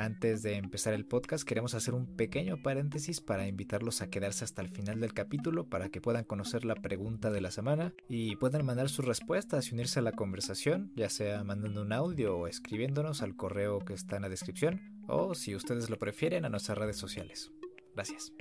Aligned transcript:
Antes 0.00 0.42
de 0.42 0.54
empezar 0.54 0.94
el 0.94 1.04
podcast, 1.04 1.44
queremos 1.44 1.74
hacer 1.74 1.92
un 1.92 2.06
pequeño 2.16 2.62
paréntesis 2.62 3.20
para 3.20 3.46
invitarlos 3.46 4.00
a 4.00 4.08
quedarse 4.08 4.46
hasta 4.46 4.62
el 4.62 4.70
final 4.70 4.98
del 4.98 5.12
capítulo 5.12 5.68
para 5.68 5.90
que 5.90 6.00
puedan 6.00 6.24
conocer 6.24 6.64
la 6.64 6.74
pregunta 6.74 7.30
de 7.30 7.42
la 7.42 7.50
semana 7.50 7.92
y 8.08 8.34
puedan 8.36 8.64
mandar 8.64 8.88
sus 8.88 9.04
respuestas 9.04 9.68
y 9.68 9.74
unirse 9.74 9.98
a 9.98 10.02
la 10.02 10.12
conversación, 10.12 10.90
ya 10.96 11.10
sea 11.10 11.44
mandando 11.44 11.82
un 11.82 11.92
audio 11.92 12.34
o 12.34 12.46
escribiéndonos 12.46 13.20
al 13.20 13.36
correo 13.36 13.80
que 13.80 13.92
está 13.92 14.16
en 14.16 14.22
la 14.22 14.30
descripción, 14.30 14.80
o 15.06 15.34
si 15.34 15.54
ustedes 15.54 15.90
lo 15.90 15.98
prefieren, 15.98 16.46
a 16.46 16.48
nuestras 16.48 16.78
redes 16.78 16.96
sociales. 16.96 17.52
Gracias. 17.94 18.32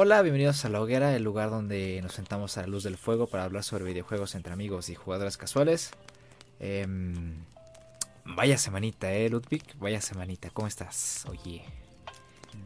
Hola, 0.00 0.22
bienvenidos 0.22 0.64
a 0.64 0.68
La 0.68 0.80
Hoguera, 0.80 1.16
el 1.16 1.24
lugar 1.24 1.50
donde 1.50 1.98
nos 2.02 2.12
sentamos 2.12 2.56
a 2.56 2.60
la 2.60 2.68
luz 2.68 2.84
del 2.84 2.96
fuego 2.96 3.26
para 3.26 3.42
hablar 3.42 3.64
sobre 3.64 3.82
videojuegos 3.82 4.36
entre 4.36 4.52
amigos 4.52 4.90
y 4.90 4.94
jugadores 4.94 5.36
casuales. 5.36 5.90
Em, 6.60 7.34
vaya 8.24 8.58
semanita, 8.58 9.12
eh, 9.12 9.28
Ludwig, 9.28 9.64
vaya 9.80 10.00
semanita, 10.00 10.50
¿cómo 10.50 10.68
estás? 10.68 11.26
Oye. 11.28 11.64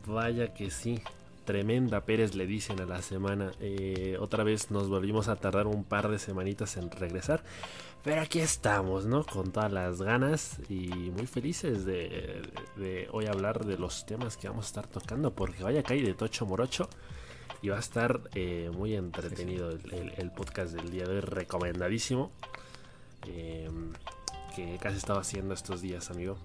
Vaya 0.05 0.52
que 0.52 0.70
sí, 0.70 1.00
tremenda 1.46 2.02
Pérez 2.02 2.34
le 2.34 2.46
dicen 2.46 2.78
a 2.80 2.84
la 2.84 3.00
semana. 3.00 3.52
Eh, 3.60 4.19
otra 4.20 4.44
vez 4.44 4.70
nos 4.70 4.91
volvimos 4.91 5.28
a 5.28 5.36
tardar 5.36 5.66
un 5.66 5.84
par 5.84 6.10
de 6.10 6.19
semanitas 6.19 6.77
en 6.77 6.91
regresar. 6.91 7.42
Pero 8.05 8.20
aquí 8.20 8.41
estamos, 8.41 9.06
¿no? 9.06 9.24
Con 9.24 9.52
todas 9.52 9.72
las 9.72 10.02
ganas 10.02 10.58
y 10.69 10.88
muy 10.88 11.27
felices 11.27 11.86
de, 11.86 13.08
hoy 13.10 13.24
hablar 13.24 13.64
de 13.64 13.78
los 13.78 14.05
temas 14.05 14.36
que 14.36 14.48
vamos 14.48 14.66
a 14.66 14.69
estar 14.69 14.86
tocando. 14.86 15.33
Porque 15.33 15.62
vaya 15.62 15.83
que 15.83 15.94
de 15.94 16.12
Tocho 16.12 16.44
Morocho. 16.44 16.91
Y 17.62 17.68
va 17.68 17.77
a 17.77 17.80
estar 17.80 18.20
eh, 18.34 18.70
muy 18.74 18.94
entretenido 18.94 19.70
el, 19.70 20.30
podcast 20.32 20.74
del 20.74 20.91
día 20.91 21.05
de 21.05 21.14
hoy, 21.14 21.20
recomendadísimo. 21.20 22.32
Em, 23.28 23.92
que 24.56 24.78
casi 24.78 24.96
estaba 24.96 25.20
haciendo 25.20 25.54
estos 25.54 25.80
días, 25.80 26.10
amigo. 26.10 26.36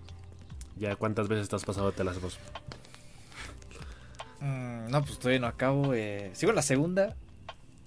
¿Ya 0.77 0.95
cuántas 0.95 1.27
veces 1.27 1.49
te 1.49 1.55
has 1.55 1.65
pasado 1.65 1.91
de 1.91 2.03
las 2.03 2.21
dos? 2.21 2.37
Mm, 4.39 4.89
no, 4.89 5.03
pues 5.03 5.17
todavía 5.17 5.39
no 5.39 5.47
acabo. 5.47 5.93
Eh, 5.93 6.29
sigo 6.33 6.51
la 6.51 6.61
segunda, 6.61 7.15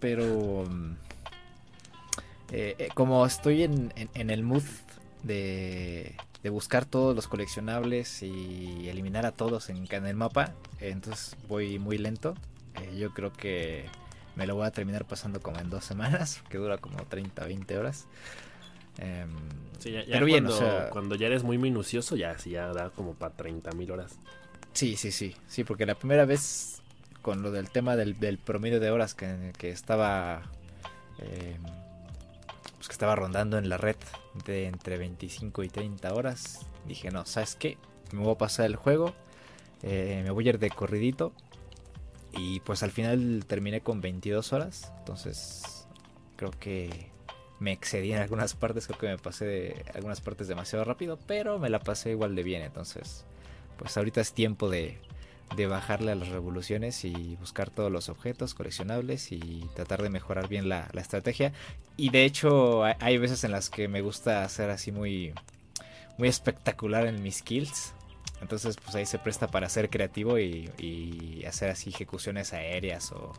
pero 0.00 0.64
mm, 0.68 0.92
eh, 2.52 2.74
eh, 2.78 2.88
como 2.94 3.24
estoy 3.24 3.62
en, 3.62 3.92
el 4.14 4.42
mood 4.42 4.64
de, 5.22 6.16
buscar 6.50 6.84
todos 6.84 7.14
los 7.14 7.28
coleccionables 7.28 8.22
y 8.22 8.88
eliminar 8.88 9.26
a 9.26 9.32
todos 9.32 9.70
en, 9.70 9.86
el 9.90 10.16
mapa, 10.16 10.52
entonces 10.80 11.36
voy 11.48 11.78
muy 11.78 11.98
lento. 11.98 12.34
Yo 12.96 13.12
creo 13.12 13.32
que 13.32 13.86
me 14.36 14.46
lo 14.46 14.54
voy 14.54 14.66
a 14.66 14.70
terminar 14.70 15.04
pasando 15.06 15.40
como 15.40 15.58
en 15.58 15.70
dos 15.70 15.84
semanas, 15.84 16.42
que 16.48 16.58
dura 16.58 16.78
como 16.78 16.98
30, 17.04 17.44
20 17.44 17.78
horas. 17.78 18.06
Em, 18.98 19.30
pero 19.82 20.26
bien, 20.26 20.44
cuando, 20.44 20.90
cuando 20.90 21.14
ya 21.14 21.26
eres 21.26 21.42
muy 21.42 21.58
minucioso, 21.58 22.16
ya, 22.16 22.38
sí, 22.38 22.50
ya 22.50 22.68
da 22.72 22.90
como 22.90 23.14
para 23.14 23.34
30 23.34 23.72
mil 23.72 23.90
horas. 23.90 24.18
Sí, 24.72 24.96
sí, 24.96 25.10
sí, 25.10 25.34
sí, 25.46 25.64
porque 25.64 25.86
la 25.86 25.94
primera 25.94 26.24
vez 26.24 26.82
con 27.22 27.42
lo 27.42 27.50
del 27.50 27.70
tema 27.70 27.96
del, 27.96 28.38
promedio 28.38 28.80
de 28.80 28.90
horas 28.90 29.14
que, 29.14 29.52
estaba 29.60 30.42
eh, 31.18 31.58
pues 32.76 32.88
que 32.88 32.92
estaba 32.92 33.14
rondando 33.14 33.58
en 33.58 33.68
la 33.68 33.76
red 33.76 33.96
de 34.46 34.66
entre 34.66 34.96
25 34.96 35.62
y 35.64 35.68
30 35.68 36.14
horas, 36.14 36.66
dije, 36.86 37.10
no, 37.10 37.26
¿sabes 37.26 37.56
qué? 37.56 37.78
Me 38.12 38.20
voy 38.20 38.32
a 38.32 38.38
pasar 38.38 38.66
el 38.66 38.76
juego, 38.76 39.14
eh, 39.82 40.22
me 40.24 40.30
voy 40.30 40.46
a 40.46 40.50
ir 40.50 40.58
de 40.58 40.70
corridito 40.70 41.32
y 42.32 42.60
pues 42.60 42.82
al 42.82 42.90
final 42.90 43.44
terminé 43.46 43.80
con 43.80 44.00
22 44.00 44.52
horas, 44.52 44.92
entonces 44.98 45.86
creo 46.36 46.50
que 46.52 47.10
me 47.60 47.72
excedí 47.72 48.12
en 48.12 48.18
algunas 48.18 48.54
partes, 48.54 48.86
creo 48.86 48.98
que 48.98 49.08
me 49.08 49.18
pasé 49.18 49.44
de 49.44 49.84
algunas 49.94 50.20
partes 50.20 50.48
demasiado 50.48 50.84
rápido, 50.84 51.18
pero 51.26 51.58
me 51.58 51.68
la 51.68 51.78
pasé 51.78 52.10
igual 52.10 52.34
de 52.34 52.42
bien, 52.42 52.62
entonces 52.62 53.24
pues 53.80 53.96
ahorita 53.96 54.20
es 54.20 54.34
tiempo 54.34 54.68
de, 54.68 54.98
bajarle 55.68 56.12
a 56.12 56.14
las 56.14 56.28
revoluciones 56.28 57.04
y 57.04 57.36
buscar 57.40 57.70
todos 57.70 57.90
los 57.90 58.08
objetos 58.08 58.54
coleccionables 58.54 59.32
y 59.32 59.68
tratar 59.74 60.02
de 60.02 60.10
mejorar 60.10 60.48
bien 60.48 60.68
la, 60.68 60.88
estrategia. 60.94 61.52
Y 61.96 62.10
de 62.10 62.24
hecho 62.24 62.84
hay 62.84 63.18
veces 63.18 63.42
en 63.44 63.52
las 63.52 63.68
que 63.68 63.88
me 63.88 64.00
gusta 64.00 64.44
hacer 64.44 64.70
así 64.70 64.92
muy, 64.92 65.32
muy 66.18 66.28
espectacular 66.28 67.06
en 67.06 67.22
mis 67.22 67.42
kills. 67.42 67.94
Entonces 68.40 68.76
pues 68.82 68.94
ahí 68.94 69.06
se 69.06 69.18
presta 69.18 69.48
para 69.48 69.68
ser 69.68 69.90
creativo 69.90 70.38
y, 70.38 71.44
hacer 71.46 71.70
así 71.70 71.90
ejecuciones 71.90 72.52
aéreas 72.52 73.12
o, 73.12 73.32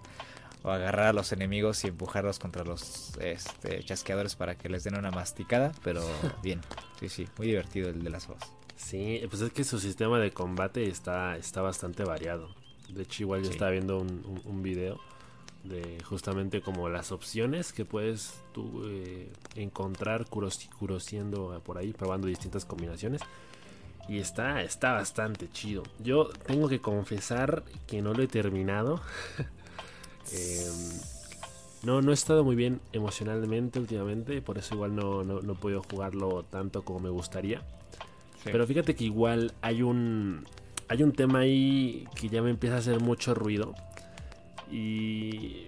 agarrar 0.63 1.07
a 1.07 1.13
los 1.13 1.31
enemigos 1.31 1.83
y 1.83 1.87
empujarlos 1.87 2.37
contra 2.37 2.63
los 2.63 3.17
este, 3.19 3.83
chasqueadores 3.83 4.35
para 4.35 4.55
que 4.55 4.69
les 4.69 4.83
den 4.83 4.95
una 4.95 5.09
masticada. 5.09 5.71
Pero 5.83 6.01
bien, 6.43 6.61
sí, 6.99 7.09
sí, 7.09 7.27
muy 7.37 7.47
divertido 7.47 7.89
el 7.89 8.03
de 8.03 8.09
las 8.09 8.27
voz. 8.27 8.37
Sí, 8.75 9.21
pues 9.29 9.41
es 9.41 9.51
que 9.51 9.63
su 9.63 9.79
sistema 9.79 10.19
de 10.19 10.31
combate 10.31 10.87
está, 10.87 11.37
está 11.37 11.61
bastante 11.61 12.03
variado. 12.03 12.49
De 12.89 13.03
hecho, 13.03 13.23
igual 13.23 13.43
yo 13.43 13.49
estaba 13.49 13.71
viendo 13.71 13.99
un, 13.99 14.41
un, 14.43 14.61
video 14.61 14.99
de 15.63 16.03
justamente 16.03 16.61
como 16.61 16.89
las 16.89 17.11
opciones 17.11 17.71
que 17.73 17.85
puedes 17.85 18.33
tú 18.53 18.83
eh, 18.85 19.31
encontrar 19.55 20.25
curosiendo 20.27 21.61
por 21.63 21.77
ahí, 21.77 21.93
probando 21.93 22.27
distintas 22.27 22.65
combinaciones. 22.65 23.21
Y 24.07 24.19
está, 24.19 24.61
está 24.61 24.93
bastante 24.93 25.49
chido. 25.49 25.83
Yo 25.99 26.29
tengo 26.45 26.67
que 26.67 26.81
confesar 26.81 27.63
que 27.87 28.01
no 28.01 28.13
lo 28.13 28.23
he 28.23 28.27
terminado. 28.27 29.01
Em, 30.33 30.99
no, 31.83 32.01
no 32.01 32.11
he 32.11 32.13
estado 32.13 32.45
muy 32.45 32.55
bien 32.55 32.79
emocionalmente 32.93 33.79
últimamente. 33.79 34.41
Por 34.41 34.57
eso 34.57 34.75
igual 34.75 34.95
no, 34.95 35.23
no, 35.23 35.41
no 35.41 35.53
he 35.53 35.55
podido 35.55 35.83
jugarlo 35.83 36.43
tanto 36.43 36.83
como 36.83 36.99
me 36.99 37.09
gustaría. 37.09 37.61
Pero 38.43 38.65
fíjate 38.65 38.95
que 38.95 39.05
igual 39.05 39.53
hay 39.61 39.81
un. 39.81 40.45
Hay 40.87 41.03
un 41.03 41.13
tema 41.13 41.39
ahí 41.39 42.07
que 42.15 42.27
ya 42.27 42.41
me 42.41 42.49
empieza 42.49 42.75
a 42.75 42.79
hacer 42.79 42.99
mucho 42.99 43.33
ruido. 43.33 43.73
Y. 44.71 45.67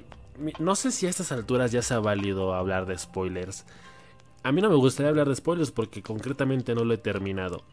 No 0.59 0.75
sé 0.75 0.91
si 0.91 1.05
a 1.05 1.09
estas 1.09 1.31
alturas 1.31 1.71
ya 1.71 1.81
se 1.81 1.93
ha 1.93 1.99
válido 1.99 2.53
hablar 2.53 2.85
de 2.85 2.97
spoilers. 2.97 3.65
A 4.41 4.51
mí 4.51 4.61
no 4.61 4.69
me 4.69 4.75
gustaría 4.75 5.09
hablar 5.09 5.29
de 5.29 5.35
spoilers 5.35 5.71
porque 5.71 6.01
concretamente 6.01 6.73
no 6.73 6.83
lo 6.83 6.93
he 6.93 6.97
terminado. 6.97 7.63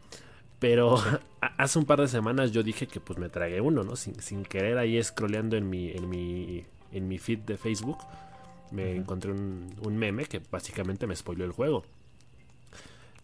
Pero 0.61 0.95
hace 1.41 1.79
un 1.79 1.85
par 1.85 1.99
de 1.99 2.07
semanas 2.07 2.51
yo 2.51 2.61
dije 2.61 2.87
que 2.87 3.01
pues 3.01 3.17
me 3.17 3.27
tragué 3.27 3.59
uno, 3.59 3.83
¿no? 3.83 3.95
Sin, 3.95 4.45
querer 4.45 4.77
ahí 4.77 5.03
scrolleando 5.03 5.57
en 5.57 5.67
mi, 5.69 5.89
en 5.89 6.07
mi, 6.07 6.63
en 6.93 7.07
mi 7.07 7.17
feed 7.17 7.39
de 7.39 7.57
Facebook. 7.57 7.97
Me 8.71 8.95
encontré 8.95 9.31
un, 9.31 9.75
un, 9.83 9.97
meme 9.97 10.25
que 10.25 10.39
básicamente 10.51 11.07
me 11.07 11.15
spoiló 11.15 11.43
el 11.43 11.51
juego. 11.51 11.83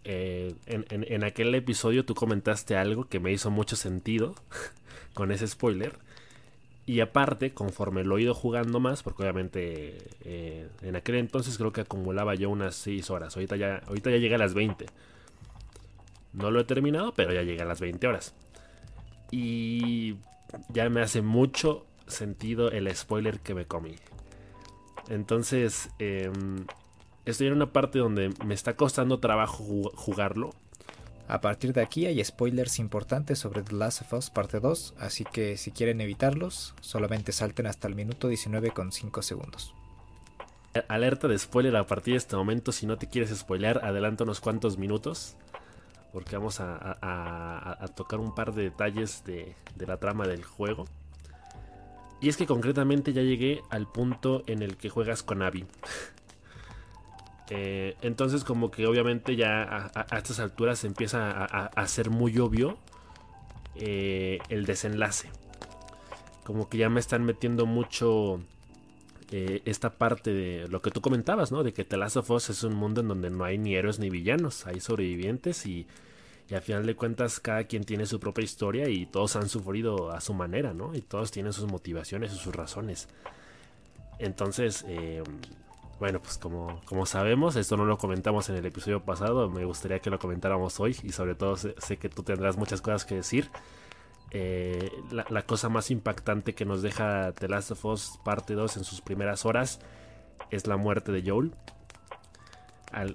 Eh, 0.04 0.56
en, 0.66 1.24
aquel 1.24 1.54
episodio 1.54 2.06
tú 2.06 2.16
comentaste 2.16 2.76
algo 2.76 3.08
que 3.08 3.20
me 3.20 3.32
hizo 3.32 3.52
mucho 3.52 3.76
sentido 3.76 4.34
con 5.14 5.32
ese 5.32 5.48
spoiler. 5.48 5.94
Y 6.88 7.02
aparte, 7.02 7.54
conforme 7.54 8.04
lo 8.04 8.18
he 8.18 8.24
ido 8.24 8.34
jugando 8.34 8.80
más, 8.80 9.04
porque 9.04 9.22
obviamente 9.22 9.98
eh, 10.24 10.70
en 10.82 10.96
aquel 10.96 11.16
entonces 11.16 11.58
creo 11.58 11.72
que 11.72 11.82
acumulaba 11.82 12.34
yo 12.34 12.50
unas 12.50 12.76
6 12.78 13.12
horas. 13.12 13.36
Ahorita 13.36 13.58
ya, 13.58 13.84
ahorita 13.88 14.10
ya 14.10 14.18
llegué 14.18 14.36
a 14.36 14.40
las 14.40 14.56
20. 14.56 14.88
No 16.38 16.52
lo 16.52 16.60
he 16.60 16.64
terminado, 16.66 17.14
pero 17.14 17.34
ya 17.34 17.42
llegué 17.42 17.64
a 17.64 17.66
las 17.66 17.82
20 17.82 18.08
horas. 18.08 18.36
Y 19.32 20.18
ya 20.70 20.88
me 20.90 21.02
hace 21.02 21.22
mucho 21.22 21.86
sentido 22.06 22.70
el 22.72 22.94
spoiler 22.96 23.40
que 23.40 23.56
me 23.56 23.66
comí. 23.66 23.96
Entonces, 25.10 25.90
em, 25.98 26.66
estoy 27.26 27.48
en 27.48 27.54
una 27.54 27.74
parte 27.74 28.00
donde 28.00 28.32
me 28.46 28.54
está 28.54 28.76
costando 28.76 29.20
trabajo 29.20 29.92
jugarlo. 29.96 30.52
A 31.28 31.42
partir 31.42 31.74
de 31.74 31.82
aquí 31.82 32.06
hay 32.06 32.24
spoilers 32.24 32.78
importantes 32.80 33.40
sobre 33.40 33.64
The 33.64 33.76
Last 33.76 34.04
of 34.04 34.14
Us 34.14 34.30
parte 34.30 34.60
2, 34.60 34.94
así 35.00 35.26
que 35.26 35.58
si 35.58 35.72
quieren 35.72 36.02
evitarlos, 36.02 36.76
solamente 36.82 37.32
salten 37.32 37.66
hasta 37.66 37.88
el 37.88 37.96
minuto 37.96 38.28
19 38.28 38.72
con 38.72 38.92
5 38.92 39.22
segundos. 39.24 39.74
Alerta 40.88 41.28
de 41.28 41.38
spoiler 41.40 41.76
a 41.76 41.88
partir 41.88 42.14
de 42.14 42.20
este 42.20 42.36
momento, 42.36 42.72
si 42.72 42.86
no 42.86 42.98
te 42.98 43.08
quieres 43.10 43.36
spoilear, 43.36 43.84
adelanta 43.84 44.24
unos 44.24 44.40
cuantos 44.40 44.78
minutos, 44.78 45.36
porque 46.18 46.36
vamos 46.36 46.60
a, 46.62 47.86
tocar 47.96 48.20
un 48.20 48.34
par 48.34 48.52
de 48.52 48.64
detalles 48.64 49.24
de, 49.24 49.54
la 49.78 49.98
trama 49.98 50.26
del 50.26 50.44
juego. 50.44 50.86
Y 52.22 52.30
es 52.30 52.38
que 52.38 52.48
concretamente 52.48 53.14
ya 53.14 53.22
llegué 53.22 53.62
al 53.70 53.86
punto 53.86 54.42
en 54.48 54.64
el 54.64 54.78
que 54.78 54.90
juegas 54.90 55.22
con 55.22 55.44
Abby. 55.44 55.68
Eh, 57.50 57.96
entonces 58.02 58.44
como 58.44 58.72
que 58.72 58.86
obviamente 58.88 59.38
ya 59.38 59.90
a, 59.96 60.18
estas 60.18 60.42
alturas 60.42 60.84
empieza 60.84 61.32
a, 61.32 61.68
a, 61.68 61.88
ser 61.88 62.10
muy 62.10 62.38
obvio 62.40 62.78
eh, 63.76 64.40
el 64.50 64.66
desenlace. 64.66 65.30
Como 66.44 66.68
que 66.68 66.78
ya 66.78 66.90
me 66.90 67.00
están 67.00 67.24
metiendo 67.24 67.66
mucho 67.66 68.42
eh, 69.32 69.62
esta 69.64 69.92
parte 69.98 70.34
de 70.34 70.68
lo 70.68 70.82
que 70.82 70.92
tú 70.92 71.00
comentabas, 71.00 71.54
¿no? 71.54 71.64
De 71.64 71.72
que 71.72 71.86
The 71.86 71.96
Last 71.96 72.18
of 72.18 72.30
Us 72.32 72.50
es 72.50 72.64
un 72.64 72.74
mundo 72.74 73.00
en 73.00 73.08
donde 73.08 73.30
no 73.30 73.46
hay 73.46 73.58
ni 73.58 73.76
héroes 73.76 73.98
ni 73.98 74.10
villanos, 74.10 74.68
hay 74.68 74.82
sobrevivientes 74.82 75.66
y, 75.66 75.88
Y 76.50 76.56
al 76.56 76.62
final 76.62 76.86
de 76.86 76.96
cuentas, 76.96 77.40
cada 77.40 77.66
quien 77.66 77.84
tiene 77.84 78.06
su 78.06 78.20
propia 78.20 78.44
historia 78.44 78.88
y 78.90 79.06
todos 79.06 79.36
han 79.36 79.50
sufrido 79.50 80.12
a 80.12 80.22
su 80.22 80.34
manera, 80.34 80.74
¿no? 80.74 80.96
Y 80.96 81.02
todos 81.02 81.32
tienen 81.32 81.52
sus 81.52 81.70
motivaciones 81.70 82.34
y 82.34 82.38
sus 82.38 82.56
razones. 82.56 83.10
Entonces, 84.20 84.86
eh, 84.88 85.24
bueno, 86.00 86.22
pues 86.22 86.38
como, 86.38 86.82
como 86.86 87.06
sabemos, 87.06 87.56
esto 87.56 87.76
no 87.76 87.86
lo 87.86 87.98
comentamos 87.98 88.50
en 88.50 88.56
el 88.56 88.66
episodio 88.66 89.04
pasado, 89.04 89.50
me 89.50 89.66
gustaría 89.66 90.00
que 90.00 90.10
lo 90.10 90.20
comentáramos 90.20 90.80
hoy 90.80 90.96
y 91.04 91.12
sobre 91.12 91.36
todo 91.36 91.58
sé, 91.58 91.98
que 91.98 92.10
tú 92.10 92.24
tendrás 92.24 92.58
muchas 92.58 92.82
cosas 92.82 93.06
que 93.06 93.16
decir. 93.16 93.50
Eh, 94.32 94.92
la, 95.12 95.42
cosa 95.44 95.70
más 95.70 95.90
impactante 95.90 96.54
que 96.54 96.66
nos 96.66 96.82
deja 96.82 97.32
The 97.32 97.48
Last 97.48 97.72
of 97.72 97.86
Us 97.86 98.20
parte 98.26 98.56
2 98.56 98.78
en 98.78 98.84
sus 98.84 99.00
primeras 99.00 99.46
horas 99.46 99.80
es 100.52 100.68
la 100.68 100.78
muerte 100.78 101.12
de 101.12 101.28
Joel. 101.28 101.54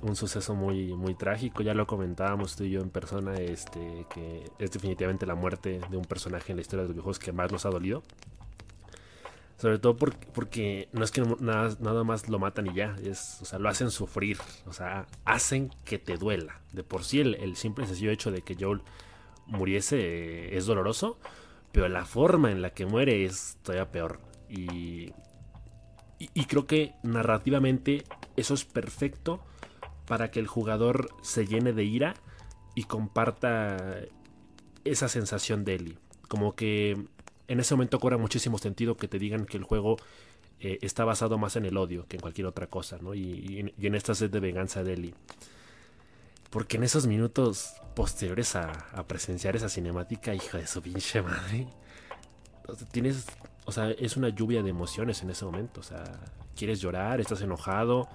Un 0.03 0.17
suceso 0.17 0.55
muy, 0.55 0.95
muy 0.95 1.15
trágico, 1.15 1.63
ya 1.63 1.75
lo 1.75 1.87
comentábamos 1.87 2.57
tú 2.57 2.65
y 2.65 2.71
yo 2.71 2.81
en 2.81 2.91
persona, 2.91 3.35
este, 3.35 4.07
que 4.13 4.51
es 4.59 4.71
definitivamente 4.71 5.27
la 5.27 5.35
muerte 5.35 5.81
de 5.91 5.97
un 5.97 6.05
personaje 6.05 6.53
en 6.53 6.57
la 6.57 6.63
historia 6.63 6.83
de 6.83 6.89
los 6.89 6.95
videojuegos 6.95 7.19
que 7.19 7.33
más 7.33 7.51
nos 7.51 7.65
ha 7.65 7.71
dolido. 7.71 8.03
Sobre 9.57 9.79
todo 9.79 9.97
porque, 9.97 10.89
no 10.93 11.05
es 11.05 11.13
que 11.13 11.23
nada, 11.39 11.77
nada, 11.79 12.03
más 12.03 12.29
lo 12.29 12.41
matan 12.41 12.67
y 12.67 12.75
ya, 12.75 12.97
es, 13.05 13.39
o 13.43 13.45
sea, 13.45 13.61
lo 13.61 13.69
hacen 13.69 13.93
sufrir, 13.93 14.39
o 14.67 14.73
sea, 14.73 15.07
hacen 15.25 15.71
que 15.85 15.99
te 15.99 16.17
duela. 16.17 16.61
De 16.73 16.83
por 16.83 17.05
sí 17.05 17.21
el, 17.21 17.55
simple 17.55 17.85
y 17.85 17.87
sencillo 17.87 18.11
hecho 18.11 18.33
de 18.33 18.43
que 18.43 18.57
Joel 18.59 18.83
muriese 19.47 20.01
eh, 20.01 20.57
es 20.57 20.67
doloroso, 20.67 21.17
pero 21.71 21.89
la 21.89 22.05
forma 22.05 22.51
en 22.51 22.61
la 22.61 22.71
que 22.71 22.87
muere 22.87 23.25
es 23.25 23.57
todavía 23.63 23.93
peor. 23.93 24.19
Y, 24.49 25.13
y, 26.19 26.45
creo 26.47 26.67
que 26.67 26.95
narrativamente 27.05 28.03
eso 28.37 28.55
es 28.55 28.65
perfecto 28.65 29.45
para 30.13 30.31
que 30.31 30.41
el 30.41 30.47
jugador 30.47 31.09
se 31.23 31.47
llene 31.47 31.73
de 31.73 31.85
ira 31.85 32.13
y 32.75 32.85
comparta 32.85 33.97
esa 34.85 35.09
sensación 35.09 35.65
de 35.65 35.77
Ellie. 35.77 35.99
Como 36.29 36.55
que 36.55 37.07
en 37.49 37.61
ese 37.61 37.75
momento 37.75 37.99
cobra 37.99 38.19
muchísimo 38.19 38.59
sentido 38.59 38.99
que 38.99 39.09
te 39.09 39.19
digan 39.19 39.47
que 39.47 39.57
el 39.57 39.65
juego 39.65 39.97
eh, 40.61 40.79
está 40.83 41.07
basado 41.07 41.39
más 41.39 41.57
en 41.57 41.65
el 41.65 41.79
odio 41.79 42.07
que 42.09 42.19
en 42.19 42.21
cualquier 42.21 42.47
otra 42.47 42.67
cosa, 42.67 42.99
¿no? 43.01 43.15
Y, 43.15 43.73
en 43.81 43.95
esta 43.95 44.15
sed 44.15 44.29
de 44.29 44.41
venganza 44.41 44.85
de 44.85 44.93
Ellie. 44.93 45.15
Porque 46.51 46.77
en 46.77 46.83
esos 46.83 47.07
minutos 47.07 47.73
posteriores 47.97 48.55
a, 48.55 48.71
presenciar 49.09 49.57
esa 49.57 49.71
cinemática, 49.71 50.35
hija 50.35 50.59
de 50.59 50.67
su 50.67 50.83
pinche 50.83 51.23
madre, 51.23 51.69
tienes, 52.91 53.25
o 53.65 53.73
sea, 53.73 53.91
es 53.93 54.19
una 54.19 54.29
lluvia 54.29 54.63
de 54.63 54.69
emociones 54.69 55.23
en 55.23 55.31
ese 55.31 55.47
momento. 55.47 55.81
O 55.81 55.85
sea, 55.85 56.05
quieres 56.55 56.83
llorar, 56.83 57.19
estás 57.19 57.41
enojado, 57.41 58.11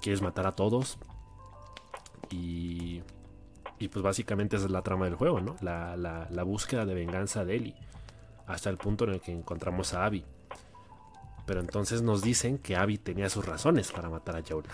quieres 0.00 0.20
matar 0.20 0.48
a 0.48 0.56
todos. 0.56 0.98
Y, 2.30 3.02
y 3.78 3.88
pues 3.88 4.02
básicamente 4.02 4.56
esa 4.56 4.66
es 4.66 4.70
la 4.70 4.82
trama 4.82 5.04
del 5.04 5.14
juego, 5.14 5.40
¿no? 5.40 5.56
La, 5.60 6.42
búsqueda 6.44 6.84
de 6.84 6.94
venganza 6.94 7.44
de 7.44 7.56
Ellie 7.56 7.74
hasta 8.46 8.70
el 8.70 8.76
punto 8.76 9.04
en 9.04 9.10
el 9.10 9.20
que 9.20 9.32
encontramos 9.32 9.94
a 9.94 10.04
Abby. 10.04 10.24
Pero 11.46 11.60
entonces 11.60 12.02
nos 12.02 12.22
dicen 12.22 12.58
que 12.58 12.76
Abby 12.76 12.98
tenía 12.98 13.28
sus 13.28 13.46
razones 13.46 13.92
para 13.92 14.10
matar 14.10 14.36
a 14.36 14.42
Joel. 14.46 14.66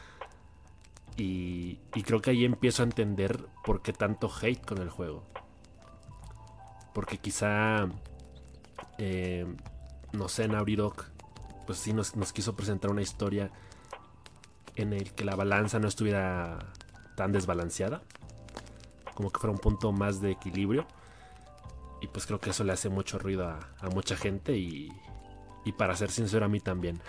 y, 1.16 1.76
creo 2.04 2.20
que 2.20 2.30
ahí 2.30 2.44
empiezo 2.44 2.82
a 2.82 2.86
entender 2.86 3.46
por 3.64 3.82
qué 3.82 3.92
tanto 3.92 4.30
hate 4.42 4.64
con 4.64 4.78
el 4.78 4.90
juego. 4.90 5.22
Porque 6.92 7.18
quizá, 7.18 7.88
eh, 8.98 9.46
no 10.12 10.28
sé, 10.28 10.48
Naughty 10.48 10.76
pues 11.66 11.78
sí 11.78 11.92
nos 11.92 12.32
quiso 12.32 12.54
presentar 12.54 12.90
una 12.90 13.02
historia 13.02 13.50
en 14.76 14.92
el 14.92 15.12
que 15.12 15.24
la 15.24 15.36
balanza 15.36 15.78
no 15.78 15.88
estuviera 15.88 16.72
tan 17.16 17.32
desbalanceada. 17.32 18.02
Como 19.14 19.30
que 19.30 19.40
fuera 19.40 19.52
un 19.52 19.58
punto 19.58 19.92
más 19.92 20.20
de 20.20 20.32
equilibrio. 20.32 20.86
Y 22.00 22.08
pues 22.08 22.26
creo 22.26 22.40
que 22.40 22.50
eso 22.50 22.64
le 22.64 22.72
hace 22.72 22.88
mucho 22.88 23.18
ruido 23.18 23.48
a, 23.48 23.60
mucha 23.94 24.16
gente 24.16 24.56
y, 24.56 24.92
y, 25.64 25.72
para 25.72 25.96
ser 25.96 26.10
sincero 26.10 26.44
a 26.44 26.48
mí 26.48 26.60
también. 26.60 27.00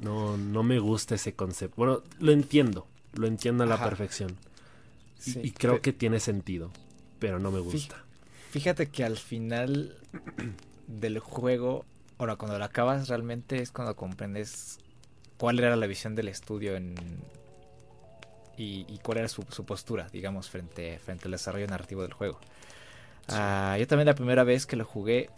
no, 0.00 0.36
no 0.36 0.62
me 0.62 0.78
gusta 0.78 1.14
ese 1.14 1.34
concepto. 1.34 1.76
Bueno, 1.76 2.02
lo 2.18 2.32
entiendo, 2.32 2.86
lo 3.14 3.26
entiendo 3.26 3.64
a 3.64 3.66
la 3.66 3.82
perfección. 3.82 4.36
y, 5.24 5.52
creo 5.52 5.80
que 5.80 5.92
tiene 5.92 6.20
sentido, 6.20 6.70
pero 7.18 7.38
no 7.38 7.50
me 7.50 7.60
gusta. 7.60 8.04
Fíjate 8.50 8.88
que 8.88 9.04
al 9.04 9.16
final 9.16 9.96
del 10.86 11.18
juego, 11.20 11.84
ahora 12.18 12.36
cuando 12.36 12.58
lo 12.58 12.64
acabas 12.64 13.08
realmente 13.08 13.62
es 13.62 13.70
cuando 13.70 13.94
comprendes 13.96 14.80
cuál 15.40 15.58
era 15.58 15.74
la 15.74 15.86
visión 15.86 16.14
del 16.14 16.28
estudio 16.28 16.76
en, 16.76 16.94
y, 18.58 18.98
cuál 18.98 19.18
era 19.18 19.28
su, 19.28 19.42
su, 19.48 19.64
postura, 19.64 20.06
digamos, 20.12 20.50
frente, 20.50 20.98
frente 20.98 21.24
al 21.24 21.30
desarrollo 21.30 21.66
narrativo 21.66 22.02
del 22.02 22.12
juego. 22.12 22.38
Ah, 23.26 23.74
yo 23.78 23.86
también 23.86 24.06
la 24.06 24.14
primera 24.14 24.44
vez 24.44 24.66
que 24.66 24.76
lo 24.76 24.84
jugué. 24.84 25.30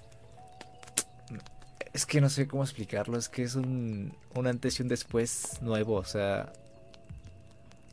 Es 1.92 2.04
que 2.04 2.20
no 2.20 2.28
sé 2.28 2.48
cómo 2.48 2.64
explicarlo. 2.64 3.16
Es 3.16 3.28
que 3.28 3.44
es 3.44 3.54
un, 3.54 4.16
un 4.34 4.46
antes 4.48 4.80
y 4.80 4.82
un 4.82 4.88
después 4.88 5.62
nuevo. 5.62 5.94
O 5.94 6.04
sea. 6.04 6.52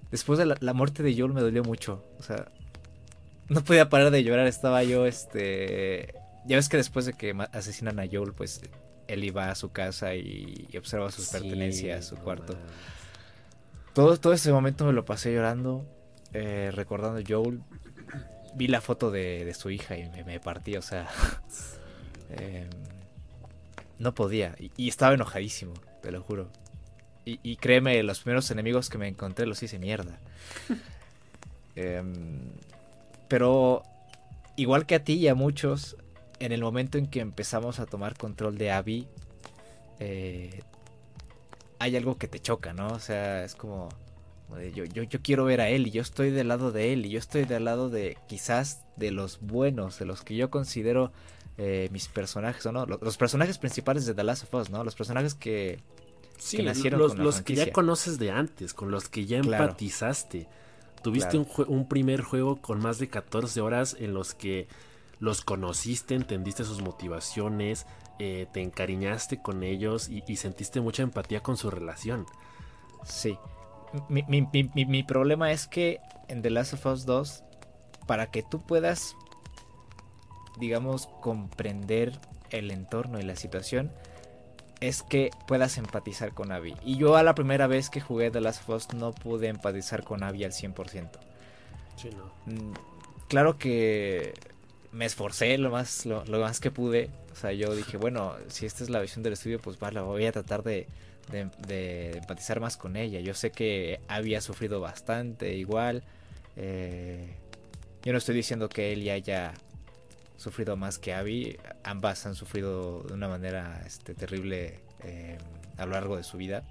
Después 0.10 0.40
de 0.40 0.48
la, 0.60 0.74
muerte 0.74 1.04
de 1.04 1.16
Joel 1.16 1.34
me 1.34 1.42
dolió 1.42 1.64
mucho. 1.64 2.04
O 2.18 2.24
sea. 2.24 2.48
No 3.50 3.64
podía 3.64 3.90
parar 3.90 4.10
de 4.10 4.24
llorar. 4.24 4.48
Estaba 4.48 4.84
yo, 4.84 5.06
este. 5.06 6.16
Ya 6.46 6.56
ves 6.56 6.70
que 6.70 6.78
después 6.78 7.06
de 7.06 7.14
que 7.14 7.36
asesinan 7.52 8.00
a 8.00 8.08
Joel, 8.12 8.34
pues 8.34 8.62
él 9.10 9.24
iba 9.24 9.50
a 9.50 9.56
su 9.56 9.72
casa 9.72 10.16
y, 10.16 10.68
observa 10.78 11.12
sus 11.12 11.28
pertenencias, 11.28 12.06
su 12.06 12.16
cuarto. 12.16 12.58
Todo, 13.94 14.18
todo 14.18 14.34
ese 14.34 14.52
momento 14.52 14.86
me 14.86 14.94
lo 14.94 15.04
pasé 15.04 15.34
llorando, 15.34 15.86
eh, 16.34 16.72
recordando 16.74 17.20
a 17.20 17.24
Joel 17.28 17.62
vi 18.56 18.68
la 18.68 18.82
foto 18.82 19.12
de, 19.12 19.54
su 19.54 19.70
hija 19.70 19.98
y 19.98 20.10
me, 20.24 20.40
partí, 20.40 20.76
o 20.76 20.82
sea. 20.82 21.08
Em, 22.32 22.70
no 23.98 24.14
podía. 24.14 24.56
Y, 24.78 24.88
estaba 24.88 25.16
enojadísimo, 25.16 25.74
te 26.02 26.12
lo 26.12 26.22
juro. 26.22 26.52
Y, 27.26 27.58
créeme, 27.58 28.02
los 28.02 28.22
primeros 28.22 28.50
enemigos 28.50 28.90
que 28.90 28.98
me 28.98 29.08
encontré 29.08 29.46
los 29.46 29.62
hice 29.62 29.80
mierda. 29.80 30.20
Em, 31.76 32.52
pero, 33.30 33.84
igual 34.58 34.86
que 34.86 34.96
a 34.96 35.04
ti 35.04 35.14
y 35.14 35.28
a 35.30 35.36
muchos, 35.36 35.96
en 36.40 36.52
el 36.52 36.62
momento 36.62 36.98
en 36.98 37.08
que 37.08 37.20
empezamos 37.20 37.80
a 37.80 37.86
tomar 37.86 38.18
control 38.18 38.58
de 38.58 38.72
Abby, 38.72 39.08
eh, 40.00 40.62
hay 41.80 41.96
algo 41.96 42.18
que 42.18 42.28
te 42.28 42.40
choca, 42.40 42.74
¿no? 42.74 42.88
O 42.88 43.00
sea, 43.00 43.44
es 43.44 43.56
como 43.56 43.90
yo, 44.74 44.84
yo, 44.86 45.04
yo 45.04 45.22
quiero 45.22 45.46
ver 45.46 45.62
a 45.62 45.70
él 45.70 45.88
y 45.88 45.92
yo 45.92 46.02
estoy 46.02 46.32
del 46.32 46.48
lado 46.48 46.72
de 46.72 46.94
él 46.94 47.06
y 47.06 47.10
yo 47.10 47.20
estoy 47.20 47.46
del 47.46 47.66
lado 47.66 47.90
de 47.90 48.18
quizás 48.28 48.84
de 48.96 49.12
los 49.12 49.40
buenos, 49.42 50.00
de 50.00 50.06
los 50.06 50.22
que 50.22 50.36
yo 50.36 50.50
considero 50.50 51.12
eh, 51.58 51.90
mis 51.92 52.08
personajes, 52.08 52.66
¿o 52.66 52.72
no? 52.72 52.86
Los, 52.86 53.18
personajes 53.18 53.58
principales 53.58 54.06
de 54.06 54.14
The 54.14 54.24
Last 54.24 54.44
of 54.44 54.54
Us, 54.54 54.70
¿no? 54.70 54.84
Los 54.84 54.96
personajes 54.96 55.36
que, 55.36 55.82
sí, 56.38 56.64
nacieron 56.64 57.00
los, 57.00 57.18
los 57.18 57.42
que 57.42 57.56
ya 57.56 57.72
conoces 57.72 58.18
de 58.18 58.32
antes, 58.32 58.74
con 58.74 58.92
los 58.92 59.08
que 59.08 59.26
ya 59.26 59.38
empatizaste. 59.38 60.48
Tuviste 61.04 61.38
un, 61.38 61.48
un, 61.68 61.88
primer 61.88 62.22
juego 62.22 62.62
con 62.62 62.80
más 62.80 62.98
de 62.98 63.08
14 63.08 63.62
horas 63.62 63.96
en 64.00 64.14
los 64.14 64.34
que 64.34 64.68
los 65.20 65.42
conociste, 65.42 66.16
entendiste 66.16 66.64
sus 66.64 66.82
motivaciones, 66.82 67.86
eh, 68.20 68.48
te 68.52 68.62
encariñaste 68.62 69.42
con 69.42 69.64
ellos 69.64 70.10
y, 70.10 70.24
y, 70.28 70.36
sentiste 70.38 70.82
mucha 70.82 71.04
empatía 71.04 71.42
con 71.42 71.58
su 71.58 71.70
relación. 71.70 72.26
Sí 73.04 73.38
mi, 74.08 74.24
mi, 74.28 74.48
mi, 74.52 74.86
mi, 74.86 75.04
problema 75.04 75.52
es 75.52 75.68
que 75.68 76.00
en 76.28 76.42
The 76.42 76.50
Last 76.50 76.74
of 76.74 76.86
Us 76.86 77.06
2, 77.06 77.44
para 78.08 78.28
que 78.28 78.44
tú 78.44 78.62
puedas, 78.62 79.16
digamos, 80.60 81.08
comprender 81.22 82.20
el 82.52 82.72
entorno 82.72 83.20
y 83.20 83.24
la 83.24 83.36
situación, 83.36 83.92
es 84.80 85.04
que 85.04 85.32
puedas 85.48 85.78
empatizar 85.78 86.34
con 86.34 86.52
Abby. 86.52 86.76
Y 86.84 86.98
yo 86.98 87.16
a 87.16 87.24
la 87.24 87.36
primera 87.36 87.68
vez 87.68 87.90
que 87.90 88.00
jugué 88.00 88.32
The 88.32 88.42
Last 88.42 88.62
of 88.64 88.76
Us 88.76 88.94
no 88.94 89.12
pude 89.12 89.48
empatizar 89.48 90.04
con 90.04 90.24
Abby 90.24 90.44
al 90.44 90.52
100%. 90.52 91.10
Sí, 91.98 92.10
no. 92.16 92.32
Mm, 92.46 92.74
claro 93.28 93.58
que 93.58 94.34
me 94.92 95.06
esforcé 95.06 95.58
lo 95.58 95.70
más, 95.70 96.06
lo, 96.06 96.24
más 96.26 96.60
que 96.60 96.72
pude. 96.72 97.10
O 97.32 97.36
sea, 97.36 97.52
yo 97.54 97.76
dije, 97.76 97.98
bueno, 97.98 98.36
si 98.48 98.66
esta 98.66 98.84
es 98.84 98.90
la 98.90 99.02
visión 99.02 99.24
del 99.24 99.34
estudio, 99.34 99.60
pues 99.60 99.80
vale, 99.80 100.00
voy 100.02 100.26
a 100.26 100.32
tratar 100.32 100.64
de, 100.64 100.88
de, 101.32 102.18
empatizar 102.18 102.60
más 102.60 102.78
con 102.78 102.96
ella. 102.96 103.20
Yo 103.20 103.34
sé 103.34 103.52
que 103.52 104.00
había 104.08 104.42
sufrido 104.42 104.80
bastante 104.82 105.56
igual. 105.56 106.04
Eh, 106.56 107.36
yo 108.04 108.12
no 108.12 108.18
estoy 108.18 108.36
diciendo 108.36 108.70
que 108.70 108.94
él 108.94 109.04
ya 109.04 109.14
haya 109.14 109.54
sufrido 110.38 110.76
más 110.76 110.98
que 110.98 111.14
Abby. 111.14 111.58
Ambas 111.84 112.26
han 112.26 112.36
sufrido 112.36 113.04
de 113.04 113.14
una 113.14 113.28
manera 113.28 113.84
este, 113.86 114.16
terrible 114.16 114.80
eh, 115.04 115.38
a 115.78 115.86
lo 115.86 115.92
largo 115.94 116.18
de 116.18 116.24
su 116.24 116.38
vida. 116.38 116.64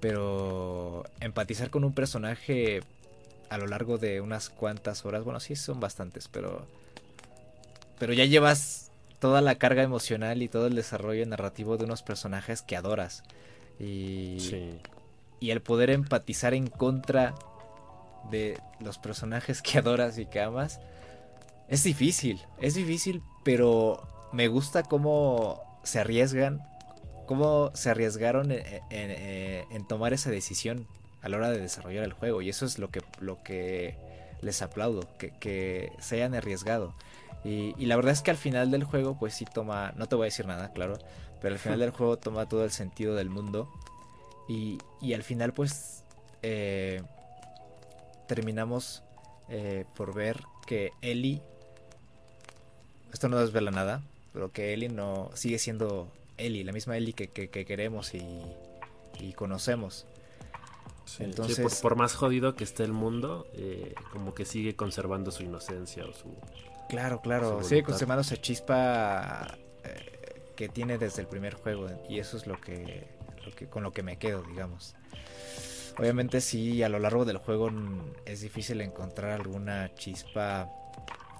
Pero 0.00 1.04
empatizar 1.20 1.70
con 1.70 1.84
un 1.84 1.94
personaje 1.94 2.80
a 3.50 3.58
lo 3.58 3.66
largo 3.66 3.98
de 3.98 4.20
unas 4.20 4.48
cuantas 4.48 5.04
horas, 5.04 5.24
bueno, 5.24 5.40
sí 5.40 5.56
son 5.56 5.80
bastantes, 5.80 6.28
pero 6.28 6.66
pero 8.00 8.14
ya 8.14 8.24
llevas 8.24 8.90
toda 9.18 9.42
la 9.42 9.56
carga 9.56 9.82
emocional 9.82 10.42
y 10.42 10.48
todo 10.48 10.66
el 10.66 10.74
desarrollo 10.74 11.24
narrativo 11.26 11.76
de 11.76 11.84
unos 11.84 12.02
personajes 12.02 12.62
que 12.62 12.74
adoras. 12.74 13.22
Y, 13.78 14.38
y 15.38 15.50
el 15.50 15.60
poder 15.60 15.90
empatizar 15.90 16.54
en 16.54 16.66
contra 16.66 17.34
de 18.30 18.58
los 18.80 18.96
personajes 18.96 19.60
que 19.62 19.78
adoras 19.78 20.18
y 20.18 20.24
que 20.24 20.40
amas, 20.40 20.80
es 21.68 21.84
difícil, 21.84 22.40
es 22.58 22.74
difícil, 22.74 23.22
pero 23.44 24.02
me 24.32 24.48
gusta 24.48 24.82
cómo 24.82 25.60
se 25.84 26.00
arriesgan, 26.00 26.62
cómo 27.26 27.70
se 27.74 27.90
arriesgaron 27.90 28.50
en, 28.50 28.64
en, 28.90 29.86
tomar 29.86 30.14
esa 30.14 30.30
decisión 30.30 30.86
a 31.20 31.28
la 31.28 31.36
hora 31.36 31.50
de 31.50 31.60
desarrollar 31.60 32.04
el 32.04 32.14
juego. 32.14 32.40
Y 32.40 32.48
eso 32.48 32.64
es 32.64 32.78
lo 32.78 32.90
que, 32.90 33.02
lo 33.20 33.42
que 33.42 33.94
les 34.40 34.62
aplaudo, 34.62 35.06
que, 35.18 35.32
que 35.38 35.92
se 36.00 36.16
hayan 36.16 36.34
arriesgado. 36.34 36.94
Y, 37.44 37.74
y, 37.78 37.86
la 37.86 37.96
verdad 37.96 38.12
es 38.12 38.22
que 38.22 38.30
al 38.30 38.36
final 38.36 38.70
del 38.70 38.84
juego, 38.84 39.18
pues 39.18 39.34
sí 39.34 39.46
toma, 39.46 39.92
no 39.96 40.06
te 40.06 40.14
voy 40.14 40.24
a 40.24 40.26
decir 40.26 40.46
nada, 40.46 40.72
claro, 40.72 40.98
pero 41.40 41.54
al 41.54 41.58
final 41.58 41.78
del 41.78 41.90
juego 41.96 42.18
toma 42.18 42.48
todo 42.48 42.64
el 42.64 42.70
sentido 42.70 43.14
del 43.14 43.30
mundo. 43.30 43.70
Y, 44.48 44.78
y 45.00 45.14
al 45.14 45.22
final, 45.22 45.52
pues, 45.52 46.04
eh, 46.42 47.02
terminamos 48.26 49.02
eh, 49.48 49.84
por 49.96 50.14
ver 50.14 50.42
que 50.66 50.92
Ellie, 51.02 51.40
esto 53.12 53.28
no 53.28 53.38
desvela 53.38 53.70
nada, 53.70 54.02
pero 54.32 54.52
que 54.52 54.72
Ellie 54.72 54.88
no 54.88 55.30
sigue 55.34 55.58
siendo 55.58 56.08
Ellie, 56.36 56.64
la 56.64 56.72
misma 56.72 56.96
Ellie 56.96 57.12
que, 57.12 57.28
que, 57.28 57.48
queremos 57.48 58.14
y, 58.14 58.22
y 59.18 59.32
conocemos. 59.32 60.06
Entonces, 61.18 61.80
por, 61.80 61.96
más 61.96 62.14
jodido 62.14 62.54
que 62.54 62.64
esté 62.64 62.84
el 62.84 62.92
mundo, 62.92 63.46
eh, 63.54 63.94
como 64.12 64.32
que 64.34 64.44
sigue 64.44 64.76
conservando 64.76 65.30
su 65.30 65.42
inocencia 65.42 66.04
o 66.06 66.12
su. 66.12 66.28
Claro, 66.90 67.20
claro, 67.20 67.62
sigue 67.62 67.84
conservando 67.84 68.22
esa 68.22 68.36
chispa 68.36 69.56
eh, 69.84 70.42
que 70.56 70.68
tiene 70.68 70.98
desde 70.98 71.22
el 71.22 71.28
primer 71.28 71.54
juego 71.54 71.88
y 72.08 72.18
eso 72.18 72.36
es 72.36 72.48
lo 72.48 72.60
que, 72.60 73.06
lo 73.46 73.52
que 73.52 73.68
con 73.68 73.84
lo 73.84 73.92
que 73.92 74.02
me 74.02 74.16
quedo, 74.18 74.42
digamos. 74.42 74.96
Obviamente 75.98 76.40
sí, 76.40 76.82
a 76.82 76.88
lo 76.88 76.98
largo 76.98 77.24
del 77.24 77.38
juego 77.38 77.70
es 78.24 78.40
difícil 78.40 78.80
encontrar 78.80 79.30
alguna 79.30 79.94
chispa 79.94 80.68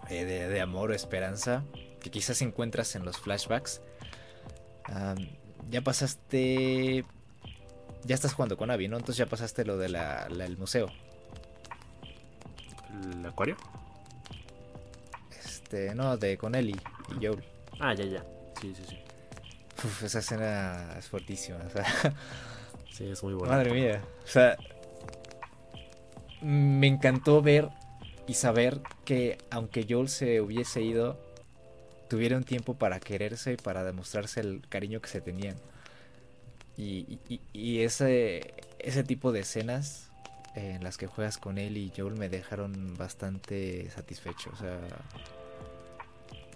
eh, 0.09 0.25
de, 0.25 0.61
amor 0.61 0.93
o 0.93 0.95
esperanza 0.95 1.65
que 2.01 2.11
quizás 2.11 2.41
encuentras 2.43 2.95
en 2.95 3.05
los 3.05 3.19
flashbacks. 3.19 3.81
ya 5.69 5.81
pasaste 5.83 7.05
ya 8.05 8.15
estás 8.15 8.35
jugando 8.35 8.57
con 8.57 8.71
Abby, 8.71 8.87
¿no? 8.87 8.97
Entonces 8.97 9.17
ya 9.17 9.27
pasaste 9.27 9.65
lo 9.65 9.77
del 9.79 9.93
de 9.95 10.57
museo. 10.57 10.89
¿El 13.13 13.27
acuario? 13.27 13.57
Este, 15.71 15.95
no, 15.95 16.17
de 16.17 16.37
con 16.37 16.57
Ellie 16.57 16.75
y 17.11 17.25
Joel. 17.25 17.45
Ah, 17.79 17.95
ya, 17.95 18.05
ya. 18.05 18.25
Sí, 18.61 18.75
sí, 18.75 18.83
sí. 18.89 18.99
Uf, 19.85 20.03
esa 20.03 20.19
escena 20.19 20.97
es 20.99 21.07
fuertísima. 21.07 21.59
O 21.65 21.71
sea, 21.71 21.85
sí, 22.91 23.09
es 23.09 23.23
muy 23.23 23.35
buena. 23.35 23.55
Madre 23.55 23.73
mía. 23.73 24.03
O 24.25 24.27
sea, 24.27 24.57
me 26.43 26.89
encantó 26.89 27.41
ver 27.41 27.69
y 28.27 28.35
saber 28.35 28.81
que 29.05 29.39
aunque 29.53 29.87
Joel 29.89 30.09
se 30.09 30.41
hubiese 30.41 30.83
ido, 30.83 31.21
tuvieron 32.09 32.43
tiempo 32.43 32.75
para 32.75 32.99
quererse 32.99 33.53
y 33.53 33.57
para 33.57 33.85
demostrarse 33.85 34.41
el 34.41 34.63
cariño 34.69 35.01
que 35.01 35.09
se 35.09 35.21
tenían. 35.21 35.55
Y, 36.77 37.21
ese, 37.81 38.55
ese 38.81 39.05
tipo 39.05 39.31
de 39.31 39.41
escenas 39.41 40.11
en 40.57 40.83
las 40.83 40.97
que 40.97 41.07
juegas 41.07 41.39
con 41.39 41.59
él 41.59 41.77
y 41.77 41.93
Joel 41.97 42.15
me 42.15 42.29
dejaron 42.29 42.97
bastante 42.97 43.89
satisfecho. 43.91 44.51
O 44.53 44.57
sea, 44.57 44.81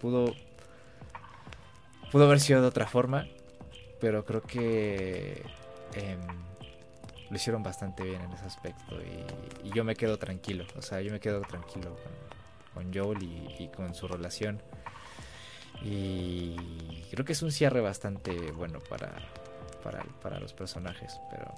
pudo, 0.04 0.34
pudo 2.12 2.24
haber 2.24 2.38
sido 2.38 2.60
de 2.60 2.68
otra 2.68 2.86
forma, 2.86 3.26
pero 4.02 4.26
creo 4.26 4.42
que 4.42 5.42
em, 5.94 6.20
lo 7.30 7.36
hicieron 7.36 7.62
bastante 7.62 8.02
bien 8.04 8.20
en 8.20 8.30
ese 8.32 8.44
aspecto. 8.44 8.96
Y, 9.00 9.70
yo 9.70 9.82
me 9.82 9.96
quedo 9.96 10.18
tranquilo, 10.18 10.66
o 10.76 10.82
sea, 10.82 11.00
yo 11.00 11.10
me 11.10 11.20
quedo 11.20 11.40
tranquilo 11.40 11.96
con, 12.74 12.84
con 12.84 12.94
Joel 12.94 13.22
y, 13.22 13.68
con 13.68 13.94
su 13.94 14.06
relación. 14.06 14.60
Y 15.82 16.54
creo 17.10 17.24
que 17.24 17.32
es 17.32 17.40
un 17.40 17.50
cierre 17.50 17.80
bastante 17.80 18.52
bueno 18.52 18.80
para, 18.80 19.10
para, 20.22 20.38
los 20.38 20.52
personajes, 20.52 21.18
pero, 21.30 21.54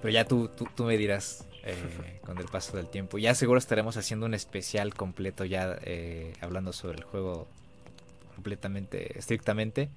pero 0.00 0.12
ya 0.12 0.24
tú, 0.24 0.48
tú, 0.48 0.84
me 0.84 0.96
dirás 0.96 1.44
eh, 1.68 2.20
con 2.24 2.38
el 2.38 2.46
paso 2.46 2.76
del 2.76 2.88
tiempo. 2.88 3.18
Ya 3.18 3.34
seguro 3.34 3.58
estaremos 3.58 3.96
haciendo 3.96 4.26
un 4.26 4.34
especial 4.34 4.94
completo 4.94 5.44
ya 5.44 5.76
eh, 5.82 6.32
hablando 6.40 6.72
sobre 6.72 6.98
el 6.98 7.04
juego 7.04 7.48
completamente, 8.34 9.18
estrictamente. 9.18 9.88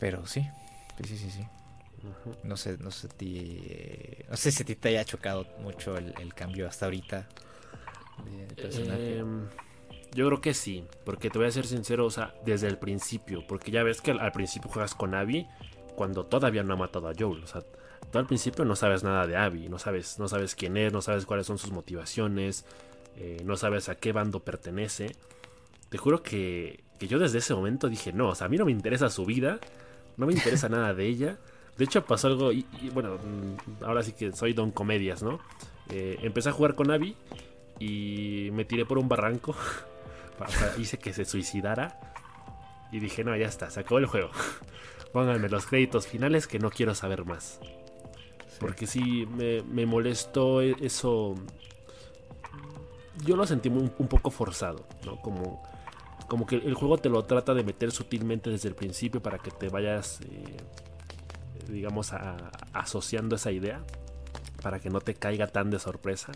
Pero 0.00 0.26
sí, 0.26 0.44
sí, 1.06 1.16
sí, 1.16 1.30
sí. 1.30 1.46
No 2.42 2.56
sé, 2.56 2.78
no 2.78 2.90
sé, 2.90 3.06
ti, 3.06 3.62
eh, 3.64 4.26
no 4.28 4.36
sé 4.36 4.50
si 4.50 4.64
a 4.64 4.66
ti 4.66 4.74
te 4.74 4.88
haya 4.88 5.04
chocado 5.04 5.46
mucho 5.60 5.96
el, 5.96 6.34
cambio 6.34 6.66
hasta 6.66 6.86
ahorita 6.86 7.28
de 8.24 8.54
personaje. 8.56 9.18
Em, 9.18 9.46
yo 10.12 10.26
creo 10.26 10.40
que 10.40 10.52
sí, 10.52 10.84
porque 11.04 11.30
te 11.30 11.38
voy 11.38 11.46
a 11.46 11.52
ser 11.52 11.64
sincero, 11.64 12.06
o 12.06 12.10
sea, 12.10 12.34
desde 12.44 12.66
el 12.66 12.78
principio, 12.78 13.46
porque 13.46 13.70
ya 13.70 13.84
ves 13.84 14.00
que 14.00 14.10
al, 14.10 14.32
principio 14.32 14.68
juegas 14.68 14.96
con 14.96 15.14
Abby 15.14 15.46
cuando 15.94 16.26
todavía 16.26 16.64
no 16.64 16.74
ha 16.74 16.76
matado 16.76 17.08
a 17.08 17.12
Joel, 17.16 17.44
o 17.44 17.46
sea, 17.46 17.62
tú 18.10 18.18
al 18.18 18.26
principio 18.26 18.64
no 18.64 18.76
sabes 18.76 19.02
nada 19.02 19.26
de 19.26 19.36
Abby, 19.36 19.68
no 19.68 19.78
sabes, 19.78 20.18
no 20.18 20.28
sabes 20.28 20.54
quién 20.54 20.76
es, 20.76 20.92
no 20.92 21.02
sabes 21.02 21.26
cuáles 21.26 21.46
son 21.46 21.58
sus 21.58 21.72
motivaciones, 21.72 22.64
eh, 23.16 23.42
no 23.44 23.56
sabes 23.56 23.88
a 23.88 23.94
qué 23.96 24.12
bando 24.12 24.40
pertenece. 24.40 25.16
Te 25.88 25.98
juro 25.98 26.22
que, 26.22 26.84
que 26.98 27.06
yo 27.06 27.18
desde 27.18 27.38
ese 27.38 27.54
momento 27.54 27.88
dije, 27.88 28.12
no, 28.12 28.30
o 28.30 28.34
sea, 28.34 28.46
a 28.46 28.50
mí 28.50 28.56
no 28.56 28.64
me 28.64 28.72
interesa 28.72 29.10
su 29.10 29.24
vida, 29.24 29.60
no 30.16 30.26
me 30.26 30.32
interesa 30.32 30.68
nada 30.70 30.94
de 30.94 31.06
ella. 31.06 31.38
De 31.76 31.84
hecho 31.84 32.04
pasó 32.04 32.28
algo, 32.28 32.52
y, 32.52 32.66
bueno, 32.92 33.16
mm, 33.16 33.84
ahora 33.84 34.02
sí 34.02 34.12
que 34.12 34.32
soy 34.32 34.52
don 34.52 34.70
comedias, 34.70 35.22
¿no? 35.22 35.40
Eh, 35.88 36.18
empecé 36.22 36.50
a 36.50 36.52
jugar 36.52 36.74
con 36.74 36.90
Abby 36.90 37.16
y 37.78 38.50
me 38.52 38.64
tiré 38.64 38.84
por 38.84 38.98
un 38.98 39.08
barranco 39.08 39.56
hice 40.78 40.98
que 40.98 41.12
se 41.12 41.24
suicidara. 41.24 41.98
Y 42.90 43.00
dije, 43.00 43.24
no, 43.24 43.34
ya 43.36 43.46
está, 43.46 43.70
se 43.70 43.80
acabó 43.80 43.98
el 43.98 44.06
juego. 44.06 44.30
Pónganme 45.12 45.48
los 45.48 45.66
créditos 45.66 46.06
finales 46.06 46.46
que 46.46 46.58
no 46.58 46.70
quiero 46.70 46.94
saber 46.94 47.24
más. 47.24 47.60
Porque 48.62 48.86
sí, 48.86 49.26
me, 49.26 49.86
molestó 49.86 50.62
e-, 50.62 50.76
eso. 50.80 51.34
Yo 53.24 53.36
lo 53.36 53.46
sentí 53.46 53.68
un, 53.68 53.90
poco 53.90 54.30
forzado, 54.30 54.86
¿no? 55.04 55.20
Como, 55.20 55.62
como 56.28 56.46
que 56.46 56.56
el 56.56 56.74
juego 56.74 56.98
te 56.98 57.08
lo 57.08 57.24
trata 57.24 57.54
de 57.54 57.62
meter 57.62 57.92
sutilmente 57.92 58.50
desde 58.50 58.68
el 58.68 58.74
principio 58.74 59.22
para 59.22 59.38
que 59.38 59.50
te 59.50 59.68
vayas, 59.68 60.20
eh, 60.22 60.56
digamos, 61.68 62.12
asociando 62.72 63.36
esa 63.36 63.52
idea. 63.52 63.82
Para 64.62 64.78
que 64.78 64.90
no 64.90 65.00
te 65.00 65.14
caiga 65.14 65.48
tan 65.48 65.70
de 65.70 65.78
sorpresa 65.78 66.32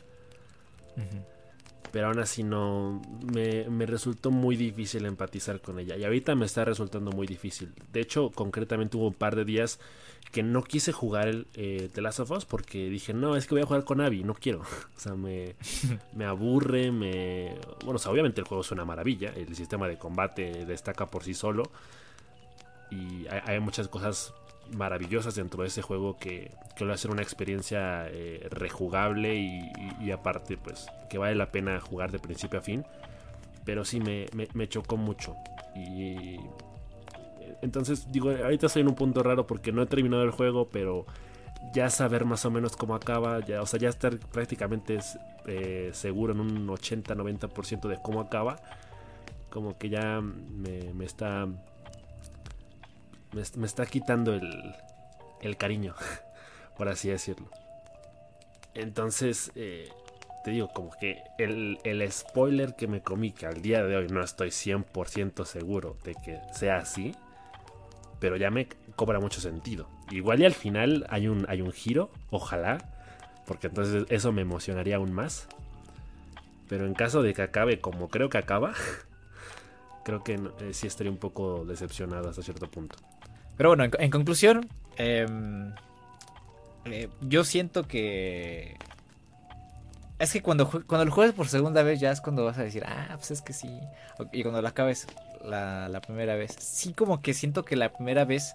pero 1.93 2.09
aún 2.09 2.19
así 2.19 2.43
no 2.43 3.00
me, 3.33 3.87
resultó 3.87 4.31
muy 4.31 4.57
difícil 4.57 5.07
empatizar 5.07 5.61
con 5.61 5.78
ella. 5.78 5.97
Y 5.97 6.05
ahorita 6.05 6.35
me 6.35 6.47
está 6.47 6.64
resultando 6.64 7.11
muy 7.12 7.26
difícil. 7.26 7.73
De 7.93 8.00
hecho 8.00 8.31
concretamente 8.31 8.97
hubo 8.97 9.09
un 9.09 9.14
par 9.14 9.37
de 9.37 9.45
días 9.45 9.78
que 10.33 10.43
no 10.43 10.62
quise 10.64 10.93
jugar 10.93 11.28
el 11.28 11.47
eh, 11.55 11.88
The 11.93 12.02
Last 12.02 12.21
of 12.21 12.31
Us 12.33 12.45
porque 12.45 12.90
dije 12.90 13.14
no 13.14 13.37
es 13.37 13.47
que 13.47 13.55
voy 13.55 13.62
a 13.62 13.66
jugar 13.66 13.85
con 13.85 14.00
Abby 14.00 14.25
no 14.25 14.35
quiero 14.35 14.61
o 14.97 15.00
sea 15.00 15.14
me, 15.14 15.55
me 16.14 16.25
aburre 16.25 16.90
me 16.90 17.55
bueno 17.85 17.97
o 17.97 17.99
sea, 17.99 18.11
obviamente 18.11 18.40
el 18.40 18.47
juego 18.47 18.62
es 18.62 18.71
una 18.73 18.85
maravilla 18.85 19.33
el 19.37 19.55
sistema 19.55 19.87
de 19.87 19.99
combate 19.99 20.66
destaca 20.66 21.07
por 21.07 21.23
sí 21.23 21.33
solo 21.33 21.71
y 22.90 23.26
hay 23.28 23.61
muchas 23.61 23.87
cosas 23.87 24.35
maravillosas 24.73 25.35
dentro 25.35 25.63
de 25.63 25.69
ese 25.69 25.83
juego 25.83 26.17
que, 26.19 26.51
que 26.77 26.85
lo 26.85 26.93
hace 26.93 27.09
una 27.09 27.23
experiencia 27.23 28.09
eh, 28.09 28.47
rejugable 28.51 29.35
y, 29.37 30.11
aparte 30.11 30.57
pues 30.57 30.87
que 31.11 31.19
vale 31.19 31.35
la 31.35 31.51
pena 31.51 31.81
jugar 31.81 32.11
de 32.13 32.19
principio 32.19 32.59
a 32.59 32.63
fin. 32.63 32.85
Pero 33.65 33.85
sí 33.85 33.99
me, 34.01 34.27
me, 34.55 34.69
chocó 34.69 34.97
mucho. 34.97 35.35
Y 35.75 36.37
entonces 37.63 38.11
digo, 38.13 38.31
ahorita 38.31 38.67
estoy 38.67 38.83
en 38.83 38.89
un 38.89 38.95
punto 38.95 39.23
raro 39.25 39.47
porque 39.47 39.73
no 39.73 39.83
he 39.83 39.87
terminado 39.87 40.23
el 40.23 40.31
juego, 40.31 40.69
pero 40.69 41.05
ya 41.75 41.91
saber 41.91 42.25
más 42.25 42.45
o 42.45 42.51
menos 42.51 42.77
cómo 42.77 42.95
acaba, 42.95 43.45
ya, 43.45 43.63
o 43.63 43.67
sea, 43.67 43.81
ya 43.81 43.89
estar 43.89 44.19
prácticamente 44.19 45.01
eh, 45.47 45.91
seguro 45.93 46.33
en 46.33 46.41
un 46.41 46.69
80-90% 46.69 47.89
de 47.89 48.01
cómo 48.01 48.21
acaba, 48.21 48.57
como 49.51 49.77
que 49.77 49.89
ya 49.89 50.21
me, 50.21 50.95
me 50.95 51.05
está 51.05 51.49
me, 53.57 53.66
está 53.66 53.87
quitando 53.87 54.35
el, 54.35 55.57
cariño, 55.57 55.95
por 56.76 56.88
así 56.88 57.09
decirlo. 57.09 57.49
Entonces, 58.75 59.52
eh, 59.55 59.88
te 60.45 60.50
digo, 60.50 60.69
como 60.69 60.90
que 60.99 61.23
el, 61.38 61.78
el, 61.85 62.11
spoiler 62.11 62.75
que 62.76 62.87
me 62.87 63.02
comí, 63.02 63.33
que 63.33 63.47
al 63.47 63.62
día 63.62 63.83
de 63.85 63.97
hoy 63.97 64.09
no 64.09 64.23
estoy 64.23 64.49
100% 64.49 65.45
seguro 65.45 65.97
de 66.05 66.14
que 66.14 66.40
sea 66.52 66.78
así, 66.78 67.14
pero 68.19 68.37
ya 68.37 68.50
me 68.50 68.69
cobra 68.97 69.21
mucho 69.21 69.40
sentido. 69.40 69.88
Igual 70.11 70.40
y 70.40 70.45
al 70.45 70.55
final 70.55 71.07
hay 71.09 71.28
un, 71.28 71.47
hay 71.49 71.61
un 71.62 71.73
giro, 71.73 72.11
ojalá, 72.31 72.78
porque 73.47 73.69
entonces 73.69 74.07
eso 74.09 74.33
me 74.33 74.43
emocionaría 74.43 74.97
aún 74.97 75.12
más. 75.12 75.49
Pero 76.69 76.87
en 76.87 76.95
caso 76.95 77.23
de 77.23 77.33
que 77.33 77.43
acabe 77.43 77.81
como 77.81 78.09
creo 78.09 78.28
que 78.28 78.38
acaba, 78.38 78.73
creo 80.05 80.23
que 80.25 80.35
eh, 80.35 80.73
sí 80.73 80.87
estaría 80.87 81.12
un 81.12 81.19
poco 81.19 81.64
decepcionado 81.64 82.28
hasta 82.28 82.43
cierto 82.43 82.71
punto. 82.71 82.97
Pero 83.57 83.71
bueno, 83.71 83.85
en, 83.99 84.11
conclusión, 84.11 84.69
em, 84.97 85.73
eh, 86.85 87.09
yo 87.23 87.45
siento 87.45 87.87
que 87.89 88.77
Es 90.19 90.33
que 90.33 90.41
cuando, 90.43 90.71
cuando 90.87 91.05
lo 91.05 91.13
juegues 91.13 91.35
por 91.35 91.49
segunda 91.49 91.83
vez 91.83 92.01
ya 92.01 92.11
es 92.11 92.21
cuando 92.21 92.45
vas 92.45 92.59
a 92.59 92.63
decir, 92.63 92.85
ah, 92.87 93.15
pues 93.17 93.31
es 93.31 93.43
que 93.43 93.53
sí. 93.53 93.69
Y 94.33 94.43
cuando 94.43 94.63
lo 94.63 94.69
acabes 94.69 95.07
la, 95.45 95.89
la 95.89 96.01
primera 96.01 96.37
vez, 96.37 96.57
sí 96.59 96.93
como 96.93 97.21
que 97.21 97.35
siento 97.35 97.65
que 97.65 97.77
la 97.77 97.93
primera 97.93 98.25
vez 98.25 98.55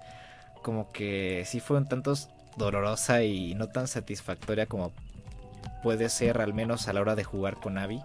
como 0.63 0.91
que 0.91 1.43
sí 1.45 1.59
fue 1.59 1.77
un 1.77 1.87
tanto 1.87 2.13
dolorosa 2.57 3.23
y 3.23 3.55
no 3.55 3.67
tan 3.69 3.87
satisfactoria 3.87 4.65
como 4.65 4.91
puede 5.83 6.09
ser 6.09 6.41
al 6.41 6.53
menos 6.53 6.87
a 6.87 6.93
la 6.93 7.01
hora 7.01 7.15
de 7.15 7.23
jugar 7.23 7.55
con 7.55 7.77
Abby. 7.77 8.01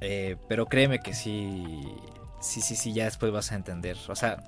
Eh, 0.00 0.36
pero 0.48 0.66
créeme 0.66 1.00
que 1.00 1.14
sí, 1.14 1.64
sí, 2.44 2.60
sí, 2.60 2.76
sí, 2.76 2.92
ya 2.92 3.04
después 3.04 3.32
vas 3.32 3.52
a 3.52 3.56
entender. 3.56 3.96
O 4.08 4.14
sea, 4.14 4.42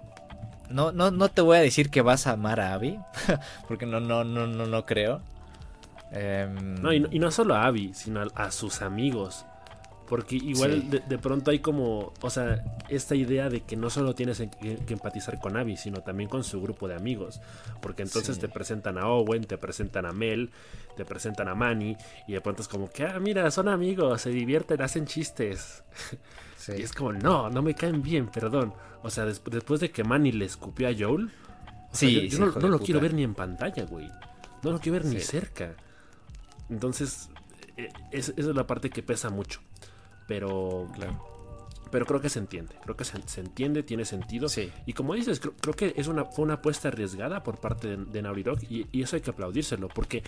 no, 0.68 0.92
no, 0.92 1.10
no 1.10 1.28
te 1.28 1.40
voy 1.40 1.56
a 1.56 1.60
decir 1.60 1.90
que 1.90 2.02
vas 2.02 2.26
a 2.26 2.32
amar 2.32 2.60
a 2.60 2.74
Abby, 2.74 2.98
porque 3.68 3.86
no, 3.86 4.00
no, 4.00 4.24
no, 4.24 4.46
no, 4.46 4.66
no 4.66 4.86
creo. 4.86 5.20
Em, 6.12 6.80
no, 6.80 6.92
y 6.92 7.18
no, 7.18 7.30
solo 7.30 7.54
a 7.54 7.66
Abby, 7.66 7.92
sino 7.94 8.26
a, 8.34 8.50
sus 8.50 8.82
amigos. 8.82 9.44
Porque 10.08 10.36
igual 10.36 10.88
de, 10.88 11.18
pronto 11.18 11.50
hay 11.50 11.58
como, 11.58 12.12
o 12.20 12.30
sea, 12.30 12.78
esta 12.88 13.14
idea 13.16 13.48
de 13.48 13.62
que 13.62 13.76
no 13.76 13.90
solo 13.90 14.14
tienes 14.14 14.38
que, 14.38 14.78
empatizar 14.88 15.40
con 15.40 15.56
Abby, 15.56 15.76
sino 15.76 16.00
también 16.02 16.28
con 16.28 16.44
su 16.44 16.60
grupo 16.60 16.86
de 16.86 16.94
amigos. 16.94 17.40
Porque 17.82 18.02
entonces 18.02 18.38
te 18.38 18.48
presentan 18.48 18.98
a 18.98 19.08
Owen, 19.08 19.44
te 19.44 19.58
presentan 19.58 20.06
a 20.06 20.12
Mel, 20.12 20.50
te 20.96 21.04
presentan 21.04 21.48
a 21.48 21.54
Manny, 21.54 21.96
y 22.28 22.32
de 22.32 22.40
pronto 22.40 22.62
es 22.62 22.68
como 22.68 22.88
que, 22.88 23.04
ah, 23.04 23.18
mira, 23.18 23.50
son 23.50 23.68
amigos, 23.68 24.22
se 24.22 24.30
divierten, 24.30 24.80
hacen 24.80 25.06
chistes. 25.06 25.82
Y 26.68 26.82
es 26.82 26.92
como, 26.92 27.12
no, 27.12 27.48
no 27.48 27.62
me 27.62 27.74
caen 27.74 28.02
bien, 28.02 28.26
perdón. 28.26 28.74
O 29.04 29.10
sea, 29.10 29.24
después 29.24 29.78
de 29.78 29.92
que 29.92 30.02
Manny 30.02 30.32
le 30.32 30.46
escupió 30.46 30.88
a 30.88 30.92
Joel, 30.98 31.30
sí, 31.92 32.28
yo, 32.28 32.46
no, 32.46 32.68
lo 32.68 32.80
quiero 32.80 33.00
ver 33.00 33.14
ni 33.14 33.22
en 33.22 33.34
pantalla, 33.34 33.84
güey. 33.84 34.10
No 34.64 34.72
lo 34.72 34.80
quiero 34.80 34.98
ver 34.98 35.04
ni 35.04 35.20
cerca. 35.20 35.76
Entonces, 36.68 37.28
e, 37.76 37.92
esa 38.10 38.32
es 38.36 38.46
la 38.46 38.66
parte 38.66 38.90
que 38.90 39.02
pesa 39.02 39.30
mucho. 39.30 39.60
Pero, 40.26 40.88
pero 41.90 42.06
creo 42.06 42.20
que 42.20 42.28
se 42.28 42.38
entiende. 42.38 42.74
Creo 42.82 42.96
que 42.96 43.04
se, 43.04 43.40
entiende, 43.40 43.82
tiene 43.82 44.04
sentido. 44.04 44.48
Sí. 44.48 44.72
Y 44.86 44.92
como 44.92 45.14
dices, 45.14 45.40
creo, 45.40 45.74
que 45.74 45.94
es 45.96 46.08
una, 46.08 46.24
fue 46.24 46.44
una 46.44 46.54
apuesta 46.54 46.88
arriesgada 46.88 47.42
por 47.42 47.58
parte 47.58 47.96
de, 47.96 48.04
de 48.04 48.22
Naughty 48.22 48.42
Dog. 48.42 48.58
Y, 48.68 49.02
eso 49.02 49.16
hay 49.16 49.22
que 49.22 49.30
aplaudírselo. 49.30 49.88
Porque 49.88 50.22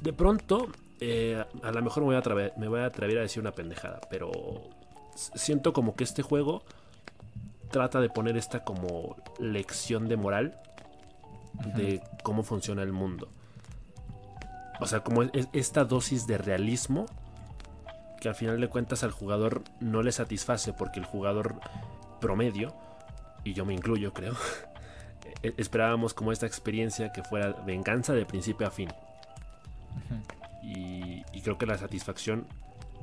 de 0.00 0.12
pronto, 0.12 0.68
eh, 1.00 1.42
a 1.62 1.70
lo 1.70 1.82
mejor 1.82 2.02
me 2.02 2.06
voy, 2.06 2.16
a 2.16 2.18
atrever, 2.18 2.52
me 2.56 2.68
voy 2.68 2.80
a 2.80 2.86
atrever 2.86 3.18
a 3.18 3.22
decir 3.22 3.40
una 3.40 3.52
pendejada. 3.52 4.00
Pero 4.10 4.30
siento 5.14 5.72
como 5.72 5.96
que 5.96 6.04
este 6.04 6.22
juego 6.22 6.62
trata 7.70 8.00
de 8.00 8.10
poner 8.10 8.36
esta 8.36 8.64
como 8.64 9.16
lección 9.38 10.08
de 10.08 10.16
moral 10.16 10.60
de 11.74 12.00
cómo 12.22 12.42
funciona 12.42 12.82
el 12.82 12.92
mundo. 12.92 13.28
O 14.80 14.86
sea, 14.86 15.00
como 15.00 15.22
esta 15.52 15.84
dosis 15.84 16.26
de 16.26 16.38
realismo 16.38 17.06
que 18.22 18.28
al 18.28 18.36
final 18.36 18.60
de 18.60 18.68
cuentas 18.68 19.02
al 19.02 19.10
jugador 19.10 19.64
no 19.80 20.00
le 20.04 20.12
satisface 20.12 20.72
porque 20.72 21.00
el 21.00 21.04
jugador 21.04 21.56
promedio, 22.20 22.72
y 23.42 23.52
yo 23.52 23.64
me 23.64 23.74
incluyo 23.74 24.12
creo, 24.12 24.36
e-, 25.42 25.54
esperábamos 25.56 26.14
como 26.14 26.30
esta 26.30 26.46
experiencia 26.46 27.12
que 27.12 27.24
fuera 27.24 27.50
venganza 27.66 28.12
de 28.12 28.24
principio 28.24 28.68
a 28.68 28.70
fin. 28.70 28.90
y, 30.62 31.24
y 31.32 31.40
creo 31.42 31.58
que 31.58 31.66
la 31.66 31.76
satisfacción 31.76 32.46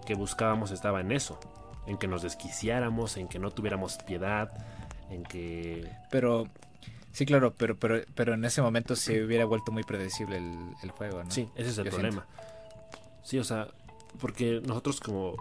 que 0.05 0.15
buscábamos 0.15 0.71
estaba 0.71 1.01
en 1.01 1.11
eso, 1.11 1.37
en 1.85 1.97
que 1.97 2.07
nos 2.07 2.21
desquiciáramos, 2.21 3.17
en 3.17 3.27
que 3.27 3.39
no 3.39 3.51
tuviéramos 3.51 3.97
piedad, 3.97 4.53
en 5.09 5.23
que... 5.23 5.85
Pero, 6.09 6.47
sí, 7.11 7.25
claro, 7.25 7.53
pero, 7.55 7.77
pero, 7.77 8.03
pero 8.15 8.35
en 8.35 8.45
ese 8.45 8.61
momento 8.61 8.95
se 8.95 9.21
hubiera 9.21 9.43
vuelto 9.43 9.73
muy 9.73 9.83
predecible 9.83 10.37
el, 10.37 10.91
juego, 10.91 11.25
¿no? 11.25 11.29
Sí, 11.29 11.49
ese 11.55 11.71
es 11.71 11.77
el 11.77 11.89
problema. 11.89 12.25
Sí, 13.21 13.37
o 13.37 13.43
sea, 13.43 13.67
porque 14.19 14.61
nosotros 14.65 14.99
como, 14.99 15.35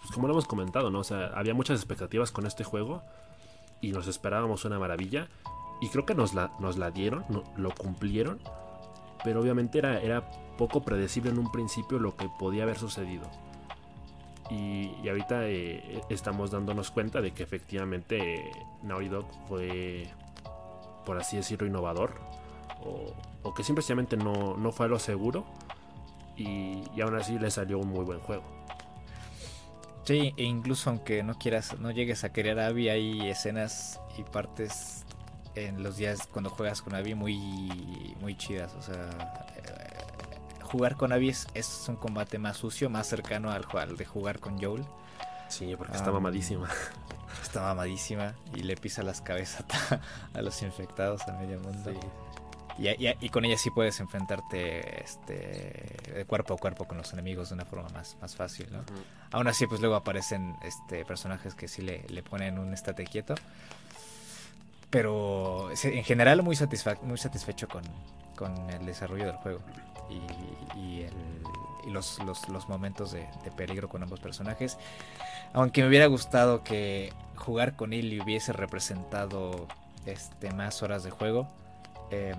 pues 0.00 0.10
como 0.12 0.26
lo 0.26 0.34
hemos 0.34 0.46
comentado, 0.46 0.90
¿no? 0.90 1.00
O 1.00 1.04
sea, 1.04 1.26
había 1.34 1.54
muchas 1.54 1.78
expectativas 1.78 2.32
con 2.32 2.46
este 2.46 2.64
juego 2.64 3.02
y 3.80 3.92
nos 3.92 4.06
esperábamos 4.06 4.64
una 4.64 4.78
maravilla 4.78 5.28
y 5.80 5.88
creo 5.88 6.06
que 6.06 6.14
nos 6.14 6.34
la, 6.34 6.52
nos 6.58 6.78
la 6.78 6.90
dieron, 6.90 7.24
lo 7.56 7.70
cumplieron, 7.70 8.40
pero 9.24 9.40
obviamente 9.40 9.78
era, 9.78 10.00
era 10.00 10.30
poco 10.56 10.82
predecible 10.82 11.30
en 11.30 11.38
un 11.38 11.52
principio 11.52 11.98
lo 11.98 12.16
que 12.16 12.28
podía 12.38 12.62
haber 12.62 12.78
sucedido. 12.78 13.28
Y, 14.50 15.08
ahorita 15.08 15.48
eh, 15.48 16.02
estamos 16.08 16.50
dándonos 16.50 16.90
cuenta 16.90 17.20
de 17.20 17.32
que 17.32 17.42
efectivamente 17.42 18.48
eh, 18.48 18.52
fue, 19.48 20.08
por 21.04 21.18
así 21.18 21.36
decirlo, 21.36 21.66
innovador. 21.66 22.14
O, 23.42 23.54
que 23.54 23.64
simplemente 23.64 24.16
no, 24.16 24.56
no, 24.56 24.72
fue 24.72 24.86
a 24.86 24.88
lo 24.88 24.98
seguro. 24.98 25.44
Y, 26.36 27.00
aún 27.00 27.16
así 27.16 27.38
le 27.38 27.50
salió 27.50 27.78
un 27.78 27.88
muy 27.88 28.04
buen 28.04 28.20
juego. 28.20 28.44
Sí, 30.04 30.32
e 30.36 30.44
incluso 30.44 30.90
aunque 30.90 31.22
no 31.22 31.34
quieras, 31.34 31.78
no 31.80 31.90
llegues 31.90 32.22
a 32.22 32.32
querer 32.32 32.60
a 32.60 32.68
Abby, 32.68 32.88
hay 32.88 33.28
escenas 33.28 34.00
y 34.16 34.22
partes 34.22 35.04
en 35.56 35.82
los 35.82 35.96
días 35.96 36.28
cuando 36.30 36.50
juegas 36.50 36.82
con 36.82 36.94
Abby 36.94 37.14
muy, 37.14 38.14
muy 38.20 38.36
chidas. 38.36 38.74
O 38.74 38.82
sea, 38.82 39.08
jugar 40.62 40.96
con 40.96 41.12
Abby 41.12 41.30
es, 41.30 41.84
un 41.88 41.96
combate 41.96 42.38
más 42.38 42.58
sucio, 42.58 42.90
más 42.90 43.06
cercano 43.06 43.50
al, 43.50 43.96
de 43.96 44.04
jugar 44.04 44.40
con 44.40 44.62
Joel. 44.62 44.84
Sí, 45.48 45.74
porque 45.76 45.96
está 45.96 46.12
mamadísima. 46.12 46.68
Está 47.42 47.62
mamadísima 47.62 48.34
y 48.54 48.62
le 48.62 48.76
pisa 48.76 49.02
las 49.02 49.20
cabezas 49.20 49.64
a 50.34 50.42
los 50.42 50.62
infectados 50.62 51.22
a 51.28 51.32
medio 51.32 51.60
mundo. 51.60 51.92
Y, 52.78 53.28
con 53.30 53.44
ella 53.44 53.56
sí 53.56 53.70
puedes 53.70 54.00
enfrentarte 54.00 55.02
este, 55.02 55.96
de 56.14 56.24
cuerpo 56.26 56.54
a 56.54 56.56
cuerpo 56.58 56.84
con 56.86 56.98
los 56.98 57.12
enemigos 57.12 57.48
de 57.48 57.54
una 57.54 57.64
forma 57.64 57.88
más, 57.88 58.16
más 58.20 58.36
fácil, 58.36 58.68
¿no? 58.70 58.84
Aún 59.32 59.48
así, 59.48 59.66
pues 59.66 59.80
luego 59.80 59.96
aparecen 59.96 60.56
este, 60.62 61.04
personajes 61.04 61.54
que 61.54 61.68
sí 61.68 61.82
le, 61.82 62.04
le 62.08 62.22
ponen 62.22 62.58
un 62.58 62.74
estate 62.74 63.04
quieto. 63.04 63.34
Pero 64.90 65.70
en 65.82 66.04
general 66.04 66.42
muy, 66.42 66.56
muy 67.02 67.18
satisfecho 67.18 67.66
con, 67.68 67.82
con 68.36 68.70
el 68.70 68.86
desarrollo 68.86 69.26
del 69.26 69.36
juego 69.36 69.60
y, 70.10 71.06
los, 71.90 72.18
momentos 72.68 73.12
de, 73.12 73.26
peligro 73.56 73.88
con 73.88 74.02
ambos 74.02 74.20
personajes. 74.20 74.76
Aunque 75.52 75.82
me 75.82 75.88
hubiera 75.88 76.06
gustado 76.06 76.62
que 76.62 77.12
jugar 77.36 77.74
con 77.76 77.92
él 77.92 78.20
hubiese 78.22 78.52
representado 78.52 79.66
este, 80.04 80.52
más 80.52 80.82
horas 80.82 81.04
de 81.04 81.10
juego. 81.10 81.48
Em, 82.10 82.36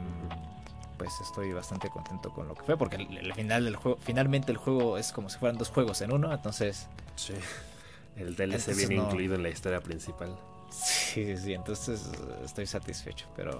pues 0.97 1.11
estoy 1.21 1.53
bastante 1.53 1.89
contento 1.89 2.31
con 2.31 2.47
lo 2.47 2.55
que 2.55 2.63
fue 2.63 2.77
porque 2.77 2.95
el, 2.95 3.33
final 3.33 3.65
del 3.65 3.75
juego 3.75 3.99
finalmente 4.01 4.51
el 4.51 4.57
juego 4.57 4.97
es 4.97 5.11
como 5.11 5.29
si 5.29 5.37
fueran 5.37 5.57
dos 5.57 5.69
juegos 5.69 6.01
en 6.01 6.11
uno 6.11 6.33
entonces 6.33 6.87
sí. 7.15 7.33
el 8.15 8.35
DLC 8.35 8.75
viene 8.75 8.95
incluido 8.95 9.35
en 9.35 9.43
la 9.43 9.49
historia 9.49 9.79
principal. 9.79 10.35
Sí 10.71 11.37
sí 11.37 11.53
entonces 11.53 12.09
estoy 12.43 12.65
satisfecho 12.65 13.27
pero 13.35 13.59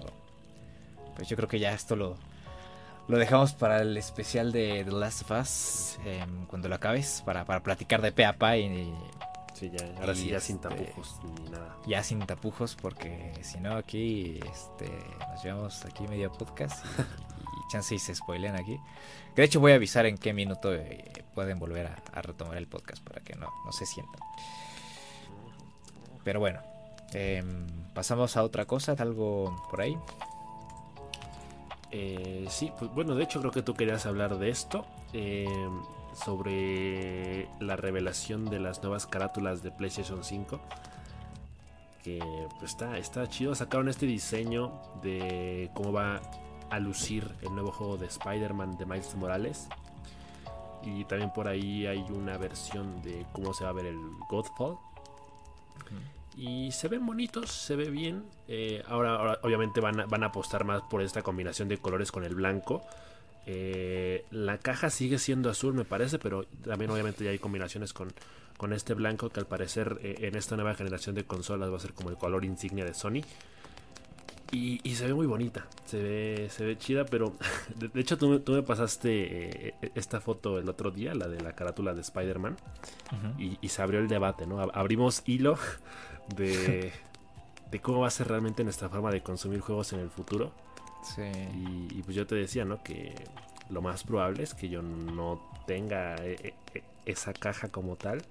pues 1.16 1.28
yo 1.30 1.36
creo 1.36 1.48
que 1.48 1.60
ya 1.60 1.74
esto 1.74 1.96
lo 1.96 2.18
lo 3.08 3.18
dejamos 3.18 3.54
para 3.54 3.82
el 3.82 3.96
especial 3.96 4.52
de 4.52 4.84
The 4.84 4.92
Last 4.92 5.22
of 5.24 5.40
Us 5.40 5.98
em, 6.06 6.46
cuando 6.46 6.68
lo 6.68 6.76
acabes, 6.76 7.24
para, 7.26 7.46
para 7.46 7.62
platicar 7.62 8.02
de 8.02 8.12
pe 8.12 8.26
a 8.26 8.38
pa 8.38 8.58
y, 8.58 8.94
Sí, 9.58 9.72
ya, 9.72 9.88
ahora 10.00 10.14
sí, 10.14 10.28
ya 10.28 10.40
sin 10.40 10.58
este, 10.58 10.70
tapujos 10.70 11.20
ni 11.24 11.50
nada. 11.50 11.78
Ya 11.88 12.04
sin 12.04 12.20
tapujos, 12.20 12.76
porque 12.76 13.34
si 13.42 13.60
no, 13.60 13.76
aquí 13.76 14.40
este, 14.52 14.88
nos 15.32 15.44
llevamos 15.44 15.84
aquí 15.84 16.08
medio 16.08 16.32
podcast 16.32 16.86
y, 16.86 17.02
y 17.02 17.68
chance 17.72 17.96
y 17.96 17.98
se 17.98 18.14
spoilean 18.14 18.56
aquí. 18.56 18.80
de 19.36 19.44
hecho, 19.44 19.60
voy 19.60 19.72
a 19.72 19.76
avisar 19.76 20.06
en 20.06 20.20
qué 20.20 20.32
minuto 20.32 20.76
eh, 20.76 21.26
pueden 21.34 21.58
volver 21.58 21.88
a, 21.88 22.22
retomar 22.22 22.58
el 22.58 22.68
podcast 22.68 23.04
para 23.04 23.22
que 23.22 23.36
no, 23.36 23.48
no 23.66 23.72
se 23.72 23.88
sientan. 23.88 24.22
Pero 26.24 26.40
bueno, 26.40 26.60
em, 27.14 27.66
pasamos 27.96 28.38
a 28.38 28.44
otra 28.44 28.66
cosa, 28.66 28.96
algo 29.00 29.66
por 29.72 29.82
ahí. 29.82 29.98
Eh, 31.90 32.46
sí, 32.48 32.72
pues 32.78 32.92
bueno, 32.92 33.16
de 33.16 33.24
hecho 33.24 33.40
creo 33.40 33.52
que 33.52 33.64
tú 33.64 33.74
querías 33.74 34.06
hablar 34.06 34.38
de 34.38 34.50
esto. 34.50 34.86
Eh, 35.14 35.48
sobre 36.24 37.48
la 37.60 37.76
revelación 37.76 38.46
de 38.46 38.60
las 38.60 38.82
nuevas 38.82 39.06
carátulas 39.06 39.64
de 39.64 39.72
PlayStation 39.72 40.24
5. 40.24 40.60
Que 42.04 42.20
pues 42.60 42.72
está, 42.72 42.98
está 42.98 43.28
chido. 43.28 43.54
Sacaron 43.56 43.90
este 43.90 44.06
diseño 44.06 44.82
de 45.02 45.70
cómo 45.74 45.92
va 45.92 46.22
a 46.70 46.80
lucir 46.80 47.30
el 47.42 47.54
nuevo 47.54 47.72
juego 47.72 47.98
de 47.98 48.08
Spider-Man 48.08 48.78
de 48.78 48.86
Miles 48.86 49.16
Morales. 49.16 49.68
Y 50.84 51.06
también 51.06 51.32
por 51.32 51.48
ahí 51.48 51.86
hay 51.86 52.06
una 52.10 52.38
versión 52.38 53.02
de 53.02 53.26
cómo 53.34 53.54
se 53.54 53.64
va 53.64 53.72
a 53.72 53.74
ver 53.74 53.86
el 53.86 54.00
Godfall. 54.30 54.78
Y 56.36 56.72
se 56.72 56.88
ven 56.88 57.06
bonitos, 57.06 57.52
se 57.52 57.76
ve 57.76 57.90
bien. 57.90 58.26
Eh, 58.48 58.84
ahora, 58.88 59.40
obviamente 59.42 59.82
van 59.82 60.02
a, 60.02 60.06
van 60.06 60.24
a 60.24 60.28
apostar 60.28 60.66
más 60.66 60.84
por 60.84 61.02
esta 61.02 61.24
combinación 61.24 61.68
de 61.68 61.80
colores 61.80 62.12
con 62.12 62.24
el 62.24 62.36
blanco. 62.36 62.84
Eh, 63.50 64.26
la 64.30 64.58
caja 64.58 64.90
sigue 64.90 65.18
siendo 65.18 65.50
azul, 65.50 65.74
me 65.74 65.86
parece, 65.86 66.20
pero 66.20 66.44
también 66.66 66.92
obviamente 66.92 67.24
ya 67.24 67.32
hay 67.32 67.40
combinaciones 67.40 67.94
con, 67.94 68.10
con 68.58 68.74
este 68.74 68.94
blanco 68.94 69.30
que 69.30 69.40
al 69.40 69.48
parecer 69.48 70.00
eh, 70.04 70.16
en 70.20 70.36
esta 70.36 70.58
nueva 70.58 70.76
generación 70.76 71.16
de 71.16 71.24
consolas 71.24 71.72
va 71.72 71.78
a 71.78 71.80
ser 71.80 71.94
como 71.94 72.10
el 72.10 72.18
color 72.18 72.44
insignia 72.44 72.84
de 72.84 72.94
Sony. 72.94 73.22
Y, 74.52 74.80
se 74.96 75.06
ve 75.08 75.14
muy 75.14 75.28
bonita, 75.28 75.68
se 75.86 76.02
ve, 76.02 76.48
se 76.50 76.66
ve 76.66 76.78
chida, 76.78 77.06
pero 77.06 77.34
de, 77.76 78.00
hecho 78.00 78.18
tú, 78.18 78.42
me 78.48 78.64
pasaste 78.64 79.68
eh, 79.68 79.74
esta 79.94 80.22
foto 80.22 80.58
el 80.58 80.68
otro 80.70 80.92
día, 80.92 81.14
la 81.14 81.28
de 81.28 81.40
la 81.42 81.54
carátula 81.54 81.94
de 81.94 82.02
Spider-Man, 82.02 82.56
y, 83.38 83.68
se 83.68 83.82
abrió 83.82 84.00
el 84.00 84.08
debate, 84.08 84.48
¿no? 84.48 84.60
Abrimos 84.74 85.24
hilo 85.26 85.58
de, 86.36 86.92
de 87.72 87.80
cómo 87.82 88.02
va 88.02 88.08
a 88.08 88.12
ser 88.12 88.28
realmente 88.28 88.64
nuestra 88.64 88.90
forma 88.90 89.12
de 89.12 89.22
consumir 89.22 89.60
juegos 89.62 89.94
en 89.94 90.00
el 90.00 90.10
futuro. 90.10 90.54
Sí. 91.04 91.32
Y, 91.92 92.02
pues 92.04 92.16
yo 92.16 92.28
te 92.28 92.36
decía, 92.36 92.66
¿no? 92.66 92.84
Que 92.84 93.14
lo 93.70 93.82
más 93.82 94.04
probable 94.04 94.44
es 94.44 94.54
que 94.54 94.70
yo 94.70 94.82
no 94.82 95.42
tenga 95.66 96.16
eh, 96.18 96.54
eh, 96.74 96.84
esa 97.06 97.34
caja 97.34 97.70
como 97.70 97.96
tal, 97.96 98.24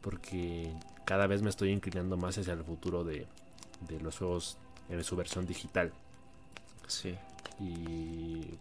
porque 0.00 0.72
cada 1.04 1.26
vez 1.26 1.42
me 1.42 1.50
estoy 1.50 1.70
inclinando 1.70 2.16
más 2.16 2.38
hacia 2.38 2.52
el 2.52 2.64
futuro 2.64 3.04
de, 3.04 3.26
de 3.88 4.00
los 4.00 4.18
juegos 4.18 4.58
en 4.88 5.02
su 5.04 5.16
versión 5.16 5.46
digital. 5.46 5.92
Sí. 6.86 7.16
Y. 7.58 8.58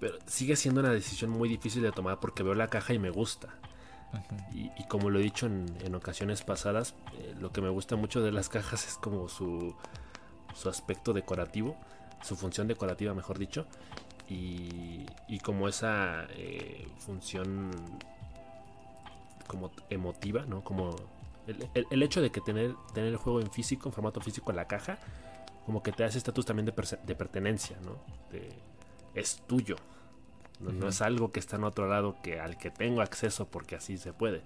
Pero 0.00 0.16
sigue 0.26 0.54
siendo 0.54 0.80
una 0.80 0.90
decisión 0.90 1.30
muy 1.30 1.48
difícil 1.48 1.82
de 1.82 1.90
tomar 1.90 2.20
porque 2.20 2.42
veo 2.42 2.54
la 2.54 2.68
caja 2.68 2.94
y 2.94 2.98
me 2.98 3.10
gusta. 3.10 3.48
y, 4.52 4.84
como 4.88 5.10
lo 5.10 5.18
he 5.18 5.22
dicho 5.22 5.46
en, 5.46 5.94
ocasiones 5.94 6.42
pasadas, 6.42 6.94
eh, 7.14 7.34
lo 7.40 7.52
que 7.52 7.60
me 7.60 7.68
gusta 7.68 7.96
mucho 7.96 8.22
de 8.22 8.32
las 8.32 8.48
cajas 8.48 8.86
es 8.86 8.94
como 8.94 9.28
su, 9.28 9.74
su 10.54 10.68
aspecto 10.68 11.12
decorativo, 11.12 11.76
su 12.22 12.36
función 12.36 12.68
decorativa, 12.68 13.14
mejor 13.14 13.38
dicho, 13.38 13.66
y, 14.28 15.06
y 15.26 15.38
como 15.40 15.68
esa 15.68 16.26
eh, 16.30 16.86
función 16.98 17.70
como 19.46 19.70
emotiva, 19.88 20.44
¿no? 20.46 20.62
Como 20.62 20.94
el, 21.46 21.86
el, 21.90 22.02
hecho 22.02 22.20
de 22.20 22.30
que 22.30 22.40
tener, 22.40 22.74
tener 22.92 23.10
el 23.10 23.16
juego 23.16 23.40
en 23.40 23.50
físico, 23.50 23.88
en 23.88 23.94
formato 23.94 24.20
físico 24.20 24.50
en 24.50 24.56
la 24.56 24.66
caja, 24.66 24.98
como 25.64 25.82
que 25.82 25.92
te 25.92 26.04
hace 26.04 26.18
estatus 26.18 26.46
también 26.46 26.66
de, 26.66 26.98
de, 27.04 27.14
pertenencia, 27.14 27.76
¿no? 27.84 27.96
es 29.14 29.42
tuyo. 29.46 29.76
No, 30.60 30.88
es 30.88 31.02
algo 31.02 31.30
que 31.30 31.40
está 31.40 31.56
en 31.56 31.64
otro 31.64 31.88
lado 31.88 32.16
que 32.22 32.40
al 32.40 32.58
que 32.58 32.70
tengo 32.70 33.00
acceso 33.00 33.46
porque 33.46 33.76
así 33.76 33.96
se 33.96 34.12
puede. 34.12 34.42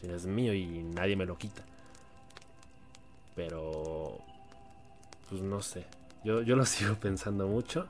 Sino 0.00 0.14
es 0.14 0.26
mío 0.26 0.54
y 0.54 0.82
nadie 0.82 1.16
me 1.16 1.26
lo 1.26 1.36
quita. 1.36 1.62
Pero... 3.34 4.18
Pues 5.28 5.42
no 5.42 5.60
sé. 5.60 5.86
Yo, 6.24 6.42
yo 6.42 6.56
lo 6.56 6.64
sigo 6.66 6.94
pensando 6.94 7.46
mucho. 7.46 7.86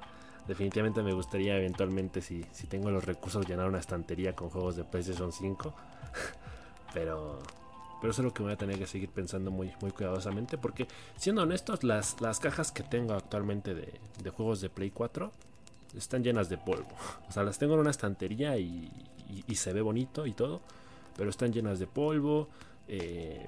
Definitivamente 0.47 1.03
me 1.03 1.15
gustaría 1.15 1.57
eventualmente, 1.57 2.21
si, 2.21 2.45
si 2.53 2.67
tengo 2.67 2.91
los 2.91 3.05
recursos, 3.05 3.47
llenar 3.49 3.69
una 3.69 3.79
estantería 3.79 4.35
con 4.35 4.51
juegos 4.51 4.77
de 4.77 4.85
PlayStation 4.85 5.33
5. 5.33 5.75
Pero 6.95 7.41
pero 8.05 8.13
eso 8.13 8.21
es 8.21 8.27
lo 8.27 8.35
que 8.35 8.43
voy 8.43 8.53
a 8.53 8.57
tener 8.57 8.79
que 8.79 8.87
seguir 8.87 9.09
pensando 9.09 9.51
muy, 9.51 9.73
muy 9.81 9.91
cuidadosamente. 9.91 10.59
Porque, 10.59 10.87
siendo 11.17 11.41
honestos, 11.41 11.85
las, 11.85 12.21
las 12.21 12.39
cajas 12.39 12.71
que 12.71 12.83
tengo 12.83 13.15
actualmente 13.15 13.75
de, 13.75 14.31
juegos 14.31 14.61
de 14.61 14.69
Play 14.69 14.91
4 14.91 15.33
están 15.97 16.23
llenas 16.23 16.51
de 16.51 16.59
polvo. 16.59 16.87
O 17.31 17.33
sea, 17.33 17.45
las 17.45 17.57
tengo 17.57 17.73
en 17.73 17.81
una 17.81 17.91
estantería 17.91 18.59
y, 18.59 18.93
se 19.55 19.73
ve 19.73 19.81
bonito 19.81 20.27
y 20.27 20.33
todo. 20.33 20.61
Pero 21.17 21.31
están 21.31 21.51
llenas 21.51 21.79
de 21.79 21.87
polvo. 21.87 22.51
Eh, 22.89 23.47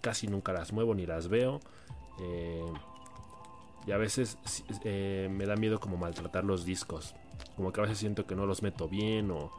casi 0.00 0.28
nunca 0.28 0.52
las 0.52 0.72
muevo 0.72 0.94
ni 0.94 1.04
las 1.04 1.26
veo. 1.26 1.60
Eh, 2.20 2.72
y 3.86 3.92
a 3.92 3.96
veces 3.96 4.38
eh, 4.84 5.28
me 5.30 5.46
da 5.46 5.56
miedo 5.56 5.80
como 5.80 5.96
maltratar 5.96 6.44
los 6.44 6.64
discos. 6.64 7.14
Como 7.56 7.72
que 7.72 7.80
a 7.80 7.82
veces 7.82 7.98
siento 7.98 8.26
que 8.26 8.34
no 8.34 8.46
los 8.46 8.62
meto 8.62 8.88
bien 8.88 9.30
o, 9.30 9.50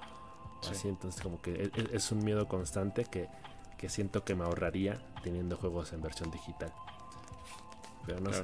así. 0.69 0.87
Entonces 0.87 1.21
como 1.21 1.41
que 1.41 1.63
es, 1.63 1.69
e, 1.75 1.95
es, 1.95 2.11
un 2.11 2.23
miedo 2.23 2.47
constante 2.47 3.05
que 3.05 3.27
que 3.77 3.89
siento 3.89 4.23
que 4.23 4.35
me 4.35 4.43
ahorraría 4.43 4.97
teniendo 5.23 5.57
juegos 5.57 5.93
en 5.93 6.01
versión 6.01 6.31
digital. 6.31 6.71
Pero 8.05 8.19
no 8.19 8.31
sé, 8.31 8.43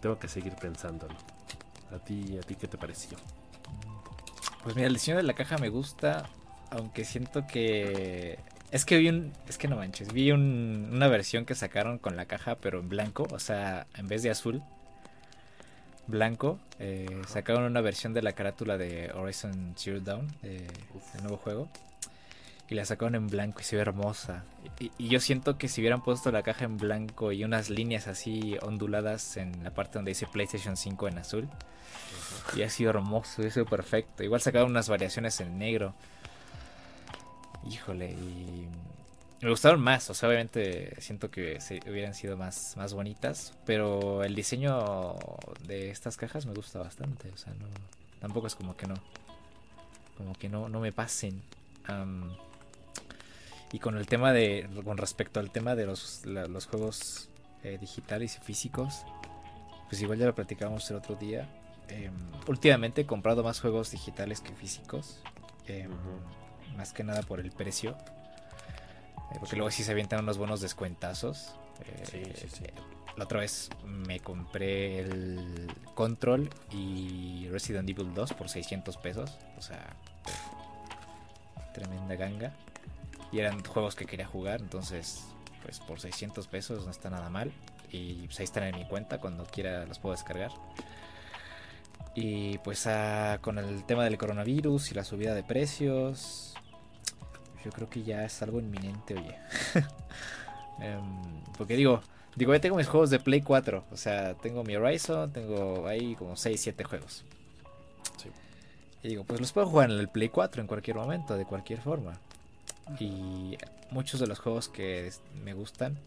tengo 0.00 0.18
que 0.18 0.28
seguir 0.28 0.54
pensando. 0.56 1.08
¿A 1.94 1.98
ti, 1.98 2.36
¿A 2.38 2.40
ti 2.40 2.54
qué 2.54 2.68
te 2.68 2.76
pareció? 2.76 3.16
Pues 4.62 4.76
mira, 4.76 4.88
el 4.88 4.94
diseño 4.94 5.16
de 5.16 5.22
la 5.22 5.34
caja 5.34 5.58
me 5.58 5.68
gusta, 5.68 6.28
aunque 6.70 7.04
siento 7.04 7.46
que... 7.46 8.38
Es 8.70 8.84
que 8.84 8.98
vi 8.98 9.08
un... 9.08 9.32
Es 9.48 9.58
que 9.58 9.68
no 9.68 9.76
manches, 9.76 10.12
vi 10.12 10.32
una 10.32 11.08
versión 11.08 11.44
que 11.44 11.54
sacaron 11.54 11.98
con 11.98 12.16
la 12.16 12.26
caja 12.26 12.56
pero 12.56 12.80
en 12.80 12.88
blanco, 12.88 13.26
o 13.30 13.38
sea, 13.38 13.86
en 13.94 14.08
vez 14.08 14.22
de 14.22 14.30
azul, 14.30 14.62
blanco. 16.06 16.58
Eh, 16.78 17.22
sacaron 17.28 17.64
una 17.64 17.80
versión 17.80 18.12
de 18.12 18.22
la 18.22 18.32
carátula 18.32 18.76
de 18.76 19.10
Horizon 19.12 19.74
Zero 19.76 20.00
Dawn, 20.00 20.26
el 20.42 21.22
nuevo 21.22 21.36
juego 21.36 21.68
y 22.68 22.74
la 22.74 22.84
sacaron 22.84 23.14
en 23.14 23.26
blanco 23.26 23.60
y 23.60 23.64
se 23.64 23.76
ve 23.76 23.82
hermosa. 23.82 24.44
Y, 24.78 25.08
yo 25.08 25.20
siento 25.20 25.58
que 25.58 25.68
si 25.68 25.80
hubieran 25.80 26.02
puesto 26.02 26.30
la 26.32 26.42
caja 26.42 26.64
en 26.64 26.78
blanco 26.78 27.32
y 27.32 27.44
unas 27.44 27.70
líneas 27.70 28.06
así 28.08 28.56
onduladas 28.62 29.36
en 29.36 29.62
la 29.62 29.70
parte 29.70 29.98
donde 29.98 30.12
dice 30.12 30.26
PlayStation 30.26 30.76
5 30.76 31.08
en 31.08 31.18
azul, 31.18 31.48
y 32.56 32.62
ha 32.62 32.70
sido 32.70 32.90
hermoso, 32.90 33.42
ha 33.42 33.50
sido 33.50 33.66
perfecto. 33.66 34.22
Igual 34.22 34.40
sacaron 34.40 34.70
unas 34.70 34.88
variaciones 34.88 35.40
en 35.40 35.58
negro. 35.58 35.94
Híjole, 37.68 38.12
y 38.12 38.68
me 39.44 39.50
gustaron 39.50 39.82
más, 39.82 40.08
o 40.08 40.14
sea, 40.14 40.30
obviamente 40.30 40.98
siento 41.02 41.30
que 41.30 41.60
se 41.60 41.78
hubieran 41.86 42.14
sido 42.14 42.34
más, 42.34 42.78
más 42.78 42.94
bonitas, 42.94 43.52
pero 43.66 44.24
el 44.24 44.34
diseño 44.34 45.16
de 45.66 45.90
estas 45.90 46.16
cajas 46.16 46.46
me 46.46 46.54
gusta 46.54 46.78
bastante, 46.78 47.30
o 47.30 47.36
sea, 47.36 47.52
no, 47.52 47.66
tampoco 48.20 48.46
es 48.46 48.54
como 48.54 48.74
que 48.74 48.86
no, 48.86 48.94
como 50.16 50.32
que 50.32 50.48
no, 50.48 50.70
no 50.70 50.80
me 50.80 50.92
pasen. 50.92 51.42
Y 53.70 53.78
con 53.80 53.98
el 53.98 54.06
tema 54.06 54.32
de, 54.32 54.66
con 54.82 54.96
respecto 54.96 55.40
al 55.40 55.50
tema 55.50 55.74
de 55.74 55.84
los, 55.84 56.24
los 56.24 56.64
juegos 56.64 57.28
eh, 57.64 57.76
digitales 57.78 58.38
y 58.40 58.44
físicos, 58.46 59.04
pues 59.90 60.00
igual 60.00 60.18
ya 60.18 60.24
lo 60.24 60.34
platicábamos 60.34 60.90
el 60.90 60.96
otro 60.96 61.16
día. 61.16 61.46
Em, 61.88 62.14
últimamente 62.48 63.02
he 63.02 63.06
comprado 63.06 63.44
más 63.44 63.60
juegos 63.60 63.90
digitales 63.90 64.40
que 64.40 64.54
físicos. 64.54 65.20
Em, 65.66 65.90
más 66.78 66.94
que 66.94 67.04
nada 67.04 67.20
por 67.22 67.40
el 67.40 67.50
precio. 67.52 67.94
Porque 69.38 69.56
luego 69.56 69.70
sí 69.70 69.82
se 69.82 69.92
avientan 69.92 70.20
unos 70.20 70.38
buenos 70.38 70.60
descuentazos. 70.60 71.54
Eh, 72.12 72.72
la 73.16 73.24
otra 73.24 73.40
vez 73.40 73.70
me 73.84 74.20
compré 74.20 75.00
el 75.00 75.72
Control 75.94 76.50
y 76.70 77.48
Resident 77.48 77.88
Evil 77.88 78.12
2 78.14 78.32
por 78.32 78.48
600 78.48 78.96
pesos. 78.96 79.38
O 79.56 79.62
sea, 79.62 79.96
tremenda 81.72 82.14
ganga 82.16 82.52
y 83.32 83.40
eran 83.40 83.62
juegos 83.64 83.96
que 83.96 84.06
quería 84.06 84.26
jugar, 84.26 84.60
entonces 84.60 85.24
pues 85.62 85.80
por 85.80 86.00
600 86.00 86.46
pesos 86.46 86.84
no 86.84 86.90
está 86.90 87.10
nada 87.10 87.28
mal 87.30 87.52
y 87.90 88.26
pues 88.26 88.38
ahí 88.38 88.44
están 88.44 88.64
en 88.64 88.76
mi 88.76 88.86
cuenta, 88.86 89.18
cuando 89.18 89.44
quiera 89.44 89.84
los 89.86 89.98
puedo 89.98 90.14
descargar. 90.14 90.50
Y 92.14 92.58
pues 92.58 92.86
ah, 92.86 93.38
con 93.40 93.58
el 93.58 93.84
tema 93.84 94.04
del 94.04 94.18
coronavirus 94.18 94.92
y 94.92 94.94
la 94.94 95.04
subida 95.04 95.34
de 95.34 95.42
precios, 95.42 96.53
yo 97.64 97.70
creo 97.72 97.88
que 97.88 98.02
ya 98.02 98.24
es 98.24 98.42
algo 98.42 98.60
inminente, 98.60 99.14
oye. 99.14 99.36
Em, 100.80 101.40
porque 101.56 101.76
digo, 101.76 102.02
digo, 102.34 102.52
ya 102.52 102.60
tengo 102.60 102.76
mis 102.76 102.88
juegos 102.88 103.08
de 103.08 103.20
Play 103.20 103.42
4, 103.42 103.84
o 103.92 103.96
sea, 103.96 104.34
tengo 104.34 104.64
mi 104.64 104.74
Horizon, 104.74 105.32
tengo 105.32 105.86
ahí 105.86 106.16
como 106.16 106.36
6, 106.36 106.60
7 106.60 106.82
juegos. 106.82 107.24
Y 109.04 109.08
digo, 109.08 109.24
pues 109.24 109.38
los 109.38 109.52
puedo 109.52 109.68
jugar 109.68 109.90
en 109.90 109.98
el 109.98 110.08
Play 110.08 110.30
4 110.30 110.62
en 110.62 110.66
cualquier 110.66 110.96
momento, 110.96 111.36
de 111.36 111.44
cualquier 111.44 111.80
forma. 111.80 112.18
Y 112.98 113.56
muchos 113.90 114.18
de 114.18 114.26
los 114.26 114.38
juegos 114.38 114.68
que 114.68 115.12
me 115.44 115.52
gustan, 115.52 115.98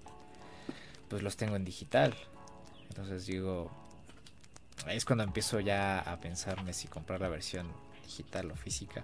pues 1.07 1.21
los 1.21 1.37
tengo 1.37 1.55
en 1.55 1.63
digital. 1.63 2.15
Entonces 2.89 3.25
digo, 3.27 3.71
es 4.89 5.05
cuando 5.05 5.23
empiezo 5.23 5.59
ya 5.59 5.99
a 5.99 6.19
pensarme 6.19 6.73
si 6.73 6.87
comprar 6.87 7.21
la 7.21 7.29
versión 7.29 7.67
digital 8.03 8.51
o 8.51 8.55
física. 8.55 9.03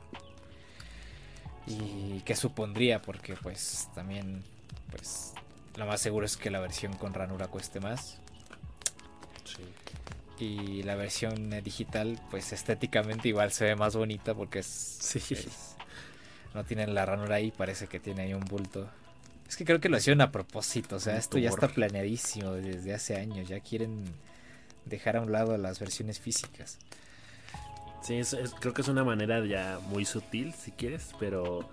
Y 1.67 2.21
qué 2.21 2.35
supondría, 2.35 3.01
porque 3.01 3.35
pues 3.35 3.89
también, 3.95 4.43
pues 4.91 5.33
lo 5.75 5.85
más 5.85 6.01
seguro 6.01 6.25
es 6.25 6.37
que 6.37 6.49
la 6.49 6.59
versión 6.59 6.93
con 6.93 7.13
ranura 7.13 7.47
cueste 7.47 7.79
más. 7.79 8.19
Y 10.39 10.83
la 10.83 10.95
versión 10.95 11.51
digital, 11.63 12.19
pues 12.31 12.51
estéticamente 12.51 13.29
igual 13.29 13.51
se 13.51 13.65
ve 13.65 13.75
más 13.75 13.95
bonita 13.95 14.33
porque 14.33 14.59
es, 14.59 14.65
sí. 14.65 15.19
es 15.33 15.73
no 16.53 16.63
tienen 16.63 16.93
la 16.93 17.05
ranura 17.05 17.35
ahí, 17.35 17.51
parece 17.51 17.87
que 17.87 17.99
tiene 17.99 18.23
ahí 18.23 18.33
un 18.33 18.45
bulto. 18.45 18.89
Es 19.47 19.57
que 19.57 19.65
creo 19.65 19.79
que 19.79 19.89
lo 19.89 19.97
hicieron 19.97 20.21
a 20.21 20.31
propósito, 20.31 20.95
o 20.95 20.99
sea, 20.99 21.17
esto 21.17 21.37
ya 21.37 21.49
está 21.49 21.67
planeadísimo 21.67 22.51
desde 22.53 22.93
hace 22.93 23.15
años, 23.17 23.47
ya 23.47 23.59
quieren 23.59 24.05
dejar 24.85 25.17
a 25.17 25.21
un 25.21 25.31
lado 25.31 25.57
las 25.57 25.79
versiones 25.79 26.19
físicas. 26.19 26.79
Sí, 28.03 28.21
creo 28.59 28.73
que 28.73 28.81
es 28.81 28.87
una 28.89 29.05
manera 29.05 29.45
ya 29.45 29.79
muy 29.87 30.03
sutil, 30.03 30.53
si 30.53 30.71
quieres, 30.71 31.11
pero 31.19 31.69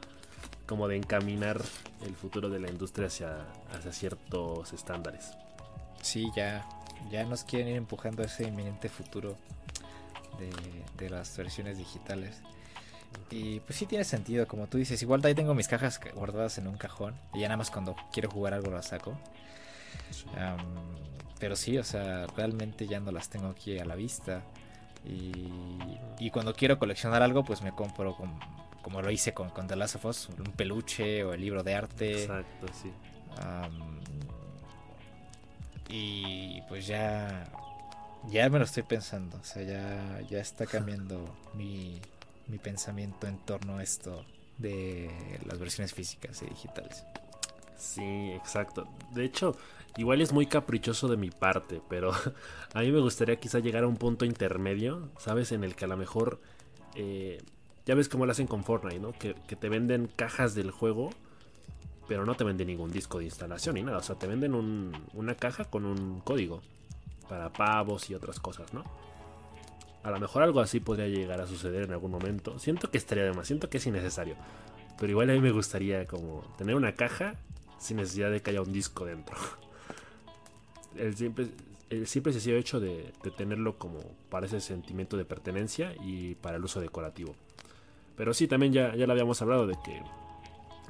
como 0.65 0.87
de 0.87 0.97
encaminar 0.97 1.61
el 2.07 2.15
futuro 2.15 2.49
de 2.49 2.61
la 2.61 2.71
industria 2.71 3.09
hacia, 3.09 3.39
hacia 3.77 3.93
ciertos 3.93 4.73
estándares. 4.73 5.33
Sí, 6.03 6.31
ya, 6.37 6.65
ya 7.11 7.25
nos 7.25 7.43
quieren 7.43 7.69
ir 7.69 7.77
empujando 7.77 8.23
a 8.23 8.27
ese 8.27 8.45
inminente 8.45 8.89
futuro 8.89 9.37
de, 10.39 10.51
de 11.05 11.11
las 11.11 11.37
versiones 11.37 11.79
digitales. 11.79 12.41
Y 13.29 13.59
pues 13.61 13.77
sí 13.77 13.87
tiene 13.87 14.05
sentido, 14.05 14.47
como 14.47 14.69
tú 14.69 14.79
dices. 14.79 15.03
Igual 15.03 15.21
ahí 15.25 15.35
tengo 15.35 15.53
mis 15.55 15.67
cajas 15.67 16.01
guardadas 16.15 16.59
en 16.59 16.69
un 16.69 16.77
cajón. 16.77 17.17
Y 17.35 17.41
ya 17.41 17.49
nada 17.49 17.57
más 17.57 17.73
cuando 17.73 17.97
quiero 18.13 18.31
jugar 18.31 18.55
algo 18.55 18.71
las 18.71 18.87
saco. 18.87 19.19
pero 21.41 21.57
sí, 21.57 21.77
o 21.77 21.85
sea, 21.85 22.29
realmente 22.37 22.87
ya 22.87 23.01
no 23.01 23.11
las 23.11 23.29
tengo 23.29 23.49
aquí 23.49 23.81
a 23.81 23.85
la 23.85 23.97
vista. 23.97 24.45
Y, 25.05 25.33
y 26.19 26.31
cuando 26.31 26.55
quiero 26.55 26.79
coleccionar 26.79 27.23
algo, 27.23 27.45
pues 27.45 27.63
me 27.63 27.73
compro 27.73 28.17
como 28.83 29.03
lo 29.03 29.11
hice 29.11 29.35
con, 29.35 29.51
con 29.51 29.67
The 29.67 29.77
Last 29.77 29.97
of 29.97 30.05
Us, 30.07 30.29
un 30.29 30.53
peluche 30.53 31.25
o 31.25 31.33
el 31.33 31.41
libro 31.41 31.63
de 31.63 31.75
arte. 31.75 32.23
Exacto, 32.23 32.67
sí. 32.73 32.93
y 35.89 36.63
pues 36.69 36.87
ya, 36.87 37.45
ya 38.29 38.49
me 38.49 38.59
lo 38.59 38.65
estoy 38.65 38.83
pensando, 38.83 39.39
o 39.39 39.45
sea, 39.45 39.63
ya, 39.63 40.21
ya 40.29 40.41
está 40.41 40.67
cambiando 40.67 41.25
mi, 41.55 42.01
mi 42.47 42.59
pensamiento 42.59 43.27
en 43.27 43.39
torno 43.39 43.79
a 43.79 43.83
esto 43.83 44.25
de 44.59 45.11
las 45.47 45.59
versiones 45.59 45.95
físicas 45.95 46.43
y 46.43 46.47
digitales. 46.47 47.05
Sí, 47.77 48.33
exacto. 48.33 48.87
De 49.13 49.25
hecho, 49.25 49.57
igual 49.97 50.21
es 50.21 50.33
muy 50.33 50.47
caprichoso 50.47 51.09
de 51.09 51.17
mi 51.17 51.31
parte, 51.31 51.81
pero 51.89 52.13
a 52.75 52.81
mí 52.81 52.91
me 52.93 53.01
gustaría 53.01 53.37
quizá 53.37 53.59
llegar 53.59 53.85
a 53.85 53.89
un 53.89 53.97
punto 53.97 54.25
intermedio, 54.25 55.11
¿sabes? 55.19 55.53
En 55.53 55.65
el 55.65 55.75
que 55.75 55.85
a 55.85 55.89
lo 55.89 55.97
mejor... 55.97 56.41
Eh, 56.95 57.39
ya 57.87 57.95
ves 57.95 58.09
cómo 58.09 58.27
lo 58.27 58.33
hacen 58.33 58.47
con 58.47 58.63
Fortnite, 58.63 59.01
¿no? 59.01 59.13
Que, 59.13 59.35
te 59.35 59.69
venden 59.69 60.09
cajas 60.15 60.55
del 60.55 60.71
juego, 60.71 61.11
pero 62.07 62.25
no 62.25 62.37
te 62.37 62.45
venden 62.45 62.69
ningún 62.69 62.93
disco 62.93 63.19
de 63.19 63.25
instalación 63.25 63.75
ni 63.75 63.83
nada. 63.83 63.99
O 63.99 64.03
sea, 64.03 64.17
te 64.17 64.27
venden 64.27 64.55
una 65.15 65.35
caja 65.35 65.65
con 65.65 65.85
un 65.85 66.21
código 66.21 66.63
para 67.29 67.53
pavos 67.53 68.09
y 68.11 68.15
otras 68.15 68.39
cosas, 68.39 68.73
¿no? 68.75 68.85
A 70.03 70.11
lo 70.11 70.21
mejor 70.21 70.43
algo 70.43 70.61
así 70.61 70.81
podría 70.81 71.09
llegar 71.09 71.41
a 71.41 71.47
suceder 71.47 71.83
en 71.83 71.93
algún 71.93 72.11
momento. 72.11 72.59
Siento 72.59 72.91
que 72.91 72.99
estaría 72.99 73.25
de 73.25 73.33
más, 73.33 73.47
siento 73.47 73.69
que 73.69 73.79
es 73.79 73.87
innecesario. 73.87 74.37
Pero 74.99 75.11
igual 75.11 75.31
a 75.31 75.33
mí 75.33 75.41
me 75.41 75.51
gustaría 75.51 76.07
como 76.07 76.43
tener 76.59 76.75
una 76.75 76.95
caja 76.95 77.35
sin 77.79 77.97
necesidad 77.97 78.31
de 78.31 78.41
que 78.41 78.51
haya 78.51 78.63
un 78.63 78.73
disco 78.73 79.05
dentro. 79.05 79.37
El 80.97 81.17
siempre, 81.17 81.49
el 81.91 82.07
siempre 82.07 82.33
se 82.33 82.53
ha 82.53 82.57
hecho 82.57 82.81
de, 82.81 83.13
tenerlo 83.37 83.79
como 83.79 84.01
para 84.29 84.47
ese 84.47 84.61
sentimiento 84.61 85.17
de 85.17 85.25
pertenencia 85.25 85.95
y 86.05 86.35
para 86.37 86.57
el 86.57 86.65
uso 86.65 86.81
decorativo. 86.81 87.35
Pero 88.17 88.35
sí, 88.35 88.47
también 88.47 88.73
ya, 88.73 88.95
ya 88.95 89.07
lo 89.07 89.13
habíamos 89.13 89.41
hablado 89.43 89.67
de 89.67 89.77
que 89.85 90.03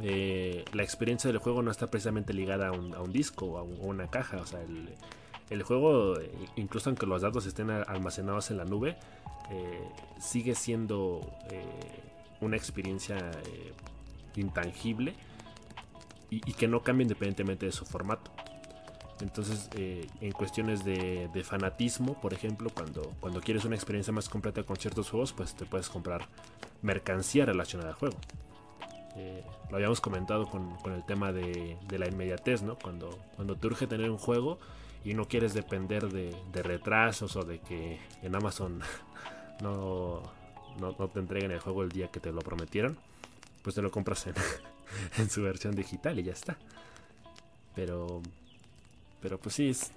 eh, 0.03 0.65
la 0.73 0.83
experiencia 0.83 1.29
del 1.29 1.39
juego 1.39 1.63
no 1.63 1.71
está 1.71 1.89
precisamente 1.89 2.33
ligada 2.33 2.69
a 2.69 2.73
un, 2.73 3.13
disco 3.13 3.47
o 3.47 3.59
a, 3.59 3.63
una 3.63 4.09
caja. 4.09 4.39
O 4.39 4.47
sea, 4.47 4.63
el, 4.63 4.89
el 5.51 5.63
juego, 5.63 6.15
incluso 6.57 6.91
aunque 6.91 7.07
los 7.07 7.23
datos 7.23 7.47
estén 7.47 7.71
almacenados 7.71 8.51
en 8.51 8.57
la 8.57 8.65
nube, 8.65 8.97
eh, 9.51 9.89
sigue 10.19 10.55
siendo 10.55 11.21
eh, 11.51 11.65
una 12.41 12.57
experiencia 12.57 13.31
intangible 14.37 15.15
y, 16.31 16.41
que 16.53 16.69
no 16.69 16.83
cambia 16.83 17.03
independientemente 17.03 17.67
de 17.67 17.73
su 17.73 17.85
formato. 17.85 18.31
Entonces, 19.21 19.69
en 19.75 20.33
cuestiones 20.33 20.85
de, 20.85 21.45
fanatismo, 21.45 22.21
por 22.21 22.33
ejemplo, 22.33 22.71
cuando, 22.73 23.13
cuando 23.21 23.41
quieres 23.41 23.65
una 23.65 23.77
experiencia 23.77 24.13
más 24.13 24.29
completa 24.29 24.63
con 24.63 24.77
ciertos 24.77 25.11
juegos, 25.11 25.33
pues 25.33 25.55
te 25.55 25.65
puedes 25.67 25.89
comprar 25.89 26.27
mercancía 26.83 27.45
relacionada 27.45 27.91
al 27.91 27.97
juego. 27.97 28.17
lo 29.71 29.77
habíamos 29.77 30.01
comentado 30.01 30.49
con, 30.49 30.77
el 30.93 31.05
tema 31.05 31.33
de, 31.33 31.77
la 31.91 32.09
inmediatez, 32.09 32.63
¿no? 32.63 32.77
Cuando, 32.79 33.11
cuando 33.37 33.57
te 33.57 33.67
urge 33.67 33.87
tener 33.87 34.11
un 34.11 34.19
juego, 34.19 34.59
y 35.05 35.15
no 35.15 35.27
quieres 35.27 35.55
depender 35.55 36.09
de, 36.09 36.63
retrasos 36.63 37.37
o 37.37 37.43
de 37.43 37.59
que 37.61 37.99
en 38.23 38.35
Amazon 38.35 38.81
no, 39.63 40.23
no, 40.79 40.93
te 40.93 41.19
entreguen 41.19 41.51
el 41.51 41.61
juego 41.61 41.83
el 41.83 41.91
día 41.91 42.09
que 42.09 42.21
te 42.21 42.33
lo 42.33 42.41
prometieron, 42.41 42.99
pues 43.63 43.75
te 43.75 43.83
lo 43.83 43.91
compras 43.91 44.27
en, 44.27 45.31
su 45.31 45.43
versión 45.43 45.75
digital 45.75 46.19
y 46.19 46.25
ya 46.25 46.33
está. 46.33 46.59
Pero, 47.75 48.23
pero 49.21 49.39
pues 49.39 49.55
sí, 49.55 49.71
es, 49.71 49.93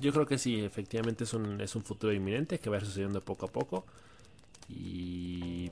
yo 0.00 0.12
creo 0.12 0.26
que 0.26 0.38
sí, 0.38 0.60
efectivamente 0.64 1.24
es 1.24 1.34
un, 1.34 1.60
es 1.60 1.74
un 1.76 1.82
futuro 1.82 2.12
inminente 2.12 2.58
que 2.58 2.70
va 2.70 2.80
sucediendo 2.80 3.20
poco 3.20 3.46
a 3.46 3.48
poco. 3.48 3.86
Y 4.68 5.70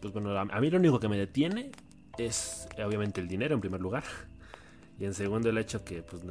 pues 0.00 0.12
bueno, 0.12 0.38
a 0.38 0.60
mí 0.60 0.70
lo 0.70 0.78
único 0.78 1.00
que 1.00 1.08
me 1.08 1.16
detiene 1.16 1.70
es 2.18 2.68
obviamente 2.84 3.20
el 3.20 3.28
dinero 3.28 3.54
en 3.54 3.60
primer 3.60 3.80
lugar. 3.80 4.04
Y 5.00 5.04
en 5.04 5.14
segundo 5.14 5.48
el 5.48 5.56
hecho 5.58 5.84
que 5.84 6.02
pues, 6.02 6.24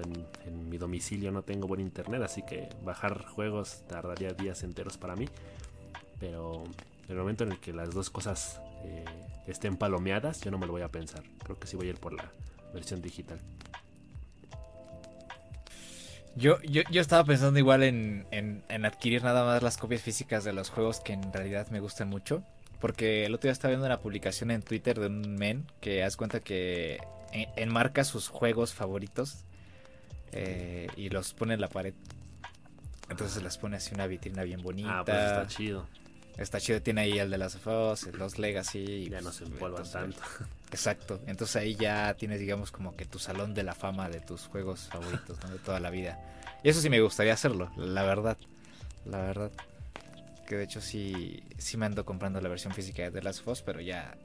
en, 0.45 0.69
mi 0.69 0.77
domicilio 0.77 1.31
no 1.31 1.41
tengo 1.41 1.69
buen 1.69 1.79
internet, 1.79 2.21
así 2.21 2.41
que 2.43 2.67
bajar 2.83 3.25
juegos 3.25 3.85
tardaría 3.87 4.33
días 4.33 4.61
enteros 4.61 4.97
para 4.97 5.15
mí. 5.15 5.29
Pero 6.19 6.65
en 6.65 7.11
el 7.11 7.15
momento 7.15 7.45
en 7.45 7.53
el 7.53 7.59
que 7.59 7.71
las 7.71 7.91
dos 7.91 8.09
cosas 8.09 8.59
eh, 8.83 9.05
estén 9.47 9.77
palomeadas, 9.77 10.41
yo 10.41 10.51
no 10.51 10.57
me 10.57 10.65
lo 10.65 10.73
voy 10.73 10.81
a 10.81 10.89
pensar. 10.89 11.23
Creo 11.45 11.57
que 11.57 11.65
sí 11.65 11.77
voy 11.77 11.87
a 11.87 11.91
ir 11.91 11.97
por 11.97 12.11
la 12.11 12.29
versión 12.73 13.01
digital. 13.01 13.39
Yo, 16.37 16.61
yo, 16.61 16.83
yo 16.91 17.01
estaba 17.01 17.23
pensando 17.23 17.57
igual 17.57 17.81
en, 17.81 18.27
en, 18.29 18.85
adquirir 18.85 19.23
nada 19.23 19.43
más 19.43 19.63
las 19.63 19.77
copias 19.77 20.01
físicas 20.01 20.43
de 20.43 20.53
los 20.53 20.69
juegos 20.69 20.99
que 20.99 21.13
en 21.13 21.33
realidad 21.33 21.67
me 21.71 21.79
gustan 21.79 22.09
mucho. 22.09 22.43
Porque 22.79 23.25
el 23.25 23.33
otro 23.33 23.47
día 23.47 23.53
estaba 23.53 23.71
viendo 23.71 23.87
una 23.87 23.99
publicación 23.99 24.51
en 24.51 24.61
Twitter 24.61 24.99
de 24.99 25.07
un 25.07 25.35
men 25.35 25.65
que 25.81 26.03
haz 26.03 26.15
cuenta 26.15 26.39
que 26.39 26.99
enmarca 27.31 28.03
sus 28.03 28.27
juegos 28.27 28.75
favoritos 28.75 29.45
eh, 30.31 30.87
y 30.95 31.09
los 31.09 31.33
pone 31.33 31.55
en 31.55 31.61
la 31.61 31.69
pared. 31.69 31.95
Entonces 33.09 33.41
las 33.41 33.57
pone 33.57 33.77
así 33.77 33.95
una 33.95 34.05
vitrina 34.05 34.43
bien 34.43 34.61
bonita. 34.61 34.99
Ah, 34.99 35.05
pues 35.05 35.17
está 35.17 35.47
chido. 35.47 35.87
Está 36.37 36.59
chido, 36.59 36.81
tiene 36.81 37.01
ahí 37.01 37.17
el 37.17 37.31
de 37.31 37.37
las 37.39 37.55
of 37.55 38.03
los 38.13 38.37
Legacy. 38.37 39.09
Ya 39.09 39.21
no 39.21 39.31
se 39.31 39.45
empolvan 39.45 39.89
tanto. 39.89 40.21
Exacto, 40.71 41.19
entonces 41.25 41.55
ahí 41.55 41.75
ya 41.75 42.13
tienes, 42.13 42.39
digamos, 42.39 42.71
como 42.71 42.95
que 42.95 43.05
tu 43.05 43.17
salón 43.17 43.55
de 43.55 43.63
la 43.63 43.73
fama 43.73 44.07
de 44.09 44.19
tus 44.19 44.47
juegos 44.47 44.87
favoritos, 44.91 45.39
De 45.49 45.57
toda 45.59 45.79
la 45.79 45.89
vida. 45.89 46.19
Y 46.63 46.69
eso 46.69 46.79
sí 46.81 46.89
me 46.89 47.01
gustaría 47.01 47.33
hacerlo, 47.33 47.71
la 47.75 48.03
verdad. 48.03 48.37
La 49.05 49.19
verdad. 49.19 49.51
Que 50.45 50.57
de 50.57 50.63
hecho 50.63 50.79
sí, 50.79 51.43
sí 51.57 51.75
me 51.75 51.87
ando 51.87 52.05
comprando 52.05 52.39
la 52.39 52.49
versión 52.49 52.73
física 52.73 53.03
de 53.03 53.11
The 53.11 53.21
Last 53.21 53.47
of 53.47 53.61
pero 53.63 53.81
ya 53.81 54.15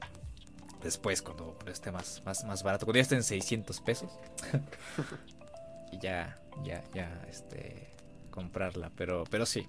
después 0.83 1.21
cuando 1.21 1.57
esté 1.67 1.91
más, 1.91 2.21
más, 2.25 2.43
más 2.43 2.61
barato, 2.61 2.85
cuando 2.85 2.97
ya 2.97 3.03
esté 3.03 3.15
en 3.15 3.23
600 3.23 3.81
pesos. 3.81 4.11
y 5.91 5.99
ya, 5.99 6.37
ya, 6.63 6.83
ya, 6.93 7.25
este, 7.29 7.89
comprarla. 8.29 8.91
Pero, 8.95 9.23
pero 9.29 9.45
sí, 9.45 9.67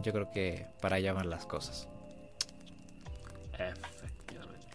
yo 0.00 0.12
creo 0.12 0.30
que 0.30 0.66
para 0.80 0.96
allá 0.96 1.12
van 1.12 1.30
las 1.30 1.46
cosas. 1.46 1.88
Efectivamente. 3.52 4.66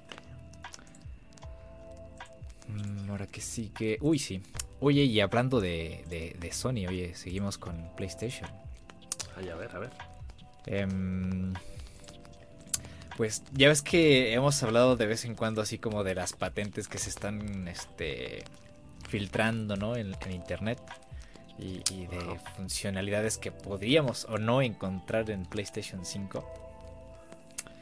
Mm, 2.68 3.10
ahora 3.10 3.28
que 3.28 3.42
sí 3.42 3.72
que... 3.76 3.98
Uy, 4.02 4.20
sí. 4.20 4.42
Oye, 4.80 5.04
y 5.04 5.20
hablando 5.22 5.60
de, 5.60 6.36
de, 6.40 6.52
Sony, 6.52 6.88
oye, 6.88 7.16
seguimos 7.16 7.58
con 7.58 7.96
PlayStation. 7.96 8.50
Ay, 9.36 9.50
a 9.50 9.56
ver, 9.56 9.76
a 9.76 9.80
ver. 9.80 9.92
Eh, 10.68 10.88
pues 13.18 13.42
ya 13.52 13.68
ves 13.68 13.82
que 13.82 14.34
hemos 14.34 14.62
hablado 14.62 14.96
de 14.96 15.08
vez 15.08 15.26
en 15.26 15.34
cuando 15.34 15.62
así 15.64 15.80
como 15.80 16.04
de 16.04 16.14
las 16.14 16.34
patentes 16.34 16.88
que 16.88 17.00
se 17.00 17.10
están 17.10 17.68
este, 17.68 18.44
filtrando 19.10 19.76
¿no? 19.76 19.96
en, 19.96 20.16
internet 20.30 20.80
y, 21.60 22.06
de 22.08 22.40
funcionalidades 22.56 23.38
que 23.38 23.52
podríamos 23.52 24.26
o 24.26 24.38
no 24.38 24.62
encontrar 24.62 25.30
en 25.30 25.46
PlayStation 25.46 26.06
5. 26.06 26.44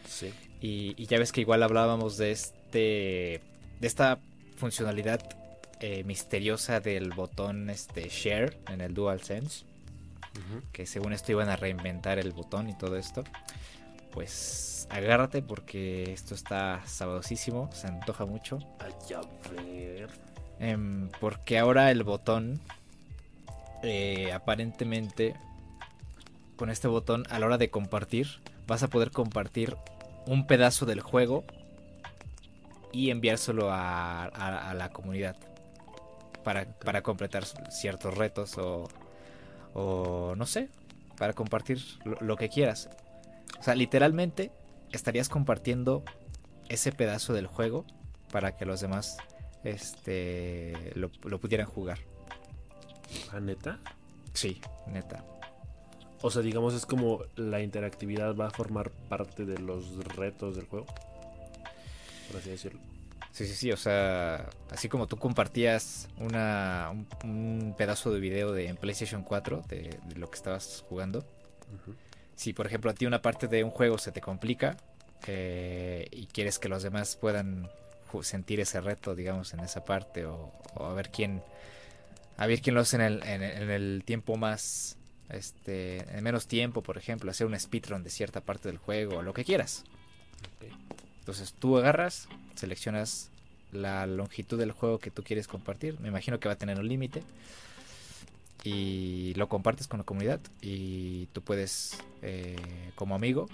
Sí. 0.07 0.33
Y, 0.61 1.05
ya 1.05 1.19
ves 1.19 1.31
que 1.31 1.41
igual 1.41 1.63
hablábamos 1.63 2.17
de 2.17 2.31
este 2.31 3.41
de 3.79 3.87
esta 3.87 4.19
funcionalidad 4.55 5.21
eh, 5.81 6.03
misteriosa 6.05 6.79
del 6.79 7.11
botón 7.11 7.69
este 7.69 8.07
share 8.09 8.57
en 8.69 8.81
el 8.81 8.93
DualSense. 8.93 9.65
Que 10.73 10.85
según 10.85 11.13
esto 11.13 11.31
iban 11.31 11.47
a 11.47 11.55
reinventar 11.55 12.19
el 12.19 12.31
botón 12.31 12.69
y 12.69 12.77
todo 12.77 12.97
esto. 12.97 13.23
Pues 14.11 14.87
agárrate 14.89 15.41
porque 15.41 16.11
esto 16.11 16.35
está 16.35 16.81
sabrosísimo, 16.85 17.69
se 17.73 17.87
antoja 17.87 18.25
mucho. 18.25 18.59
Ay, 18.79 18.93
a 19.13 19.21
ver. 19.51 20.09
Em, 20.59 21.09
porque 21.19 21.57
ahora 21.57 21.91
el 21.91 22.03
botón, 22.03 22.61
eh, 23.85 24.31
aparentemente, 24.33 25.35
con 26.55 26.69
este 26.69 26.87
botón, 26.87 27.23
a 27.29 27.39
la 27.39 27.45
hora 27.45 27.57
de 27.57 27.69
compartir, 27.69 28.27
vas 28.67 28.83
a 28.83 28.89
poder 28.89 29.11
compartir 29.11 29.75
un 30.27 30.47
pedazo 30.47 30.85
del 30.85 31.01
juego 31.01 31.43
y 32.91 33.11
enviárselo 33.11 33.69
a, 33.71 34.73
la 34.75 34.89
comunidad 34.91 35.35
para, 36.43 36.65
para, 36.79 37.01
completar 37.01 37.45
ciertos 37.69 38.17
retos 38.17 38.57
o, 38.57 38.87
o 39.73 40.35
no 40.35 40.45
sé, 40.45 40.69
para 41.17 41.33
compartir 41.33 41.79
lo 42.03 42.37
que 42.37 42.49
quieras. 42.49 42.89
O 43.59 43.63
sea, 43.63 43.75
literalmente 43.75 44.51
estarías 44.91 45.29
compartiendo 45.29 46.03
ese 46.69 46.91
pedazo 46.91 47.33
del 47.33 47.47
juego 47.47 47.85
para 48.31 48.57
que 48.57 48.65
los 48.65 48.81
demás 48.81 49.17
este 49.63 50.73
lo, 50.95 51.09
pudieran 51.39 51.67
jugar. 51.67 51.99
¿A 53.31 53.39
neta? 53.39 53.79
Sí, 54.33 54.59
neta. 54.87 55.23
O 56.21 56.31
sea, 56.31 56.41
digamos, 56.41 56.73
es 56.73 56.85
como 56.85 57.21
la 57.35 57.61
interactividad 57.61 58.35
va 58.35 58.47
a 58.47 58.51
formar 58.51 58.89
parte 59.09 59.45
de 59.45 59.59
los 59.59 59.97
retos 60.15 60.55
del 60.55 60.65
juego. 60.65 60.85
Por 62.27 62.37
así 62.37 62.49
decirlo. 62.49 62.79
Sí, 63.31 63.45
sí, 63.47 63.53
sí, 63.53 63.71
o 63.71 63.77
sea, 63.77 64.49
así 64.71 64.87
como 64.87 65.07
tú 65.07 65.17
compartías 65.17 66.07
una, 66.17 66.89
un, 67.23 67.75
pedazo 67.77 68.13
de 68.13 68.19
video 68.21 68.53
de 68.53 68.67
en 68.67 68.77
PlayStation 68.77 69.23
4 69.23 69.63
de, 69.67 69.99
lo 70.15 70.29
que 70.29 70.35
estabas 70.35 70.85
jugando. 70.87 71.25
Si, 72.35 72.53
por 72.53 72.65
ejemplo, 72.65 72.91
a 72.91 72.93
ti 72.93 73.05
una 73.05 73.21
parte 73.21 73.47
de 73.47 73.63
un 73.63 73.71
juego 73.71 73.97
se 73.97 74.11
te 74.11 74.21
complica 74.21 74.77
eh, 75.27 76.07
y 76.11 76.27
quieres 76.27 76.59
que 76.59 76.69
los 76.69 76.81
demás 76.83 77.17
puedan 77.17 77.69
sentir 78.21 78.59
ese 78.59 78.79
reto, 78.79 79.15
digamos, 79.15 79.53
en 79.53 79.59
esa 79.59 79.83
parte 79.83 80.25
o, 80.25 80.51
a 80.79 80.93
ver 80.93 81.09
quién 81.09 81.43
a 82.37 82.47
ver 82.47 82.61
quién 82.61 82.75
lo 82.75 82.81
hace 82.81 82.97
en 82.97 83.01
el, 83.01 83.23
en, 83.23 83.41
el 83.43 84.03
tiempo 84.05 84.35
más 84.35 84.97
este 85.29 85.97
en 86.15 86.23
menos 86.23 86.47
tiempo, 86.47 86.83
por 86.83 86.97
ejemplo, 86.97 87.31
hacer 87.31 87.47
un 87.47 87.59
speedrun 87.59 88.03
de 88.03 88.09
cierta 88.09 88.41
parte 88.41 88.67
del 88.69 88.77
juego 88.77 89.17
o 89.17 89.21
lo 89.23 89.33
que 89.33 89.43
quieras. 89.43 89.83
Entonces 91.19 91.53
tú 91.57 91.77
agarras, 91.77 92.27
seleccionas 92.55 93.31
la 93.71 94.05
longitud 94.05 94.57
del 94.57 94.71
juego 94.71 94.99
que 94.99 95.11
tú 95.11 95.23
quieres 95.23 95.47
compartir. 95.47 95.99
Me 95.99 96.07
imagino 96.07 96.39
que 96.39 96.47
va 96.47 96.53
a 96.53 96.57
tener 96.57 96.79
un 96.79 96.87
límite. 96.87 97.23
Y 98.63 99.33
lo 99.35 99.47
compartes 99.47 99.87
con 99.87 99.99
la 99.99 100.03
comunidad. 100.03 100.39
Y 100.61 101.27
tú 101.27 101.41
puedes, 101.41 101.97
eh, 102.21 102.55
como 102.95 103.15
amigo, 103.15 103.47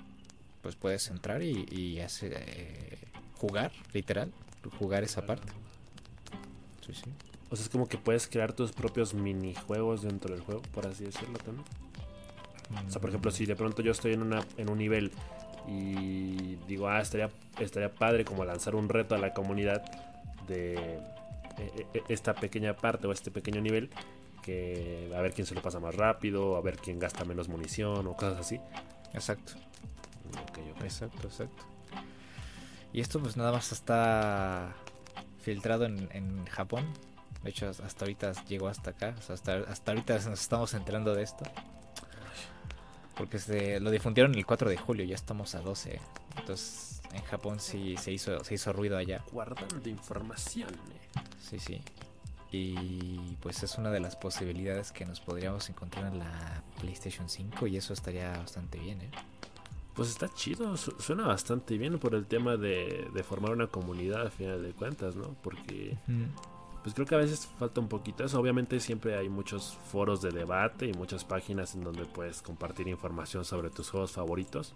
pues 0.62 0.76
puedes 0.76 1.08
entrar 1.10 1.41
y, 1.44 2.00
hacer, 2.00 2.34
eh, 2.36 2.98
jugar, 3.36 3.72
literal. 3.94 4.32
Jugar 4.80 5.04
esa 5.04 5.26
parte. 5.26 5.52
Sí, 6.86 6.94
sí. 6.94 7.31
O 7.52 7.56
sea, 7.56 7.66
es 7.66 7.70
como 7.70 7.88
que 7.88 7.98
puedes 7.98 8.28
crear 8.28 8.54
tus 8.54 8.72
propios 8.72 9.14
minijuegos 9.14 10.02
dentro 10.02 10.34
del 10.34 10.42
juego, 10.42 10.62
por 10.74 10.88
así 10.88 11.04
decirlo 11.04 11.38
también. 11.40 11.66
O 12.88 12.90
sea, 12.90 13.02
por 13.02 13.10
ejemplo, 13.10 13.30
si 13.32 13.46
de 13.46 13.56
pronto 13.56 13.82
yo 13.82 13.92
estoy 13.92 14.14
en, 14.14 14.22
una, 14.22 14.46
en 14.58 14.70
un 14.70 14.78
nivel 14.78 15.12
y 15.68 16.56
digo, 16.68 16.88
ah, 16.88 17.02
estaría, 17.02 17.30
estaría 17.60 17.94
padre 17.94 18.24
como 18.24 18.46
lanzar 18.46 18.74
un 18.74 18.88
reto 18.88 19.16
a 19.16 19.18
la 19.18 19.34
comunidad 19.34 19.84
de 20.48 20.76
e, 21.58 21.86
e, 21.94 22.04
esta 22.08 22.34
pequeña 22.34 22.76
parte 22.76 23.06
o 23.06 23.12
este 23.12 23.30
pequeño 23.32 23.60
nivel, 23.60 23.90
que 24.42 25.12
a 25.16 25.20
ver 25.20 25.34
quién 25.34 25.46
se 25.46 25.54
lo 25.54 25.62
pasa 25.62 25.82
más 25.82 25.94
rápido, 25.94 26.56
a 26.56 26.62
ver 26.62 26.78
quién 26.78 27.00
gasta 27.00 27.26
menos 27.26 27.50
munición 27.50 28.08
o 28.08 28.16
cosas 28.16 28.40
así. 28.40 28.60
Exacto. 29.14 29.54
Exacto, 30.84 31.28
exacto. 31.28 31.64
Y 32.94 33.02
esto 33.02 33.20
pues 33.20 33.38
nada 33.38 33.52
más 33.52 33.72
está 33.72 34.74
filtrado 35.42 35.86
en, 35.86 36.10
en 36.12 36.46
Japón. 36.46 36.86
De 37.44 37.50
hecho, 37.50 37.70
hasta 37.70 38.06
ahorita 38.06 38.34
llegó 38.48 38.67
hasta 38.67 38.91
acá. 38.91 39.15
hasta, 39.30 39.56
hasta 39.60 39.91
ahorita 39.91 40.13
nos 40.15 40.41
estamos 40.41 40.74
enterando 40.74 41.13
de 41.15 41.24
esto. 41.24 41.44
Porque 43.15 43.39
se, 43.39 43.80
lo 43.80 43.91
difundieron 43.91 44.36
el 44.36 44.46
4 44.46 44.70
de 44.70 44.78
julio, 44.78 45.06
ya 45.06 45.15
estamos 45.15 45.56
a 45.56 45.62
12. 45.62 46.00
Entonces, 46.38 47.02
en 47.13 47.22
Japón 47.24 47.60
sí 47.60 47.96
se 47.98 48.12
hizo, 48.12 48.44
se 48.44 48.56
hizo 48.56 48.74
ruido 48.74 48.98
allá. 48.98 49.24
Guardando 49.32 49.89
información. 49.89 50.70
Eh. 50.70 51.22
Sí, 51.41 51.60
sí. 51.60 51.82
Y 52.52 53.38
pues 53.41 53.63
es 53.63 53.78
una 53.78 53.91
de 53.91 54.02
las 54.02 54.15
posibilidades 54.15 54.91
que 54.91 55.06
nos 55.06 55.22
podríamos 55.22 55.70
encontrar 55.70 56.12
en 56.12 56.20
la 56.20 56.63
PlayStation 56.80 57.30
5 57.30 57.67
y 57.67 57.78
eso 57.78 57.94
estaría 57.94 58.30
bastante 58.38 58.78
bien, 58.78 59.02
¿eh? 59.02 59.12
Pues 59.94 60.10
está 60.10 60.30
chido, 60.34 60.78
suena 60.78 61.28
bastante 61.28 61.78
bien 61.78 62.00
por 62.00 62.15
el 62.15 62.26
tema 62.26 62.56
de, 62.56 63.10
formar 63.28 63.52
una 63.52 63.67
comunidad 63.67 64.26
a 64.28 64.30
final 64.30 64.63
de 64.63 64.72
cuentas, 64.72 65.15
¿no? 65.15 65.36
Porque 65.44 65.98
pues 66.84 66.96
creo 66.96 67.06
que 67.06 67.15
a 67.15 67.20
veces 67.20 67.48
falta 67.60 67.80
un 67.80 67.88
poquito 67.88 68.24
eso. 68.24 68.39
Obviamente 68.39 68.80
siempre 68.80 69.15
hay 69.15 69.30
muchos 69.30 69.78
foros 69.91 70.22
de 70.22 70.32
debate 70.32 70.88
y 70.88 70.94
muchas 70.94 71.24
páginas 71.24 71.76
en 71.76 71.84
donde 71.84 72.06
puedes 72.06 72.41
compartir 72.41 72.88
información 72.88 73.46
sobre 73.46 73.70
tus 73.70 73.89
juegos 73.89 74.12
favoritos. 74.12 74.74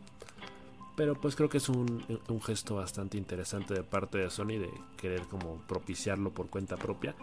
Pero 0.95 1.19
pues 1.19 1.35
creo 1.35 1.49
que 1.49 1.57
es 1.57 1.67
un, 1.67 2.05
gesto 2.45 2.75
bastante 2.75 3.17
interesante 3.17 3.73
de 3.73 3.83
parte 3.83 4.19
de 4.19 4.29
Sony 4.29 4.59
de 4.59 4.69
querer 4.97 5.21
como 5.23 5.57
propiciarlo 5.67 6.31
por 6.31 6.49
cuenta 6.49 6.77
propia 6.77 7.15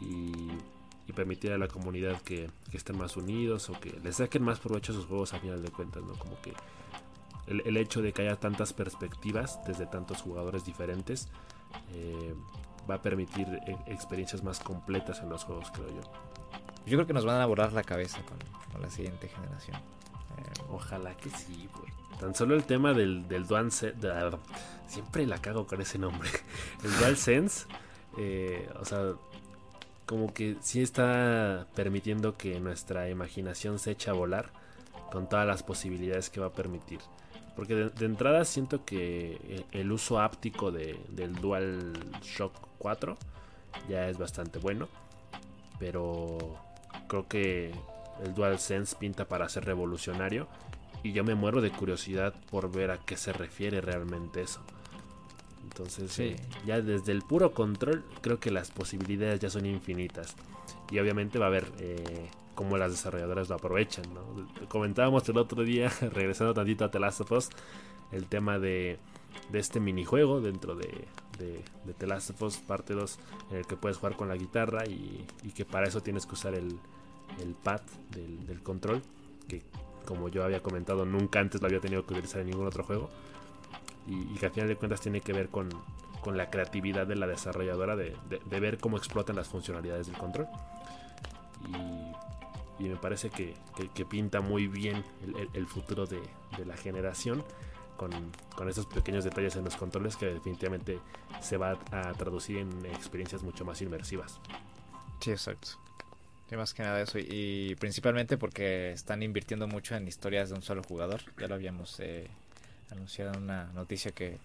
y, 0.00 0.48
permitir 1.14 1.52
a 1.52 1.58
la 1.58 1.68
comunidad 1.68 2.20
que, 2.20 2.50
estén 2.72 2.98
más 2.98 3.16
unidos 3.16 3.70
o 3.70 3.80
que 3.80 3.98
les 4.04 4.16
saquen 4.16 4.42
más 4.42 4.60
provecho 4.60 4.92
a 4.92 4.94
sus 4.94 5.06
juegos 5.06 5.32
a 5.32 5.38
final 5.38 5.62
de 5.62 5.70
cuentas, 5.70 6.04
¿no? 6.04 6.12
Como 6.14 6.38
que 6.42 6.52
el, 7.46 7.62
el 7.66 7.76
hecho 7.78 8.02
de 8.02 8.12
que 8.12 8.22
haya 8.22 8.36
tantas 8.36 8.74
perspectivas 8.74 9.58
desde 9.66 9.86
tantos 9.86 10.20
jugadores 10.20 10.66
diferentes 10.66 11.28
eh, 11.94 12.34
va 12.88 12.96
a 12.96 13.02
permitir 13.02 13.46
eh, 13.66 13.76
experiencias 13.86 14.42
más 14.42 14.60
completas 14.60 15.20
en 15.20 15.28
los 15.28 15.44
juegos, 15.44 15.70
creo 15.70 15.88
yo. 15.88 16.02
Yo 16.86 16.96
creo 16.96 17.06
que 17.06 17.12
nos 17.12 17.24
van 17.24 17.40
a 17.40 17.46
borrar 17.46 17.72
la 17.72 17.82
cabeza 17.82 18.20
con, 18.22 18.38
la 18.80 18.90
siguiente 18.90 19.28
generación. 19.28 19.76
Eh, 19.76 20.62
Ojalá 20.70 21.14
que 21.16 21.30
sí, 21.30 21.68
güey. 21.74 21.92
Tan 22.20 22.34
solo 22.34 22.54
el 22.54 22.64
tema 22.64 22.92
del, 22.92 23.28
del 23.28 23.46
DualSense. 23.46 23.94
siempre 24.86 25.26
la 25.26 25.38
cago 25.38 25.66
con 25.66 25.80
ese 25.80 25.98
nombre. 25.98 26.28
El 26.84 26.96
DualSense. 26.98 27.66
Eh, 28.16 28.68
o 28.80 28.84
sea, 28.84 29.12
como 30.06 30.32
que 30.32 30.56
sí 30.60 30.80
está 30.80 31.66
permitiendo 31.74 32.36
que 32.36 32.58
nuestra 32.60 33.08
imaginación 33.08 33.78
se 33.78 33.92
eche 33.92 34.10
a 34.10 34.14
volar 34.14 34.50
con 35.12 35.28
todas 35.28 35.46
las 35.46 35.62
posibilidades 35.62 36.30
que 36.30 36.40
va 36.40 36.46
a 36.46 36.52
permitir. 36.52 37.00
Porque 37.54 37.74
de, 37.74 38.06
entrada 38.06 38.44
siento 38.44 38.84
que 38.84 39.64
el, 39.72 39.92
uso 39.92 40.20
áptico 40.20 40.70
de, 40.70 40.98
del 41.10 41.34
DualShock 41.34 42.67
4 42.78 43.16
ya 43.88 44.08
es 44.08 44.18
bastante 44.18 44.58
bueno. 44.58 44.88
Pero 45.78 46.38
creo 47.08 47.28
que 47.28 47.72
el 48.24 48.34
DualSense 48.34 48.96
pinta 48.96 49.26
para 49.26 49.48
ser 49.48 49.64
revolucionario. 49.64 50.48
Y 51.02 51.12
yo 51.12 51.22
me 51.22 51.34
muero 51.34 51.60
de 51.60 51.70
curiosidad 51.70 52.34
por 52.50 52.72
ver 52.72 52.90
a 52.90 52.98
qué 52.98 53.16
se 53.16 53.32
refiere 53.32 53.80
realmente 53.80 54.42
eso. 54.42 54.60
Entonces, 55.62 56.18
eh, 56.18 56.36
ya 56.66 56.80
desde 56.80 57.12
el 57.12 57.22
puro 57.22 57.52
control, 57.52 58.04
creo 58.20 58.40
que 58.40 58.50
las 58.50 58.70
posibilidades 58.70 59.38
ya 59.38 59.50
son 59.50 59.66
infinitas. 59.66 60.34
Y 60.90 60.98
obviamente 60.98 61.38
va 61.38 61.46
a 61.46 61.48
haber 61.48 61.70
eh, 61.78 62.28
cómo 62.54 62.76
las 62.78 62.90
desarrolladoras 62.90 63.48
lo 63.48 63.54
aprovechan. 63.54 64.04
Comentábamos 64.68 65.28
el 65.28 65.38
otro 65.38 65.62
día, 65.62 65.92
regresando 66.12 66.54
tantito 66.54 66.84
a 66.84 66.90
The 66.90 66.98
Last 66.98 67.20
of 67.20 67.30
Us, 67.32 67.50
el 68.10 68.26
tema 68.26 68.58
de, 68.58 68.98
este 69.52 69.78
minijuego 69.78 70.40
dentro 70.40 70.74
de, 70.74 71.06
de, 71.38 71.62
The 71.98 72.06
Last 72.06 72.30
of 72.30 72.42
Us 72.42 72.56
parte 72.58 72.94
2, 72.94 73.18
en 73.50 73.56
el 73.58 73.66
que 73.66 73.76
puedes 73.76 73.98
jugar 73.98 74.16
con 74.16 74.28
la 74.28 74.36
guitarra 74.36 74.84
y, 74.86 75.26
que 75.54 75.64
para 75.64 75.86
eso 75.86 76.02
tienes 76.02 76.26
que 76.26 76.34
usar 76.34 76.54
el, 76.54 76.78
pad 77.62 77.80
del, 78.10 78.62
control, 78.62 79.02
que 79.48 79.62
como 80.06 80.28
yo 80.28 80.44
había 80.44 80.62
comentado, 80.62 81.04
nunca 81.04 81.40
antes 81.40 81.60
lo 81.60 81.66
había 81.66 81.80
tenido 81.80 82.06
que 82.06 82.14
utilizar 82.14 82.40
en 82.40 82.48
ningún 82.48 82.66
otro 82.66 82.84
juego. 82.84 83.10
Y, 84.06 84.34
que 84.38 84.46
al 84.46 84.52
final 84.52 84.68
de 84.68 84.76
cuentas 84.76 85.00
tiene 85.00 85.20
que 85.20 85.32
ver 85.32 85.48
con, 85.48 85.68
la 86.26 86.50
creatividad 86.50 87.06
de 87.06 87.16
la 87.16 87.26
desarrolladora 87.26 87.96
de, 87.96 88.14
de, 88.28 88.60
ver 88.60 88.76
cómo 88.76 88.98
explotan 88.98 89.34
las 89.36 89.48
funcionalidades 89.48 90.08
del 90.08 90.18
control. 90.18 90.46
Y 91.66 92.08
y 92.78 92.84
me 92.84 92.96
parece 92.96 93.30
que, 93.30 93.54
pinta 94.04 94.40
muy 94.40 94.68
bien 94.68 95.04
el, 95.52 95.66
futuro 95.66 96.06
de, 96.06 96.20
la 96.64 96.76
generación 96.76 97.44
con, 97.98 98.68
esos 98.70 98.86
pequeños 98.86 99.24
detalles 99.24 99.56
en 99.56 99.64
los 99.64 99.76
controles 99.76 100.16
que 100.16 100.26
definitivamente 100.26 100.98
se 101.42 101.58
va 101.58 101.78
a 101.92 102.12
traducir 102.14 102.58
en 102.58 102.86
experiencias 102.86 103.42
mucho 103.42 103.66
más 103.66 103.82
inmersivas. 103.82 104.40
Sí, 105.20 105.32
exacto. 105.32 105.68
Y 106.50 106.56
más 106.56 106.72
que 106.72 106.82
nada 106.82 107.02
eso, 107.02 107.18
y, 107.18 107.76
principalmente 107.78 108.38
porque 108.38 108.92
están 108.92 109.22
invirtiendo 109.22 109.68
mucho 109.68 109.94
en 109.96 110.08
historias 110.08 110.48
de 110.48 110.54
un 110.54 110.62
solo 110.62 110.82
jugador. 110.82 111.20
Ya 111.38 111.46
lo 111.46 111.54
habíamos 111.54 112.00
eh, 112.00 112.26
anunciado 112.90 113.34
en 113.34 113.42
una 113.42 113.64
noticia 113.74 114.12
que 114.12 114.38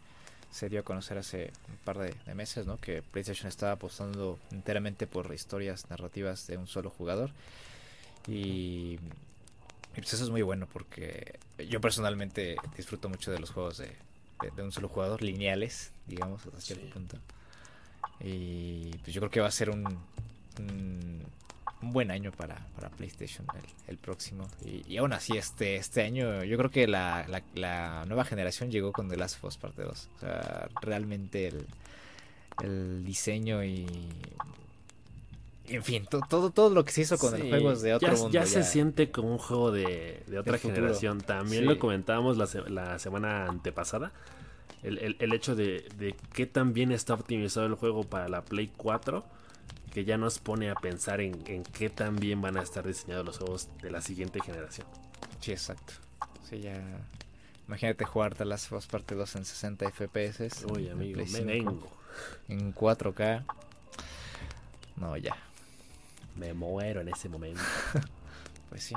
se 0.52 0.68
dio 0.68 0.82
a 0.82 0.84
conocer 0.84 1.18
hace 1.18 1.52
un 1.70 1.78
par 1.78 2.00
de, 2.00 2.14
de, 2.26 2.36
meses, 2.36 2.68
¿no? 2.68 2.78
Que 2.78 3.02
PlayStation 3.02 3.48
estaba 3.48 3.74
apostando 3.74 4.38
enteramente 4.52 5.08
por 5.08 5.34
historias 5.34 5.90
narrativas 5.90 6.46
de 6.48 6.58
un 6.58 6.68
solo 6.68 6.90
jugador. 6.90 7.32
Y, 8.28 9.00
pues 10.02 10.14
eso 10.14 10.24
es 10.24 10.30
muy 10.30 10.42
bueno 10.42 10.68
porque 10.72 11.40
yo 11.70 11.80
personalmente 11.80 12.56
disfruto 12.76 13.10
mucho 13.10 13.32
de 13.32 13.40
los 13.40 13.52
juegos 13.52 13.78
de, 13.78 13.96
un 14.62 14.72
solo 14.72 14.90
jugador, 14.90 15.22
lineales, 15.22 15.92
digamos, 16.08 16.46
hasta 16.46 16.60
cierto 16.60 16.86
punto. 16.90 17.18
Y 18.20 18.92
pues 18.98 19.14
yo 19.14 19.22
creo 19.22 19.32
que 19.32 19.40
va 19.40 19.48
a 19.48 19.52
ser 19.52 19.70
un, 19.70 19.86
un, 20.60 21.24
buen 21.82 22.12
año 22.12 22.32
para, 22.32 22.56
para 22.76 22.90
PlayStation 22.90 23.46
el, 23.88 23.98
próximo. 23.98 24.48
Y, 24.66 24.98
aún 24.98 25.14
así, 25.14 25.38
este, 25.38 25.76
este 25.76 26.02
año 26.02 26.44
yo 26.44 26.58
creo 26.58 26.72
que 26.72 26.88
la, 26.88 27.26
la, 27.56 28.06
nueva 28.06 28.26
generación 28.26 28.72
llegó 28.72 28.92
con 28.92 29.10
The 29.10 29.18
Last 29.18 29.38
of 29.38 29.46
Us 29.46 29.58
Parte 29.58 29.84
2. 29.84 30.10
O 30.16 30.20
sea, 30.20 30.70
realmente 30.82 31.48
el, 31.48 31.68
el 32.62 33.06
diseño 33.06 33.64
y 33.64 33.86
en 35.68 35.84
fin, 35.84 36.06
todo, 36.06 36.50
todo 36.50 36.70
lo 36.70 36.84
que 36.84 36.92
se 36.92 37.02
hizo 37.02 37.18
con 37.18 37.32
los 37.32 37.42
juegos 37.42 37.82
de 37.82 37.94
otro 37.94 38.10
ya, 38.10 38.16
mundo. 38.16 38.30
Ya, 38.32 38.46
se 38.46 38.64
siente 38.64 39.12
como 39.12 39.32
un 39.32 39.38
juego 39.38 39.72
de, 39.72 40.24
otra 40.38 40.58
generación. 40.58 41.22
También 41.22 41.66
lo 41.66 41.80
comentábamos 41.80 42.38
la, 42.38 42.48
la, 42.70 43.00
semana 43.00 43.48
antepasada. 43.48 44.12
El, 44.82 45.16
el, 45.18 45.34
hecho 45.34 45.56
de, 45.56 45.88
de 45.98 46.14
qué 46.34 46.46
tan 46.46 46.74
bien 46.74 46.92
está 46.92 47.14
optimizado 47.14 47.66
el 47.68 47.76
juego 47.76 48.04
para 48.04 48.28
la 48.28 48.44
Play 48.44 48.70
4 48.76 49.24
que 49.94 50.04
ya 50.04 50.18
nos 50.18 50.40
pone 50.40 50.70
a 50.72 50.76
pensar 50.76 51.22
en, 51.22 51.42
en 51.46 51.64
qué 51.64 51.90
tan 51.90 52.16
bien 52.16 52.42
van 52.42 52.58
a 52.58 52.64
estar 52.64 52.86
diseñados 52.86 53.26
los 53.26 53.38
juegos 53.38 53.70
de 53.82 53.92
la 53.92 54.02
siguiente 54.02 54.42
generación. 54.42 54.88
Sí, 55.40 55.52
exacto. 55.52 55.94
Sí, 56.50 56.60
ya. 56.62 56.82
Imagínate 57.68 58.04
jugar 58.04 58.34
The 58.34 58.44
Last 58.44 58.72
of 58.72 58.80
Us 58.80 58.88
Parte 58.88 59.14
2 59.16 59.36
en 59.36 59.46
60 59.46 59.92
FPS. 59.92 60.66
Uy, 60.66 60.90
amigo, 60.90 61.24
me 61.32 61.42
vengo. 61.42 61.88
en 62.50 62.74
4K. 62.74 63.46
No, 64.98 65.16
ya. 65.16 65.38
Me 66.36 66.54
muero 66.54 67.02
en 67.02 67.10
ese 67.10 67.30
momento. 67.30 67.62
pues 68.70 68.84
sí. 68.84 68.96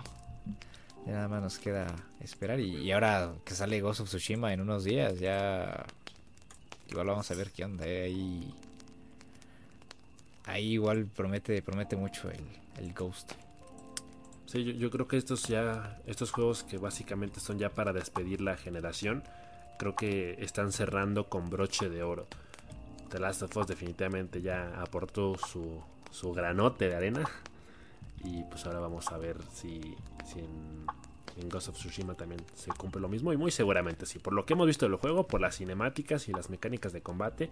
Ya 1.06 1.12
nada 1.12 1.28
más 1.28 1.42
nos 1.42 1.58
queda 1.58 1.86
esperar. 2.20 2.58
Y, 2.60 2.90
ahora 2.92 3.32
que 3.44 3.54
sale 3.54 3.80
Ghost 3.80 4.00
of 4.00 4.08
Tsushima 4.08 4.52
en 4.52 4.60
unos 4.60 4.84
días, 4.84 5.18
ya. 5.18 5.86
Igual 6.88 7.06
vamos 7.06 7.30
a 7.30 7.34
ver 7.34 7.50
qué 7.52 7.64
onda. 7.64 7.86
Eh. 7.86 8.04
Ahí. 8.04 8.54
Ahí 10.46 10.72
igual 10.72 11.06
promete, 11.06 11.60
promete 11.62 11.96
mucho 11.96 12.30
el, 12.30 12.44
el 12.78 12.92
Ghost. 12.92 13.32
Sí, 14.46 14.64
yo, 14.64 14.72
yo, 14.72 14.90
creo 14.90 15.06
que 15.06 15.16
estos 15.16 15.44
ya. 15.44 16.00
Estos 16.06 16.30
juegos 16.30 16.64
que 16.64 16.78
básicamente 16.78 17.40
son 17.40 17.58
ya 17.58 17.70
para 17.70 17.92
despedir 17.92 18.40
la 18.40 18.56
generación. 18.56 19.22
Creo 19.78 19.94
que 19.94 20.36
están 20.40 20.72
cerrando 20.72 21.28
con 21.28 21.50
broche 21.50 21.88
de 21.88 22.02
oro. 22.02 22.26
The 23.10 23.20
Last 23.20 23.42
of 23.42 23.56
Us 23.56 23.66
definitivamente 23.66 24.42
ya 24.42 24.80
aportó 24.80 25.36
su, 25.38 25.82
su 26.10 26.32
granote 26.32 26.88
de 26.88 26.96
arena. 26.96 27.24
Y 28.24 28.42
pues 28.44 28.66
ahora 28.66 28.80
vamos 28.80 29.08
a 29.12 29.18
ver 29.18 29.36
si, 29.52 29.80
en, 30.36 31.48
Ghost 31.48 31.68
of 31.68 31.76
Tsushima 31.76 32.14
también 32.14 32.40
se 32.54 32.70
cumple 32.72 33.00
lo 33.00 33.08
mismo. 33.08 33.32
Y 33.32 33.36
muy 33.36 33.50
seguramente 33.50 34.06
sí. 34.06 34.18
Por 34.18 34.32
lo 34.32 34.46
que 34.46 34.54
hemos 34.54 34.66
visto 34.66 34.86
del 34.86 34.96
juego, 34.96 35.26
por 35.26 35.40
las 35.40 35.56
cinemáticas 35.56 36.28
y 36.28 36.32
las 36.32 36.50
mecánicas 36.50 36.92
de 36.92 37.02
combate. 37.02 37.50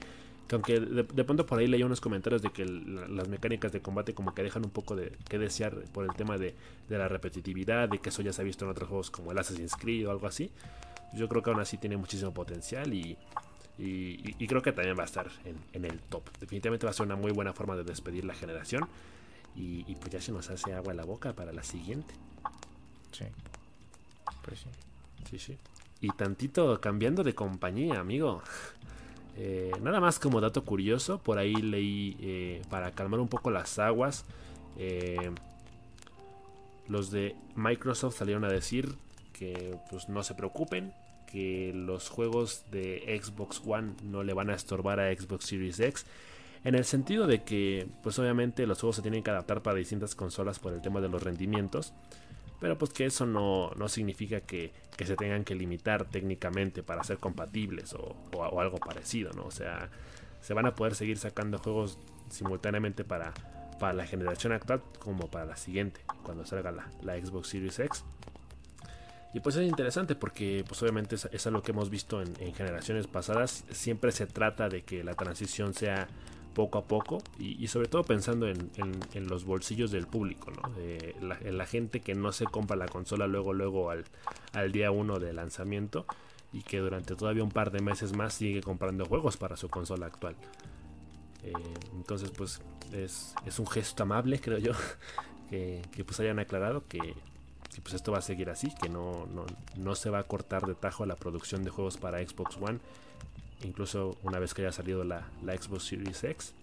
Que 0.48 0.54
aunque 0.56 0.80
de, 0.80 1.24
pronto 1.24 1.46
por 1.46 1.58
ahí 1.58 1.66
leí 1.66 1.82
unos 1.82 2.00
comentarios 2.00 2.42
de 2.42 2.50
que 2.50 2.64
las 2.64 3.28
mecánicas 3.28 3.72
de 3.72 3.80
combate 3.80 4.14
como 4.14 4.34
que 4.34 4.42
dejan 4.42 4.64
un 4.64 4.70
poco 4.70 4.96
de 4.96 5.12
que 5.28 5.38
desear 5.38 5.74
por 5.92 6.04
el 6.04 6.14
tema 6.14 6.38
de, 6.38 6.54
la 6.88 7.08
repetitividad. 7.08 7.88
De 7.88 7.98
que 7.98 8.08
eso 8.08 8.22
ya 8.22 8.32
se 8.32 8.40
ha 8.42 8.44
visto 8.44 8.64
en 8.64 8.70
otros 8.70 8.88
juegos 8.88 9.10
como 9.10 9.32
el 9.32 9.38
Assassin's 9.38 9.76
Creed 9.76 10.08
o 10.08 10.10
algo 10.10 10.26
así. 10.26 10.50
Yo 11.12 11.28
creo 11.28 11.42
que 11.42 11.50
aún 11.50 11.60
así 11.60 11.76
tiene 11.76 11.96
muchísimo 11.96 12.32
potencial 12.32 12.92
y... 12.92 13.16
Y, 13.78 14.46
creo 14.46 14.62
que 14.62 14.72
también 14.72 14.96
va 14.96 15.02
a 15.02 15.06
estar 15.06 15.28
en, 15.44 15.56
en, 15.72 15.84
el 15.84 15.98
top. 16.00 16.22
Definitivamente 16.38 16.86
va 16.86 16.90
a 16.90 16.92
ser 16.92 17.06
una 17.06 17.16
muy 17.16 17.32
buena 17.32 17.52
forma 17.52 17.74
de 17.76 17.84
despedir 17.84 18.24
la 18.24 18.34
generación. 18.34 18.88
Y, 19.56 19.94
pues 19.96 20.10
ya 20.10 20.20
se 20.20 20.32
nos 20.32 20.50
hace 20.50 20.72
agua 20.72 20.92
en 20.92 20.96
la 20.96 21.04
boca 21.04 21.32
para 21.32 21.52
la 21.52 21.62
siguiente. 21.62 22.14
Sí. 23.12 23.24
Pues 24.42 24.60
sí. 24.60 24.68
Sí, 25.30 25.38
sí. 25.38 25.58
Y 26.00 26.08
tantito 26.10 26.80
cambiando 26.80 27.22
de 27.22 27.34
compañía, 27.34 28.00
amigo. 28.00 28.42
Eh, 29.36 29.72
nada 29.82 29.98
más 29.98 30.20
como 30.20 30.40
dato 30.40 30.64
curioso, 30.64 31.18
por 31.18 31.38
ahí 31.38 31.54
leí 31.54 32.16
eh, 32.20 32.62
para 32.70 32.92
calmar 32.92 33.18
un 33.18 33.26
poco 33.26 33.50
las 33.50 33.80
aguas. 33.80 34.24
Eh, 34.78 35.32
los 36.86 37.10
de 37.10 37.34
Microsoft 37.56 38.16
salieron 38.16 38.44
a 38.44 38.48
decir 38.48 38.94
que 39.32 39.76
pues 39.90 40.08
no 40.08 40.22
se 40.22 40.34
preocupen, 40.34 40.94
que 41.34 41.72
los 41.74 42.10
juegos 42.10 42.64
de 42.70 43.20
Xbox 43.20 43.60
One 43.66 43.94
no 44.04 44.22
le 44.22 44.32
van 44.34 44.50
a 44.50 44.54
estorbar 44.54 45.00
a 45.00 45.12
Xbox 45.12 45.46
Series 45.46 45.80
X 45.80 46.06
en 46.62 46.76
el 46.76 46.84
sentido 46.84 47.26
de 47.26 47.42
que, 47.42 47.88
pues 48.04 48.16
obviamente 48.20 48.68
los 48.68 48.78
juegos 48.78 48.94
se 48.96 49.02
tienen 49.02 49.24
que 49.24 49.30
adaptar 49.30 49.60
para 49.60 49.76
distintas 49.76 50.14
consolas 50.14 50.60
por 50.60 50.72
el 50.72 50.80
tema 50.80 51.00
de 51.00 51.08
los 51.08 51.24
rendimientos. 51.24 51.92
Pero 52.60 52.78
pues 52.78 52.92
que 52.92 53.04
eso 53.04 53.26
no, 53.26 53.72
significa 53.88 54.42
que, 54.42 54.72
se 55.04 55.16
tengan 55.16 55.42
que 55.42 55.56
limitar 55.56 56.04
técnicamente 56.04 56.84
para 56.84 57.02
ser 57.02 57.18
compatibles 57.18 57.94
o, 57.94 58.14
algo 58.60 58.78
parecido, 58.78 59.32
¿no? 59.32 59.44
O 59.44 59.50
sea, 59.50 59.90
se 60.40 60.54
van 60.54 60.66
a 60.66 60.76
poder 60.76 60.94
seguir 60.94 61.18
sacando 61.18 61.58
juegos 61.58 61.98
simultáneamente 62.30 63.02
para, 63.02 63.34
para 63.80 63.92
la 63.92 64.06
generación 64.06 64.52
actual 64.52 64.82
como 65.00 65.28
para 65.28 65.46
la 65.46 65.56
siguiente, 65.56 66.00
cuando 66.22 66.46
salga 66.46 66.70
la, 66.70 67.16
Xbox 67.20 67.48
Series 67.48 67.80
X. 67.80 68.04
Y 69.34 69.40
pues 69.40 69.56
es 69.56 69.68
interesante 69.68 70.14
porque 70.14 70.64
pues 70.66 70.80
obviamente 70.82 71.16
es, 71.16 71.28
es 71.32 71.46
algo 71.46 71.60
que 71.60 71.72
hemos 71.72 71.90
visto 71.90 72.22
en, 72.22 72.32
en, 72.40 72.54
generaciones 72.54 73.08
pasadas. 73.08 73.64
Siempre 73.72 74.12
se 74.12 74.26
trata 74.26 74.68
de 74.68 74.82
que 74.82 75.04
la 75.04 75.14
transición 75.14 75.74
sea 75.74 76.08
poco 76.54 76.78
a 76.78 76.84
poco 76.84 77.18
y, 77.38 77.66
sobre 77.68 77.88
todo 77.88 78.04
pensando 78.04 78.48
en, 78.48 79.28
los 79.28 79.44
bolsillos 79.44 79.90
del 79.90 80.06
público, 80.06 80.50
¿no? 80.50 80.72
en 80.78 81.58
la 81.58 81.66
gente 81.66 82.00
que 82.00 82.14
no 82.14 82.32
se 82.32 82.46
compra 82.46 82.76
la 82.76 82.86
consola 82.86 83.26
luego, 83.26 83.52
luego 83.52 83.90
al, 83.90 84.72
día 84.72 84.90
uno 84.90 85.18
de 85.18 85.32
lanzamiento 85.34 86.06
y 86.52 86.62
que 86.62 86.78
durante 86.78 87.16
todavía 87.16 87.42
un 87.42 87.50
par 87.50 87.70
de 87.72 87.80
meses 87.80 88.16
más 88.16 88.34
sigue 88.34 88.62
comprando 88.62 89.04
juegos 89.04 89.36
para 89.36 89.56
su 89.56 89.68
consola 89.68 90.06
actual. 90.06 90.36
Eh, 91.42 91.52
entonces 91.94 92.30
pues 92.30 92.62
es, 92.92 93.34
un 93.58 93.66
gesto 93.66 94.04
amable 94.04 94.40
creo 94.40 94.58
yo 94.58 94.72
que, 95.50 95.82
pues 96.06 96.20
hayan 96.20 96.38
aclarado 96.38 96.84
que, 96.88 97.14
pues 97.80 97.94
esto 97.94 98.12
va 98.12 98.18
a 98.18 98.22
seguir 98.22 98.50
así, 98.50 98.72
que 98.80 98.88
no, 98.88 99.26
no 99.76 99.94
se 99.94 100.10
va 100.10 100.20
a 100.20 100.24
cortar 100.24 100.66
de 100.66 100.74
tajo 100.74 101.06
la 101.06 101.16
producción 101.16 101.64
de 101.64 101.70
juegos 101.70 101.96
para 101.96 102.24
Xbox 102.26 102.56
One 102.60 102.78
incluso 103.64 104.16
una 104.22 104.38
vez 104.38 104.54
que 104.54 104.62
haya 104.62 104.72
salido 104.72 105.04
la, 105.04 105.26
Xbox 105.42 105.84
Series 105.84 106.24
X. 106.24 106.54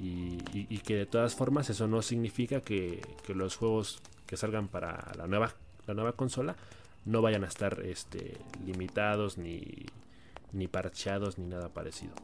Y, 0.00 0.78
que 0.78 0.94
de 0.94 1.06
todas 1.06 1.34
formas 1.34 1.68
eso 1.68 1.86
no 1.86 2.00
significa 2.00 2.60
que, 2.60 3.02
los 3.28 3.56
juegos 3.56 4.00
que 4.26 4.36
salgan 4.36 4.68
para 4.68 5.12
la 5.16 5.26
nueva, 5.26 5.52
la 5.86 5.94
nueva 5.94 6.12
consola 6.12 6.56
no 7.04 7.20
vayan 7.22 7.44
a 7.44 7.48
estar 7.48 7.80
este, 7.84 8.38
limitados 8.64 9.36
ni, 9.36 9.86
ni 10.52 10.68
parcheados 10.68 11.38
ni 11.38 11.46
nada 11.46 11.68
parecido. 11.68 12.14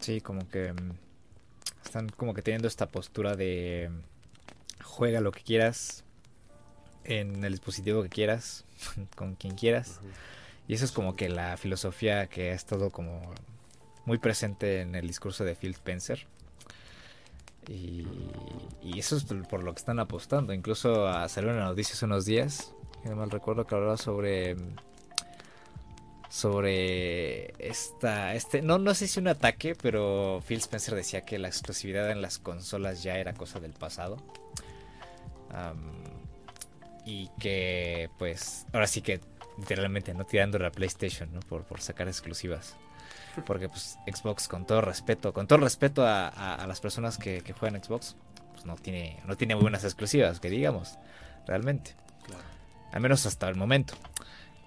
Sí, 0.00 0.20
como 0.20 0.48
que 0.48 0.72
mm, 0.72 0.90
están 1.84 2.08
como 2.10 2.34
que 2.34 2.42
teniendo 2.42 2.68
esta 2.68 2.90
postura 2.90 3.34
de 3.34 3.90
juega 4.86 5.20
lo 5.20 5.32
que 5.32 5.42
quieras 5.42 6.04
en 7.04 7.44
el 7.44 7.52
dispositivo 7.52 8.02
que 8.02 8.08
quieras, 8.08 8.64
con 9.16 9.34
quien 9.34 9.54
quieras. 9.54 10.00
Y 10.68 10.74
eso 10.74 10.84
es 10.84 10.92
como 10.92 11.14
que 11.14 11.28
la 11.28 11.56
filosofía 11.56 12.26
que 12.28 12.50
ha 12.50 12.54
estado 12.54 12.90
como 12.90 13.34
muy 14.04 14.18
presente 14.18 14.80
en 14.80 14.94
el 14.94 15.06
discurso 15.06 15.44
de 15.44 15.54
Phil 15.54 15.72
Spencer. 15.72 16.26
Y, 17.68 18.06
eso 18.96 19.16
es 19.16 19.24
por 19.24 19.62
lo 19.62 19.72
que 19.74 19.78
están 19.78 19.98
apostando. 19.98 20.52
Incluso 20.52 21.06
salió 21.28 21.50
una 21.50 21.64
noticia 21.64 21.94
hace 21.94 22.04
unos 22.04 22.24
días, 22.24 22.72
que 23.02 23.10
no 23.10 23.16
mal 23.16 23.30
recuerdo, 23.30 23.66
que 23.66 23.74
hablaba 23.74 23.96
sobre 23.96 24.56
sobre 26.28 27.52
esta 27.64 28.34
este 28.34 28.60
no 28.60 28.78
no 28.78 28.94
sé 28.94 29.06
si 29.06 29.20
un 29.20 29.28
ataque 29.28 29.76
pero 29.80 30.42
Phil 30.46 30.58
Spencer 30.58 30.96
decía 30.96 31.24
que 31.24 31.38
la 31.38 31.46
exclusividad 31.46 32.10
en 32.10 32.20
las 32.20 32.38
consolas 32.38 33.04
ya 33.04 33.16
era 33.16 33.32
cosa 33.32 33.60
del 33.60 33.72
pasado 33.72 34.16
y 37.04 37.30
que 37.38 38.10
pues 38.18 38.66
ahora 38.72 38.86
sí 38.86 39.00
que 39.00 39.20
literalmente, 39.58 40.12
¿no? 40.14 40.24
Tirando 40.24 40.58
la 40.58 40.70
PlayStation, 40.70 41.32
¿no? 41.32 41.40
Por, 41.40 41.64
por 41.64 41.80
sacar 41.80 42.08
exclusivas. 42.08 42.76
Porque 43.44 43.68
pues 43.68 43.98
Xbox, 44.06 44.48
con 44.48 44.66
todo 44.66 44.80
respeto, 44.80 45.32
con 45.32 45.46
todo 45.46 45.58
respeto 45.58 46.04
a, 46.06 46.64
las 46.66 46.80
personas 46.80 47.18
que, 47.18 47.42
juegan 47.58 47.82
Xbox, 47.82 48.16
pues 48.52 48.64
no 48.64 48.76
tiene, 48.76 49.20
no 49.26 49.36
tiene 49.36 49.54
buenas 49.54 49.84
exclusivas, 49.84 50.40
que 50.40 50.48
digamos, 50.48 50.98
realmente. 51.46 51.94
Al 52.92 53.00
menos 53.00 53.26
hasta 53.26 53.48
el 53.48 53.56
momento. 53.56 53.94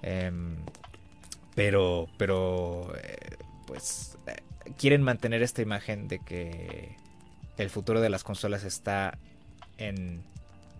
Em, 0.01 0.57
pero, 1.55 2.07
pero, 2.17 2.93
eh, 3.01 3.37
pues, 3.65 4.17
eh, 4.27 4.43
quieren 4.77 5.01
mantener 5.01 5.41
esta 5.41 5.61
imagen 5.61 6.07
de 6.07 6.19
que 6.19 6.95
el 7.57 7.69
futuro 7.69 8.01
de 8.01 8.09
las 8.09 8.23
consolas 8.23 8.63
está 8.63 9.17
en, 9.77 10.23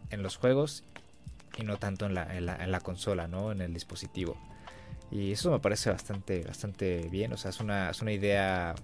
en 0.10 0.24
los 0.24 0.38
juegos 0.38 0.84
y 1.58 1.64
no 1.64 1.78
tanto 1.78 2.06
en 2.06 2.14
la, 2.14 2.36
en 2.36 2.72
la, 2.72 2.80
consola, 2.80 3.28
¿no? 3.28 3.52
En 3.52 3.62
el 3.62 3.74
dispositivo. 3.74 4.38
Y 5.12 5.32
eso 5.32 5.52
me 5.52 5.60
parece 5.60 5.90
bastante, 5.90 6.44
bastante 6.44 7.08
bien. 7.10 7.34
O 7.34 7.38
sea, 7.38 7.50
es 7.50 7.60
una, 7.60 7.90
es 7.90 8.02
una 8.02 8.12
idea 8.12 8.76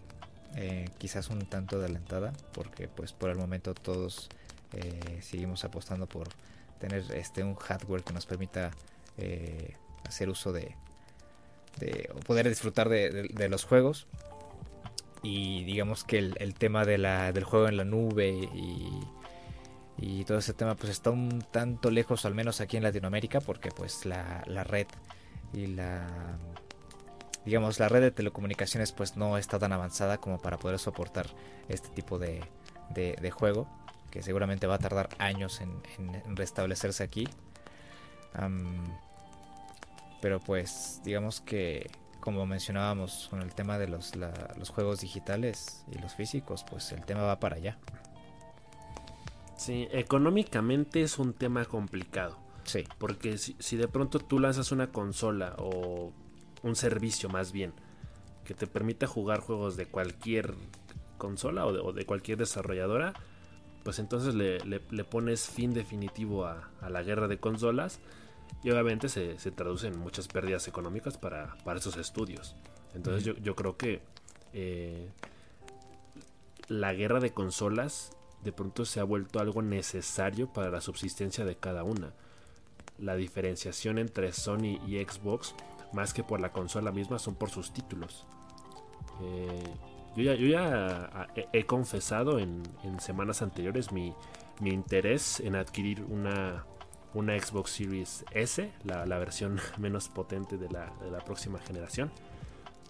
eh, 0.56 0.86
quizás 0.98 1.30
un 1.30 1.46
tanto 1.46 1.78
adelantada, 1.78 2.34
porque 2.54 2.88
pues 2.88 3.14
por 3.14 3.30
el 3.30 3.38
momento 3.38 3.74
todos 3.74 4.30
eh, 4.74 5.20
seguimos 5.22 5.64
apostando 5.64 6.08
por 6.08 6.28
tener 6.80 7.04
este 7.14 7.44
un 7.44 7.56
hardware 7.56 8.04
que 8.04 8.14
nos 8.14 8.26
permita 8.26 8.72
eh, 9.18 9.76
hacer 10.06 10.30
uso 10.30 10.52
de, 10.52 10.76
de, 11.80 12.10
o 12.14 12.20
poder 12.20 12.50
disfrutar 12.50 12.90
de, 12.90 13.50
los 13.50 13.64
juegos. 13.64 14.08
Y 15.24 15.64
digamos 15.64 16.04
que 16.04 16.20
el, 16.20 16.36
el 16.40 16.54
tema 16.54 16.86
de 16.86 16.98
la, 16.98 17.32
del 17.32 17.46
juego 17.46 17.68
en 17.68 17.78
la 17.78 17.86
nube 17.86 18.30
y 18.30 18.90
y 19.98 20.26
todo 20.26 20.40
ese 20.40 20.54
tema 20.54 20.76
pues 20.76 20.92
está 20.92 21.12
un 21.12 21.42
tanto 21.52 21.90
lejos 21.90 22.26
al 22.26 22.36
menos 22.36 22.60
aquí 22.60 22.78
en 22.78 22.84
Latinoamérica 22.84 23.40
porque 23.40 23.70
pues 23.72 24.06
la, 24.06 24.44
red 24.66 24.88
y 25.54 25.68
la 25.68 26.06
digamos 27.46 27.80
la 27.80 27.88
red 27.88 28.02
de 28.02 28.12
telecomunicaciones 28.12 28.92
pues 28.92 29.16
no 29.16 29.38
está 29.38 29.58
tan 29.58 29.72
avanzada 29.72 30.18
como 30.18 30.42
para 30.42 30.58
poder 30.58 30.80
soportar 30.80 31.28
este 31.70 31.90
tipo 31.90 32.20
de, 32.20 32.44
de, 32.90 33.32
juego 33.32 33.68
que 34.12 34.22
seguramente 34.22 34.68
va 34.68 34.76
a 34.76 34.80
tardar 34.80 35.10
años 35.18 35.62
en, 35.62 35.82
restablecerse 36.36 37.04
aquí. 37.04 37.28
Pero 40.22 40.40
pues 40.40 41.02
digamos 41.04 41.40
que 41.42 41.90
como 42.20 42.46
mencionábamos 42.46 43.28
con 43.30 43.42
el 43.42 43.54
tema 43.54 43.78
de 43.78 43.88
los, 43.88 44.14
los 44.16 44.70
juegos 44.70 45.00
digitales 45.00 45.86
y 45.92 46.00
los 46.00 46.16
físicos 46.16 46.66
pues 46.70 46.92
el 46.92 47.06
tema 47.06 47.22
va 47.22 47.40
para 47.40 47.56
allá 47.58 47.78
Sí, 49.56 49.88
económicamente 49.92 51.02
es 51.02 51.18
un 51.18 51.34
tema 51.34 51.66
complicado. 51.66 52.38
Sí. 52.66 52.84
Porque 52.98 53.38
si, 53.38 53.78
de 53.78 53.88
pronto 53.88 54.20
tú 54.20 54.40
lanzas 54.40 54.72
una 54.72 54.92
consola 54.92 55.56
o 55.60 56.12
un 56.64 56.76
servicio 56.76 57.30
más 57.30 57.52
bien 57.52 57.74
que 58.44 58.54
te 58.54 58.68
permita 58.68 59.08
jugar 59.08 59.40
juegos 59.40 59.78
de 59.78 59.86
cualquier 59.88 60.54
consola 61.18 61.66
o 61.66 61.94
de, 61.94 62.06
cualquier 62.06 62.38
desarrolladora, 62.38 63.14
pues 63.84 64.00
entonces 64.00 64.36
le, 64.36 64.80
pones 65.06 65.48
fin 65.48 65.74
definitivo 65.74 66.46
a, 66.46 66.70
la 66.90 67.02
guerra 67.04 67.28
de 67.28 67.40
consolas 67.40 68.00
y 68.64 68.72
obviamente 68.72 69.10
se, 69.10 69.40
se 69.40 69.52
traduce 69.52 69.88
en 69.88 69.98
muchas 69.98 70.28
pérdidas 70.28 70.68
económicas 70.68 71.18
para, 71.18 71.56
esos 71.76 71.98
estudios. 71.98 72.56
Entonces 72.94 73.24
yo, 73.24 73.34
yo, 73.36 73.56
creo 73.56 73.78
que 73.78 74.02
eh, 74.54 75.10
la 76.68 76.94
guerra 76.94 77.20
de 77.20 77.32
consolas 77.32 78.15
de 78.46 78.54
pronto 78.54 78.86
se 78.86 79.00
ha 79.00 79.04
vuelto 79.04 79.40
algo 79.40 79.64
necesario 79.64 80.54
para 80.54 80.70
la 80.70 80.80
subsistencia 80.80 81.44
de 81.44 81.56
cada 81.56 81.84
una. 81.84 82.14
La 83.00 83.16
diferenciación 83.16 83.98
entre 83.98 84.32
Sony 84.32 84.80
y 84.88 85.04
Xbox, 85.04 85.56
más 85.94 86.14
que 86.14 86.24
por 86.24 86.40
la 86.40 86.52
consola 86.52 86.92
misma, 86.92 87.18
son 87.18 87.34
por 87.34 87.50
sus 87.50 87.74
títulos. 87.74 88.28
Eh, 89.24 89.74
yo 90.16 90.34
ya, 90.34 91.28
he, 91.52 91.66
confesado 91.66 92.38
en, 92.38 92.64
semanas 93.00 93.42
anteriores 93.42 93.92
mi, 93.92 94.14
interés 94.62 95.40
en 95.40 95.56
adquirir 95.56 96.04
una, 96.04 96.66
una 97.16 97.38
Xbox 97.38 97.72
Series 97.72 98.26
S, 98.32 98.72
la, 98.84 99.18
versión 99.18 99.60
menos 99.80 100.08
potente 100.08 100.58
de 100.58 100.70
la, 100.70 100.94
próxima 101.26 101.60
generación. 101.60 102.12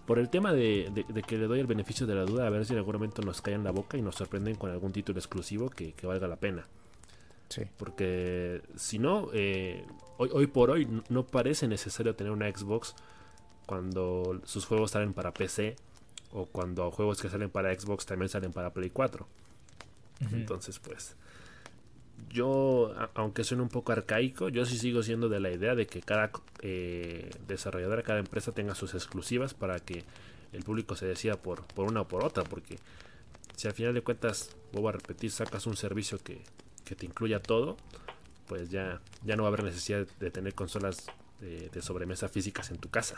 Por 0.06 0.18
el 0.18 0.28
tema 0.28 0.52
de, 0.52 1.04
que 1.26 1.36
le 1.36 1.46
doy 1.46 1.60
el 1.60 1.66
beneficio 1.66 2.06
de 2.06 2.14
la 2.14 2.24
duda, 2.24 2.46
a 2.46 2.50
ver 2.50 2.64
si 2.64 2.72
en 2.72 2.78
algún 2.78 2.94
momento 2.94 3.22
nos 3.22 3.42
caen 3.42 3.64
la 3.64 3.72
boca 3.72 3.96
y 3.96 4.02
nos 4.02 4.14
sorprenden 4.14 4.54
con 4.54 4.70
algún 4.70 4.92
título 4.92 5.18
exclusivo 5.18 5.68
que, 5.68 5.94
valga 6.02 6.28
la 6.28 6.36
pena. 6.36 6.66
Sí. 7.48 7.62
Porque 7.76 8.62
si 8.76 8.98
no, 8.98 9.28
eh, 9.32 9.84
hoy, 10.18 10.30
hoy 10.32 10.46
por 10.46 10.70
hoy 10.70 11.02
no 11.08 11.26
parece 11.26 11.68
necesario 11.68 12.14
tener 12.14 12.32
una 12.32 12.50
Xbox 12.50 12.94
cuando 13.66 14.40
sus 14.44 14.64
juegos 14.64 14.92
salen 14.92 15.12
para 15.12 15.32
PC 15.32 15.76
o 16.32 16.46
cuando 16.46 16.90
juegos 16.90 17.20
que 17.20 17.28
salen 17.28 17.50
para 17.50 17.74
Xbox 17.74 18.06
también 18.06 18.28
salen 18.28 18.52
para 18.52 18.72
Play 18.72 18.90
4. 18.90 19.26
Entonces, 20.32 20.78
pues, 20.78 21.14
yo, 22.30 22.94
aunque 23.14 23.44
suene 23.44 23.62
un 23.62 23.68
poco 23.68 23.92
arcaico, 23.92 24.48
yo 24.48 24.66
sí 24.66 24.78
sigo 24.78 25.02
siendo 25.02 25.28
de 25.28 25.40
la 25.40 25.50
idea 25.50 25.74
de 25.74 25.86
que 25.86 26.00
cada 26.00 26.30
eh, 26.60 27.30
desarrolladora, 27.46 28.02
cada 28.02 28.18
empresa 28.18 28.52
tenga 28.52 28.74
sus 28.74 28.94
exclusivas 28.94 29.54
para 29.54 29.78
que 29.78 30.04
el 30.52 30.62
público 30.62 30.96
se 30.96 31.06
decida 31.06 31.36
por, 31.36 31.64
por 31.66 31.90
una 31.90 32.02
o 32.02 32.08
por 32.08 32.24
otra, 32.24 32.44
porque 32.44 32.78
si 33.56 33.68
al 33.68 33.74
final 33.74 33.94
de 33.94 34.02
cuentas, 34.02 34.56
vuelvo 34.72 34.88
a 34.88 34.92
repetir, 34.92 35.30
sacas 35.30 35.66
un 35.66 35.76
servicio 35.76 36.18
que, 36.18 36.42
te 36.84 37.06
incluya 37.06 37.40
todo, 37.40 37.76
pues 38.46 38.70
ya, 38.70 39.00
ya 39.24 39.34
no 39.34 39.42
va 39.42 39.48
a 39.48 39.52
haber 39.52 39.64
necesidad 39.64 40.06
de 40.20 40.30
tener 40.30 40.54
consolas 40.54 41.06
de, 41.40 41.82
sobremesa 41.82 42.28
físicas 42.28 42.70
en 42.70 42.78
tu 42.78 42.90
casa. 42.90 43.16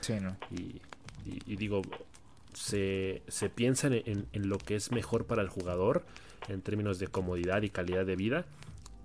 Sí, 0.00 0.14
¿no? 0.20 0.36
y 0.50 1.56
digo, 1.56 1.82
se, 2.54 3.50
piensa 3.54 3.88
en, 3.88 4.26
lo 4.32 4.58
que 4.58 4.76
es 4.76 4.92
mejor 4.92 5.26
para 5.26 5.42
el 5.42 5.48
jugador 5.48 6.04
en 6.48 6.62
términos 6.62 6.98
de 6.98 7.08
comodidad 7.08 7.62
y 7.62 7.70
calidad 7.70 8.04
de 8.04 8.16
vida. 8.16 8.44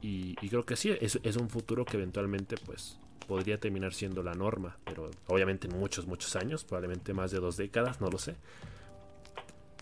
Y, 0.02 0.36
creo 0.36 0.66
que 0.66 0.76
sí, 0.76 0.96
es, 1.02 1.36
un 1.36 1.50
futuro 1.50 1.84
que 1.84 1.98
eventualmente 1.98 2.58
pues 2.64 3.00
podría 3.28 3.58
terminar 3.58 3.94
siendo 3.94 4.22
la 4.22 4.36
norma, 4.36 4.78
pero 4.86 5.10
obviamente 5.26 5.68
en 5.68 5.80
muchos, 5.80 6.06
muchos 6.06 6.36
años, 6.36 6.64
probablemente 6.64 7.12
más 7.14 7.32
de 7.32 7.40
dos 7.40 7.58
décadas, 7.58 8.02
no 8.02 8.10
lo 8.10 8.20
sé. 8.20 8.36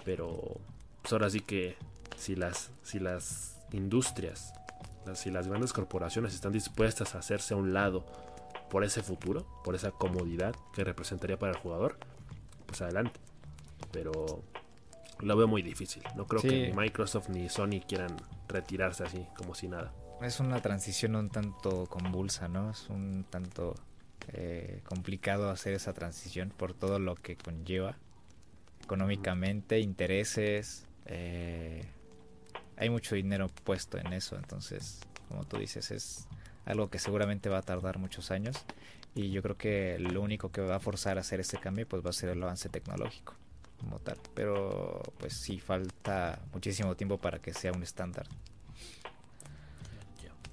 Pero 0.06 0.60
pues 1.02 1.12
ahora 1.12 1.30
sí 1.30 1.42
que 1.42 1.76
si 2.16 2.38
las, 2.38 2.72
si 2.84 3.00
las 3.00 3.60
industrias, 3.74 4.54
si 5.16 5.30
las 5.30 5.50
grandes 5.50 5.74
corporaciones 5.74 6.34
están 6.34 6.54
dispuestas 6.54 7.16
a 7.16 7.20
hacerse 7.20 7.54
a 7.54 7.58
un 7.58 7.74
lado 7.74 8.06
por 8.70 8.86
ese 8.86 9.04
futuro, 9.04 9.46
por 9.66 9.76
esa 9.76 9.92
comodidad 9.92 10.56
que 10.74 10.86
representaría 10.86 11.38
para 11.38 11.52
el 11.52 11.58
jugador, 11.58 11.98
pues 12.66 12.82
adelante 12.82 13.20
pero 13.94 14.42
lo 15.20 15.38
veo 15.38 15.48
muy 15.48 15.62
difícil. 15.62 16.04
No 16.16 16.26
creo 16.28 16.42
que 16.42 16.70
ni 16.70 16.74
Microsoft 16.74 17.30
ni 17.30 17.50
Sony 17.50 17.82
quieran 17.88 18.16
retirarse 18.48 19.04
así, 19.04 19.26
como 19.38 19.56
si 19.56 19.68
nada. 19.68 19.94
Es 20.22 20.40
una 20.40 20.62
transición 20.62 21.16
un 21.16 21.30
tanto 21.30 21.86
convulsa, 21.88 22.48
¿no? 22.48 22.72
Es 22.72 22.90
un 22.90 23.26
tanto 23.30 23.76
eh, 24.34 24.82
complicado 24.86 25.50
hacer 25.50 25.74
esa 25.74 25.94
transición 25.94 26.50
por 26.56 26.74
todo 26.74 27.00
lo 27.00 27.16
que 27.16 27.36
conlleva 27.36 27.98
económicamente, 28.84 29.80
intereses. 29.80 30.86
Eh, 31.06 31.86
hay 32.78 32.90
mucho 32.90 33.16
dinero 33.16 33.50
puesto 33.64 33.98
en 33.98 34.14
eso, 34.14 34.36
entonces, 34.36 35.00
como 35.30 35.46
tú 35.46 35.58
dices, 35.58 35.92
es 35.92 36.28
algo 36.66 36.90
que 36.90 37.00
seguramente 37.00 37.50
va 37.50 37.60
a 37.60 37.62
tardar 37.62 37.98
muchos 37.98 38.32
años 38.32 38.66
y 39.16 39.32
yo 39.32 39.42
creo 39.42 39.58
que 39.58 39.98
lo 40.00 40.22
único 40.22 40.52
que 40.52 40.62
va 40.62 40.78
a 40.78 40.80
forzar 40.80 41.18
a 41.18 41.22
hacer 41.22 41.40
ese 41.40 41.58
cambio 41.58 41.88
pues 41.88 42.04
va 42.06 42.10
a 42.10 42.14
ser 42.14 42.30
el 42.30 42.42
avance 42.42 42.70
tecnológico 42.70 43.36
como 43.84 44.00
tal. 44.00 44.18
Pero 44.34 45.02
pues 45.18 45.34
sí, 45.34 45.60
falta 45.60 46.40
muchísimo 46.54 46.96
tiempo 46.96 47.18
para 47.18 47.40
que 47.40 47.54
sea 47.54 47.72
un 47.72 47.84
estándar. 47.84 48.28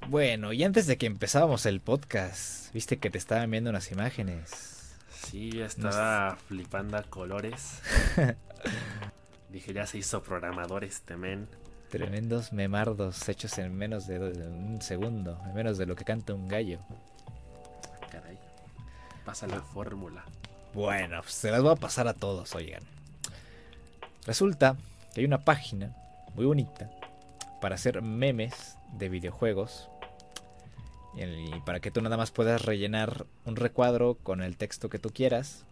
Bueno, 0.09 0.53
y 0.53 0.64
antes 0.64 0.87
de 0.87 0.97
que 0.99 1.07
empezábamos 1.07 1.66
el 1.66 1.81
podcast, 1.81 2.72
viste 2.72 2.99
que 2.99 3.11
te 3.11 3.18
estaban 3.18 3.51
viendo 3.51 3.70
unas 3.70 3.93
imágenes. 3.93 4.97
Sí, 5.12 5.53
ya 5.53 5.66
estaba 5.66 6.37
flipando 6.49 6.97
a 6.97 7.03
colores. 7.05 7.81
Dije, 9.51 9.72
ya 9.72 9.87
se 9.87 9.99
hizo 9.99 10.22
programador 10.22 10.85
este 10.85 11.16
men. 11.16 11.49
Tremendos 11.91 12.53
memardos 12.53 13.28
hechos 13.28 13.59
en 13.59 13.76
menos 13.76 14.07
de 14.07 14.18
un 14.18 14.81
segundo, 14.81 15.41
en 15.47 15.55
menos 15.55 15.76
de 15.76 15.87
lo 15.87 15.95
que 15.95 16.05
canta 16.05 16.35
un 16.35 16.49
gallo. 16.49 16.81
Caray, 18.11 18.39
pasa 19.24 19.47
la 19.47 19.61
fórmula. 19.61 20.24
Bueno, 20.72 21.20
pues 21.22 21.35
se 21.35 21.51
las 21.51 21.62
voy 21.62 21.72
a 21.72 21.76
pasar 21.76 22.09
a 22.09 22.14
todos, 22.14 22.55
oigan. 22.55 22.83
Resulta 24.27 24.77
que 25.14 25.21
hay 25.21 25.27
una 25.27 25.45
página 25.45 25.97
muy 26.35 26.45
bonita 26.45 26.91
para 27.61 27.75
hacer 27.75 28.03
memes 28.03 28.77
de 28.93 29.09
videojuegos 29.09 29.89
y 31.14 31.61
para 31.61 31.81
que 31.81 31.91
tú 31.91 32.01
nada 32.01 32.16
más 32.16 32.31
puedas 32.31 32.64
rellenar 32.64 33.27
un 33.45 33.57
recuadro 33.57 34.14
con 34.23 34.43
el 34.43 34.57
texto 34.57 34.89
que 34.89 34.99
tú 34.99 35.11
quieras 35.11 35.64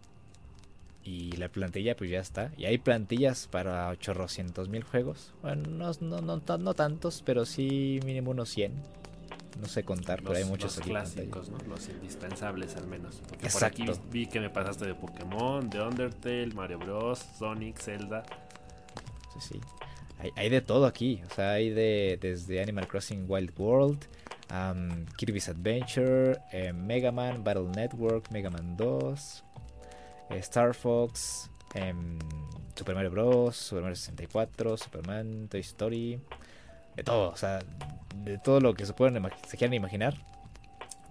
y 1.03 1.31
la 1.37 1.49
plantilla 1.49 1.95
pues 1.95 2.09
ya 2.09 2.19
está. 2.19 2.51
Y 2.57 2.65
hay 2.65 2.77
plantillas 2.77 3.47
para 3.47 3.89
800 3.89 4.69
mil 4.69 4.83
juegos. 4.83 5.33
Bueno 5.41 5.69
no, 5.69 5.91
no, 6.01 6.21
no, 6.21 6.57
no, 6.57 6.73
tantos 6.73 7.23
pero 7.25 7.45
sí 7.45 7.99
mínimo 8.05 8.31
unos 8.31 8.49
100 8.49 8.73
no 9.59 9.67
sé 9.67 9.83
contar 9.83 10.21
pero 10.21 10.35
hay 10.35 10.45
muchos 10.45 10.77
los 10.77 10.85
clásicos 10.85 11.49
¿no? 11.49 11.57
los 11.67 11.89
indispensables 11.89 12.75
al 12.75 12.87
menos 12.87 13.21
porque 13.27 13.45
Exacto. 13.45 13.85
por 13.85 13.95
aquí 13.95 14.01
vi 14.11 14.27
que 14.27 14.39
me 14.39 14.49
pasaste 14.49 14.85
de 14.85 14.95
Pokémon 14.95 15.69
de 15.69 15.81
Undertale 15.81 16.53
Mario 16.53 16.79
Bros 16.79 17.25
Sonic 17.37 17.79
Zelda 17.79 18.23
sí. 19.39 19.59
Hay, 20.35 20.49
de 20.49 20.61
todo 20.61 20.85
aquí. 20.85 21.21
O 21.29 21.33
sea, 21.33 21.51
hay 21.51 21.69
de 21.69 22.17
desde 22.19 22.61
Animal 22.61 22.87
Crossing 22.87 23.25
Wild 23.27 23.53
World, 23.57 24.05
Kirby's 25.15 25.47
Adventure, 25.47 26.37
eh, 26.51 26.73
Mega 26.73 27.11
Man, 27.11 27.43
Battle 27.43 27.69
Network, 27.73 28.29
Mega 28.31 28.49
Man 28.49 28.75
2, 28.75 29.43
eh, 30.31 30.37
Star 30.39 30.73
Fox, 30.75 31.49
em, 31.73 32.19
Super 32.75 32.95
Mario 32.95 33.11
Bros., 33.11 33.55
Super 33.55 33.83
Mario 33.83 33.95
64, 33.95 34.77
Superman, 34.77 35.47
Toy 35.47 35.61
Story. 35.61 36.19
De 36.95 37.03
todo, 37.03 37.29
o 37.29 37.37
sea, 37.37 37.59
de 38.15 38.37
todo 38.37 38.59
lo 38.59 38.73
que 38.73 38.85
se, 38.85 38.93
pueden 38.93 39.21
se 39.47 39.57
quieran 39.57 39.73
imaginar. 39.73 40.15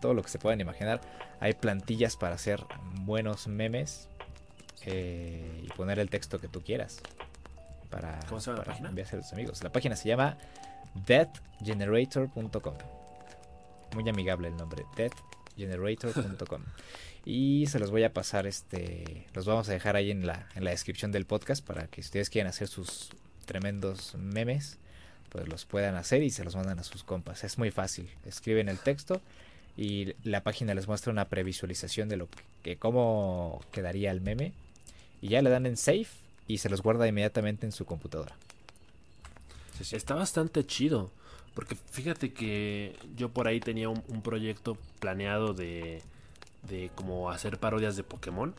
Todo 0.01 0.15
lo 0.15 0.23
que 0.23 0.29
se 0.29 0.39
puedan 0.39 0.61
imaginar. 0.61 1.01
Hay 1.41 1.55
plantillas 1.55 2.17
para 2.17 2.35
hacer 2.35 2.65
buenos 3.01 3.47
memes 3.49 4.09
eh, 4.85 5.63
y 5.65 5.69
poner 5.69 5.99
el 5.99 6.11
texto 6.11 6.39
que 6.41 6.49
tú 6.49 6.63
quieras 6.63 7.01
para, 7.91 8.21
¿Cómo 8.29 8.41
se 8.41 8.51
llama 8.51 8.59
la 8.59 8.65
página? 8.65 8.89
a 8.91 9.17
los 9.17 9.33
amigos. 9.33 9.63
La 9.63 9.73
página 9.73 9.97
se 9.97 10.09
llama 10.09 10.37
deathgenerator.com. 11.07 12.75
Muy 13.95 14.09
amigable 14.09 14.49
el 14.49 14.57
nombre, 14.57 14.85
deathgenerator.com. 14.97 16.63
y 17.25 17.67
se 17.67 17.79
los 17.79 17.91
voy 17.91 18.05
a 18.05 18.13
pasar, 18.13 18.47
este, 18.47 19.27
los 19.33 19.47
vamos 19.47 19.69
a 19.69 19.73
dejar 19.73 19.97
ahí 19.97 20.11
en 20.11 20.27
la, 20.27 20.49
en 20.55 20.65
la 20.65 20.71
descripción 20.71 21.11
del 21.13 21.27
podcast 21.27 21.65
para 21.65 21.87
que 21.87 22.01
ustedes 22.01 22.31
quieran 22.31 22.51
hacer 22.51 22.69
sus 22.69 23.11
tremendos 23.47 24.15
memes, 24.17 24.79
pues 25.29 25.49
los 25.49 25.65
puedan 25.65 25.97
hacer 25.97 26.23
y 26.23 26.31
se 26.31 26.45
los 26.45 26.57
mandan 26.57 26.79
a 26.79 26.85
sus 26.85 27.05
compas. 27.05 27.45
Es 27.45 27.59
muy 27.59 27.71
fácil. 27.71 28.09
Escriben 28.25 28.69
el 28.69 28.79
texto 28.79 29.21
y 29.77 30.15
la 30.25 30.43
página 30.43 30.75
les 30.75 30.89
muestra 30.89 31.13
una 31.13 31.29
previsualización 31.29 32.09
de 32.09 32.17
lo 32.17 32.29
que 32.63 32.77
cómo 32.77 33.63
quedaría 33.73 34.11
el 34.11 34.21
meme 34.21 34.53
y 35.21 35.29
ya 35.29 35.43
le 35.43 35.51
dan 35.51 35.67
en 35.67 35.77
save 35.77 36.09
y 36.47 36.59
se 36.59 36.69
los 36.69 36.83
guarda 36.83 37.07
inmediatamente 37.07 37.67
en 37.67 37.73
su 37.73 37.85
computadora. 37.85 38.35
Está 39.93 40.15
bastante 40.15 40.67
chido. 40.67 41.11
Porque 41.55 41.75
fíjate 41.75 42.33
que 42.33 42.97
yo 43.17 43.31
por 43.31 43.49
ahí 43.49 43.59
tenía 43.59 43.89
un, 43.89 44.23
proyecto 44.23 44.79
planeado 45.01 45.55
de, 45.55 46.03
de 46.69 46.89
como 46.95 47.31
hacer 47.31 47.59
parodias 47.59 47.97
de 47.97 48.05
Pokémon. 48.05 48.55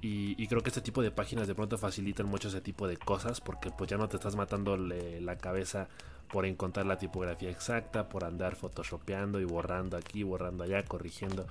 Y, 0.00 0.46
creo 0.46 0.62
que 0.62 0.70
este 0.70 0.80
tipo 0.80 1.02
de 1.02 1.10
páginas 1.10 1.46
de 1.46 1.54
pronto 1.54 1.76
facilitan 1.76 2.26
mucho 2.26 2.48
ese 2.48 2.60
tipo 2.60 2.88
de 2.88 2.96
cosas 2.96 3.40
porque 3.40 3.70
pues 3.70 3.90
ya 3.90 3.98
no 3.98 4.08
te 4.08 4.16
estás 4.16 4.34
matando 4.34 4.76
la 4.76 5.36
cabeza 5.36 5.88
por 6.32 6.46
encontrar 6.46 6.86
la 6.86 6.96
tipografía 6.96 7.50
exacta, 7.50 8.08
por 8.08 8.24
andar 8.24 8.56
photoshopeando 8.56 9.40
y 9.40 9.44
borrando 9.44 9.96
aquí, 9.96 10.22
borrando 10.22 10.64
allá, 10.64 10.84
corrigiendo 10.84 11.46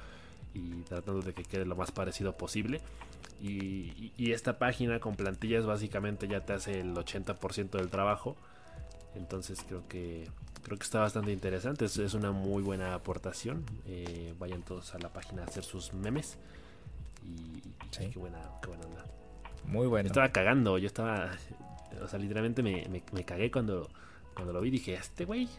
y 0.54 0.82
tratando 0.84 1.22
de 1.22 1.34
que 1.34 1.44
quede 1.44 1.66
lo 1.66 1.76
más 1.76 1.92
parecido 1.92 2.36
posible 2.36 2.82
Y, 3.42 4.32
esta 4.32 4.58
página 4.58 5.00
con 5.00 5.16
plantillas 5.16 5.66
básicamente 5.66 6.28
ya 6.28 6.42
te 6.46 6.54
hace 6.54 6.80
el 6.80 6.94
80% 6.96 7.72
del 7.72 7.90
trabajo. 7.90 8.36
Entonces 9.16 9.64
creo 9.68 9.88
que 9.88 10.28
creo 10.64 10.78
que 10.78 10.84
está 10.84 11.00
bastante 11.00 11.32
interesante. 11.32 11.86
Es, 11.86 11.98
es 11.98 12.14
una 12.14 12.32
muy 12.32 12.62
buena 12.62 12.94
aportación. 12.94 13.66
Eh, 13.88 14.34
vayan 14.40 14.62
todos 14.62 14.94
a 14.94 15.00
la 15.00 15.10
página 15.10 15.44
a 15.44 15.46
hacer 15.46 15.64
sus 15.64 15.94
memes. 15.94 16.38
Y, 17.24 17.62
qué 17.92 18.20
buena, 18.20 18.40
qué 18.62 18.68
buena 18.68 18.86
onda. 18.86 19.06
Muy 19.66 19.88
bueno. 19.88 20.08
Yo 20.08 20.12
estaba 20.12 20.30
cagando, 20.30 20.78
yo 20.78 20.88
estaba. 20.88 21.32
O 22.02 22.08
sea, 22.08 22.20
literalmente 22.20 22.64
me, 22.64 22.88
me, 23.12 23.24
cagué 23.24 23.52
cuando, 23.52 23.90
cuando 24.34 24.54
lo 24.54 24.62
vi. 24.62 24.70
Dije, 24.70 24.94
este 24.94 25.26
güey, 25.26 25.50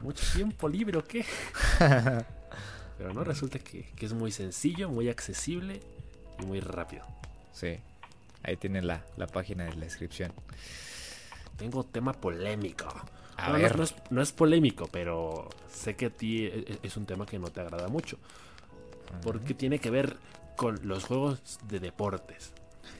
mucho 0.00 0.24
tiempo 0.34 0.68
libre 0.68 0.98
o 0.98 1.04
qué. 1.04 1.24
Pero 2.98 3.14
no, 3.14 3.22
resulta 3.22 3.58
que, 3.58 3.84
que, 3.94 4.06
es 4.06 4.12
muy 4.12 4.32
sencillo, 4.32 4.88
muy 4.88 5.08
accesible 5.08 5.80
y 6.40 6.46
muy 6.46 6.60
rápido. 6.60 7.04
Sí, 7.52 7.78
ahí 8.42 8.56
tienen 8.56 8.86
la, 8.86 9.04
la 9.16 9.28
página 9.28 9.64
de 9.64 9.74
la 9.74 9.84
descripción. 9.84 10.32
Tengo 11.56 11.84
tema 11.84 12.12
polémico. 12.12 12.88
A 13.36 13.52
ver. 13.52 13.76
No, 13.76 13.84
es, 13.84 13.94
no, 14.10 14.20
es, 14.20 14.32
polémico, 14.32 14.88
pero 14.90 15.48
sé 15.70 15.94
que 15.94 16.06
a 16.06 16.10
ti 16.10 16.46
e, 16.46 16.58
e, 16.58 16.78
es 16.82 16.96
un 16.96 17.06
tema 17.06 17.24
que 17.24 17.38
no 17.38 17.48
te 17.50 17.60
agrada 17.60 17.88
mucho. 17.88 18.18
Porque 19.22 19.54
tiene 19.54 19.78
que 19.78 19.90
ver 19.90 20.16
con 20.58 20.80
los 20.82 21.04
juegos 21.04 21.60
de 21.68 21.78
deportes. 21.78 22.52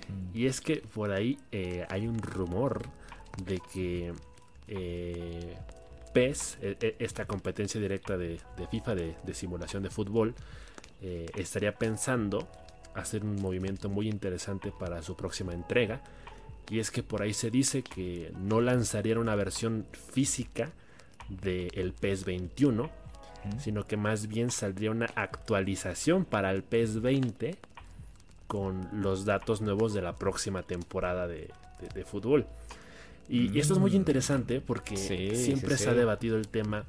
Mm. 0.09 0.38
Y 0.38 0.46
es 0.46 0.61
que 0.61 0.76
por 0.76 1.11
ahí 1.11 1.38
eh, 1.50 1.84
hay 1.90 2.06
un 2.06 2.22
rumor 2.22 2.82
de 3.44 3.61
que 3.72 4.12
eh, 4.68 5.56
PES, 6.14 6.59
e, 6.62 6.96
esta 7.00 7.26
competencia 7.26 7.80
directa 7.80 8.16
de, 8.16 8.40
FIFA 8.70 8.94
de, 8.94 9.34
simulación 9.34 9.82
de 9.82 9.90
fútbol, 9.90 10.36
eh, 11.02 11.26
estaría 11.34 11.74
pensando 11.74 12.48
hacer 12.94 13.24
un 13.24 13.34
movimiento 13.42 13.88
muy 13.88 14.09
interesante 14.09 14.70
para 14.70 15.02
su 15.02 15.16
próxima 15.16 15.52
entrega. 15.52 16.00
Y 16.70 16.78
es 16.78 16.92
que 16.92 17.02
por 17.02 17.22
ahí 17.22 17.34
se 17.34 17.50
dice 17.50 17.82
que 17.82 18.32
no 18.38 18.61
lanzarían 18.61 19.18
una 19.18 19.34
versión 19.34 19.84
física 20.12 20.70
del 21.28 21.92
PES 21.92 22.24
21, 22.24 22.88
sino 23.59 23.86
que 23.86 23.97
más 23.97 24.28
bien 24.28 24.51
saldría 24.51 24.91
una 24.91 25.07
actualización 25.14 26.24
para 26.24 26.51
el 26.51 26.62
PES 26.62 27.01
20 27.01 27.57
con 28.47 28.89
los 28.93 29.24
datos 29.24 29.61
nuevos 29.61 29.95
de 29.95 30.03
la 30.03 30.14
próxima 30.14 30.62
temporada 30.62 31.28
de, 31.28 31.51
fútbol. 32.05 32.47
Y, 33.28 33.59
esto 33.59 33.74
es 33.74 33.78
muy 33.78 33.93
mm. 33.93 33.97
interesante 33.97 34.61
porque 34.61 34.97
siempre 34.97 35.76
se 35.76 35.91
ha 35.91 35.95
debatido 35.95 36.36
el 36.36 36.49
tema 36.49 36.84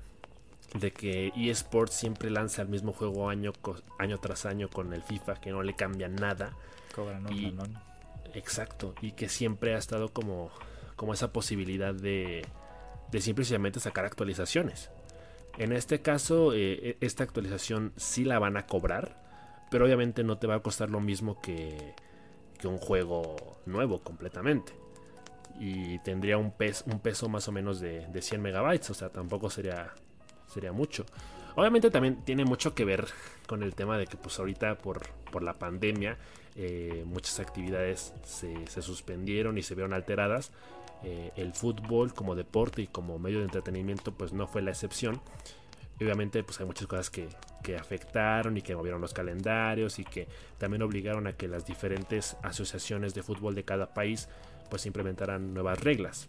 de 0.74 0.91
que 0.91 1.32
eSports 1.36 1.93
siempre 1.93 2.30
lanza 2.30 2.62
el 2.62 2.70
mismo 2.70 2.93
juego 2.93 3.30
año, 3.30 3.54
año 3.97 4.18
tras 4.20 4.45
año 4.45 4.70
con 4.70 4.93
el 4.93 5.02
FIFA, 5.02 5.36
que 5.41 5.52
no 5.52 5.64
le 5.64 5.76
cambia 5.76 6.08
nada. 6.08 6.54
exacto, 8.34 8.93
y 9.02 9.12
que 9.14 9.30
siempre 9.30 9.76
ha 9.76 9.78
estado 9.78 10.10
como, 10.10 10.52
como 10.95 11.14
esa 11.14 11.34
posibilidad 11.34 11.93
de, 11.93 12.45
de 13.12 13.22
simplemente 13.22 13.80
sacar 13.80 14.06
actualizaciones. 14.06 14.89
En 15.58 15.74
este 15.74 16.02
caso, 16.02 16.54
eh, 16.54 16.97
e, 17.02 17.06
esta 17.06 17.24
actualización 17.24 17.93
sí 17.97 18.24
la 18.24 18.39
van 18.39 18.58
a 18.58 18.66
cobrar, 18.66 19.68
pero 19.70 19.86
obviamente 19.86 20.24
no 20.24 20.38
te 20.38 20.47
va 20.47 20.56
a 20.56 20.60
costar 20.62 20.89
lo 20.89 21.00
mismo 21.00 21.41
que, 21.41 21.93
un 22.64 22.78
juego 22.78 23.62
nuevo 23.66 24.02
completamente. 24.02 24.74
Y 25.60 26.00
tendría 26.00 26.38
un, 26.38 26.52
peso 26.52 27.30
más 27.30 27.47
o 27.47 27.52
menos 27.52 27.80
de, 27.80 28.08
de 28.08 28.22
100 28.22 28.41
megabytes, 28.41 28.89
o 28.89 28.93
sea, 28.93 29.10
tampoco 29.10 29.50
sería, 29.50 29.93
mucho. 30.74 31.06
Obviamente 31.56 31.91
también 31.91 32.24
tiene 32.24 32.45
mucho 32.45 32.74
que 32.74 32.86
ver 32.86 33.06
con 33.47 33.64
el 33.64 33.76
tema 33.76 33.97
de 33.97 34.08
que 34.08 34.18
pues 34.18 34.39
ahorita 34.39 34.78
por, 34.78 35.02
la 35.41 35.54
pandemia 35.54 36.18
eh, 36.56 37.04
muchas 37.06 37.39
actividades 37.39 38.14
se, 38.24 38.82
suspendieron 38.82 39.58
y 39.58 39.64
se 39.64 39.76
vieron 39.76 39.93
alteradas. 39.93 40.52
Eh, 41.04 41.32
el 41.38 41.54
fútbol 41.54 42.14
como 42.14 42.36
deporte 42.36 42.82
y 42.82 42.88
como 42.88 43.20
medio 43.20 43.39
de 43.39 43.45
entretenimiento 43.45 44.12
pues 44.14 44.34
no 44.34 44.47
fue 44.47 44.62
la 44.62 44.72
excepción. 44.72 45.22
obviamente 46.02 46.43
pues 46.43 46.60
hay 46.60 46.66
muchas 46.66 46.88
cosas 46.88 47.10
que, 47.10 47.30
que 47.64 47.78
afectaron 47.78 48.58
y 48.58 48.62
que 48.62 48.76
movieron 48.76 49.00
los 49.00 49.14
calendarios 49.14 50.00
y 50.00 50.04
que 50.04 50.28
también 50.58 50.82
obligaron 50.82 51.28
a 51.28 51.34
que 51.34 51.47
las 51.47 51.66
diferentes 51.66 52.36
asociaciones 52.43 53.14
de 53.14 53.24
fútbol 53.24 53.56
de 53.56 53.64
cada 53.64 53.93
país 53.93 54.28
pues 54.70 54.86
implementaran 54.86 55.54
nuevas 55.54 55.80
reglas. 55.80 56.28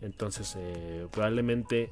Entonces 0.00 0.54
eh, 0.58 1.06
probablemente 1.10 1.90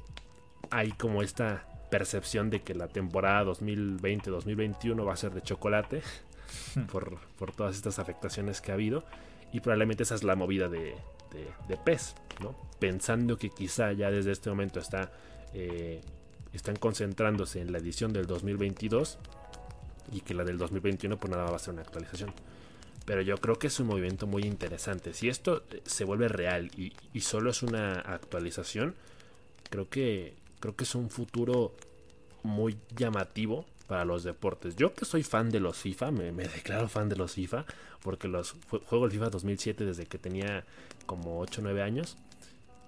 hay 0.69 0.91
como 0.91 1.21
esta 1.23 1.65
percepción 1.89 2.49
de 2.49 2.61
que 2.61 2.73
la 2.73 2.87
temporada 2.87 3.43
2020-2021 3.51 5.07
va 5.07 5.13
a 5.13 5.17
ser 5.17 5.33
de 5.33 5.41
chocolate 5.41 6.01
por, 6.91 7.19
por, 7.37 7.53
todas 7.53 7.75
estas 7.75 7.99
afectaciones 7.99 8.61
que 8.61 8.71
ha 8.71 8.75
habido 8.75 9.03
y 9.51 9.61
probablemente 9.61 10.03
esa 10.03 10.15
es 10.15 10.23
la 10.23 10.35
movida 10.35 10.67
de, 10.67 10.95
de, 11.31 11.77
PES, 11.77 12.15
¿no? 12.41 12.55
pensando 12.79 13.37
que 13.37 13.49
quizá 13.49 13.93
ya 13.93 14.11
desde 14.11 14.31
este 14.31 14.49
momento 14.49 14.79
está, 14.79 15.11
eh, 15.53 16.01
están 16.53 16.75
concentrándose 16.75 17.61
en 17.61 17.71
la 17.71 17.79
edición 17.79 18.13
del 18.13 18.27
2022 18.27 19.17
y 20.11 20.21
que 20.21 20.33
la 20.33 20.43
del 20.43 20.57
2021 20.57 21.17
pues 21.17 21.31
nada 21.31 21.49
va 21.49 21.55
a 21.55 21.59
ser 21.59 21.73
una 21.73 21.83
actualización. 21.83 22.31
Pero 23.05 23.21
yo 23.21 23.37
creo 23.37 23.57
que 23.57 23.67
es 23.67 23.79
un 23.79 23.87
movimiento 23.87 24.27
muy 24.27 24.43
interesante. 24.43 25.13
Si 25.13 25.29
esto 25.29 25.63
se 25.85 26.03
vuelve 26.03 26.27
real 26.27 26.69
y, 26.75 26.93
y 27.13 27.21
solo 27.21 27.51
es 27.51 27.63
una 27.63 27.93
actualización, 27.93 28.95
creo 29.69 29.89
que 29.89 30.35
creo 30.59 30.75
que 30.75 30.83
es 30.83 30.95
un 30.95 31.09
futuro 31.09 31.75
muy 32.43 32.77
llamativo 32.95 33.65
para 33.87 34.05
los 34.05 34.23
deportes. 34.23 34.75
Yo 34.75 34.93
que 34.93 35.05
soy 35.05 35.23
fan 35.23 35.49
de 35.49 35.59
los 35.59 35.77
FIFA, 35.77 36.11
me, 36.11 36.31
declaro 36.33 36.87
fan 36.87 37.09
de 37.09 37.15
los 37.15 37.33
FIFA, 37.33 37.65
porque 38.01 38.27
los 38.27 38.55
juego 38.69 39.05
el 39.05 39.11
FIFA 39.11 39.29
2007 39.29 39.85
desde 39.85 40.05
que 40.05 40.17
tenía 40.17 40.65
como 41.05 41.39
8 41.39 41.61
o 41.61 41.63
9 41.63 41.81
años. 41.81 42.17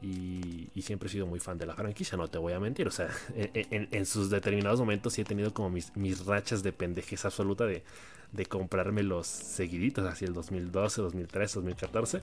Y, 0.02 0.70
siempre 0.82 1.10
he 1.10 1.12
sido 1.12 1.28
muy 1.28 1.42
fan 1.42 1.58
de 1.58 1.66
la 1.66 1.76
franquicia, 1.76 2.18
no 2.18 2.30
te 2.30 2.38
voy 2.38 2.54
a 2.54 2.60
mentir. 2.60 2.88
O 2.88 2.92
sea, 2.92 3.10
en, 3.36 4.06
sus 4.06 4.30
determinados 4.30 4.80
momentos 4.80 5.14
sí 5.14 5.22
he 5.22 5.26
tenido 5.26 5.54
como 5.54 5.70
mis, 5.70 5.96
mis 5.98 6.26
rachas 6.26 6.64
de 6.64 6.72
pendejez 6.72 7.26
absoluta 7.26 7.66
de, 7.66 7.84
de 8.32 8.46
comprarme 8.46 9.04
los 9.04 9.28
seguiditos, 9.28 10.06
así 10.06 10.26
el 10.26 10.34
2012, 10.34 11.02
2013, 11.02 11.56
2014. 11.56 12.22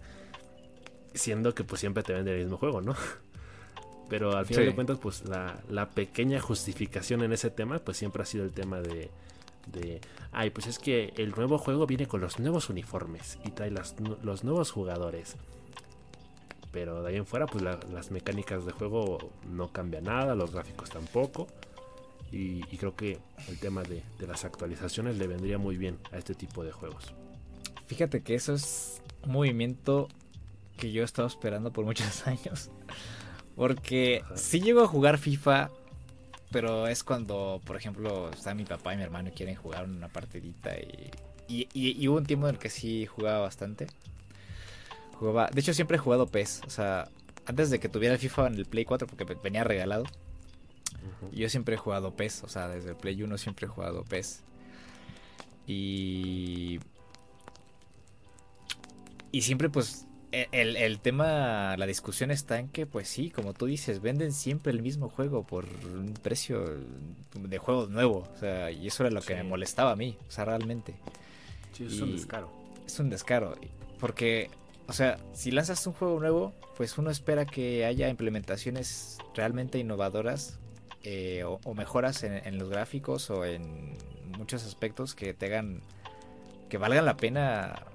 Siendo 1.15 1.55
que 1.55 1.65
pues 1.65 1.81
siempre 1.81 2.03
te 2.03 2.13
venden 2.13 2.35
el 2.35 2.41
mismo 2.41 2.57
juego, 2.57 2.81
¿no? 2.81 2.95
Pero 4.09 4.37
al 4.37 4.47
final 4.47 4.67
de 4.67 4.75
cuentas, 4.75 4.99
pues 4.99 5.25
la, 5.25 5.89
pequeña 5.95 6.41
justificación 6.41 7.23
en 7.23 7.33
ese 7.33 7.51
tema, 7.51 7.79
pues 7.79 7.97
siempre 7.97 8.23
ha 8.23 8.27
sido 8.27 8.45
el 8.45 8.53
tema 8.53 8.81
de, 8.81 9.11
de, 9.73 10.01
ay, 10.33 10.51
pues 10.51 10.67
es 10.67 10.79
que 10.79 11.13
el 11.17 11.31
nuevo 11.31 11.59
juego 11.59 11.87
viene 11.87 12.07
con 12.07 12.21
los 12.21 12.39
nuevos 12.39 12.71
uniformes 12.71 13.39
y 13.45 13.51
trae 13.51 13.71
los 13.71 14.45
nuevos 14.45 14.71
jugadores. 14.71 15.37
Pero 16.71 17.03
de 17.03 17.09
ahí 17.09 17.17
en 17.17 17.27
fuera, 17.27 17.47
pues 17.47 17.65
las 17.65 18.11
mecánicas 18.11 18.65
de 18.67 18.73
juego 18.73 19.31
no 19.51 19.73
cambian 19.73 20.05
nada, 20.05 20.35
los 20.35 20.53
gráficos 20.53 20.91
tampoco. 20.91 21.47
Y, 22.31 22.61
creo 22.77 22.95
que 22.95 23.19
el 23.49 23.59
tema 23.59 23.83
de, 23.83 24.03
de, 24.19 24.27
las 24.27 24.45
actualizaciones 24.45 25.17
le 25.17 25.27
vendría 25.27 25.59
muy 25.59 25.77
bien 25.79 25.99
a 26.13 26.19
este 26.19 26.35
tipo 26.35 26.65
de 26.65 26.73
juegos. 26.73 27.15
Fíjate 27.87 28.23
que 28.23 28.35
eso 28.35 28.53
es 28.53 29.01
un 29.25 29.33
movimiento 29.33 30.09
que 30.77 30.93
yo 30.93 31.03
he 31.03 31.05
estado 31.05 31.29
esperando 31.29 31.73
por 31.73 31.85
muchos 31.85 32.27
años. 32.27 32.71
Porque 33.57 34.23
sí 34.35 34.61
llego 34.61 34.83
a 34.83 34.87
jugar 34.87 35.19
FIFA, 35.19 35.71
pero 36.51 36.87
es 36.87 37.03
cuando, 37.03 37.61
por 37.65 37.77
ejemplo, 37.77 38.31
está 38.31 38.55
mi 38.55 38.65
papá 38.65 38.95
y 38.95 38.99
mi 38.99 39.03
hermano 39.03 39.31
y 39.31 39.33
quieren 39.33 39.57
jugar 39.57 39.85
una 39.85 40.09
partidita 40.09 40.77
y, 40.77 41.11
y, 41.49 42.09
hubo 42.09 42.19
un 42.19 42.27
tiempo 42.27 42.49
en 42.49 42.57
el 42.57 42.61
que 42.61 42.71
sí 42.71 43.07
jugaba 43.07 43.41
bastante. 43.41 43.87
Jugaba, 45.19 45.49
de 45.49 45.61
hecho 45.61 45.73
siempre 45.73 45.97
he 45.97 46.01
jugado 46.01 46.27
PES, 46.27 46.63
o 46.67 46.71
sea, 46.71 47.09
antes 47.47 47.71
de 47.71 47.81
que 47.81 47.89
tuviera 47.89 48.15
el 48.15 48.21
FIFA 48.21 48.49
en 48.49 48.55
el 48.55 48.67
Play 48.67 48.85
4 48.85 49.07
porque 49.07 49.25
venía 49.43 49.65
regalado. 49.65 50.05
Yo 51.33 51.49
siempre 51.49 51.77
he 51.77 51.79
jugado 51.79 52.15
PES, 52.15 52.43
o 52.45 52.49
sea, 52.49 52.69
desde 52.69 52.91
el 52.91 52.97
Play 52.97 53.23
1 53.23 53.39
siempre 53.39 53.67
he 53.67 53.69
jugado 53.69 54.05
PES. 54.05 54.43
Y 55.67 56.81
y 59.33 59.43
siempre 59.43 59.69
pues 59.69 60.07
e, 60.33 60.49
el, 60.53 60.99
tema, 61.01 61.77
la 61.77 61.87
discusión 61.87 62.31
está 62.31 62.59
en 62.59 62.69
que, 62.69 62.87
pues 62.87 63.09
sí, 63.09 63.31
como 63.31 63.55
tú 63.55 63.67
dices, 63.67 64.01
venden 64.01 64.33
siempre 64.33 64.73
el 64.73 64.83
mismo 64.83 65.09
juego 65.09 65.47
por 65.47 65.65
un 65.85 66.15
precio 66.15 66.65
de 67.35 67.59
juego 67.59 67.87
nuevo. 67.87 68.29
O 68.35 68.39
sea, 68.39 68.71
y 68.71 68.87
eso 68.87 69.05
era 69.05 69.13
lo 69.13 69.23
que 69.23 69.35
me 69.35 69.45
molestaba 69.45 69.93
a 69.93 69.97
mí, 69.97 70.17
o 70.29 70.31
sea, 70.31 70.45
realmente. 70.45 70.95
Sí, 71.73 71.87
es 71.87 72.01
un 72.01 72.13
descaro. 72.13 72.51
Es 72.87 72.99
un 72.99 73.11
descaro. 73.11 73.57
Porque, 74.01 74.51
o 74.87 74.93
sea, 74.93 75.19
si 75.33 75.51
lanzas 75.51 75.87
un 75.87 75.93
juego 75.93 76.19
nuevo, 76.21 76.53
pues 76.77 76.99
uno 76.99 77.11
espera 77.11 77.47
que 77.47 77.85
haya 77.85 78.09
implementaciones 78.09 79.19
realmente 79.35 79.79
innovadoras 79.79 80.59
eh, 81.03 81.45
o, 81.45 81.75
mejoras 81.75 82.25
en, 82.25 82.59
los 82.59 82.69
gráficos 82.69 83.31
o 83.31 83.45
en 83.45 83.97
muchos 84.37 84.65
aspectos 84.65 85.15
que 85.15 85.35
te 85.35 85.47
hagan, 85.47 85.81
que 86.69 86.79
valgan 86.79 87.05
la 87.05 87.17
pena 87.17 87.87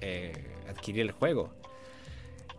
eh, 0.00 0.55
adquirir 0.68 1.02
el 1.02 1.12
juego. 1.12 1.52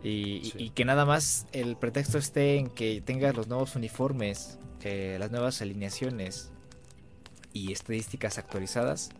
Y, 0.02 0.70
que 0.70 0.84
nada 0.84 1.04
más 1.04 1.46
el 1.52 1.76
pretexto 1.76 2.18
esté 2.18 2.56
en 2.56 2.68
que 2.68 3.00
tengas 3.00 3.34
los 3.34 3.48
nuevos 3.48 3.74
uniformes, 3.74 4.58
eh, 4.82 5.16
las 5.18 5.32
nuevas 5.32 5.60
alineaciones 5.60 6.52
y 7.52 7.72
estadísticas 7.72 8.38
actualizadas, 8.38 9.10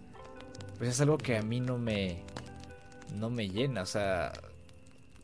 pues 0.78 0.90
es 0.90 1.00
algo 1.00 1.18
que 1.18 1.36
a 1.36 1.42
mí 1.42 1.58
no 1.58 1.78
me, 1.78 2.22
no 3.12 3.28
me 3.28 3.48
llena, 3.48 3.82
o 3.82 3.86
sea, 3.86 4.32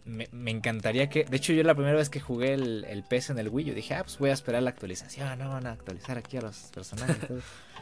me, 0.04 0.28
encantaría 0.50 1.08
que. 1.08 1.24
De 1.24 1.36
hecho, 1.36 1.52
yo 1.52 1.62
la 1.62 1.74
primera 1.74 1.96
vez 1.96 2.10
que 2.10 2.20
jugué 2.20 2.54
el, 2.54 2.84
el 2.84 3.04
PES 3.04 3.30
en 3.30 3.38
el 3.38 3.48
Wii, 3.48 3.66
yo 3.66 3.74
dije, 3.74 3.94
ah, 3.94 4.02
pues 4.02 4.18
voy 4.18 4.30
a 4.30 4.34
esperar 4.34 4.62
la 4.62 4.70
actualización. 4.70 5.38
No 5.38 5.48
van 5.48 5.66
a 5.66 5.72
actualizar 5.72 6.18
aquí 6.18 6.36
a 6.36 6.42
los 6.42 6.56
personajes. 6.74 7.16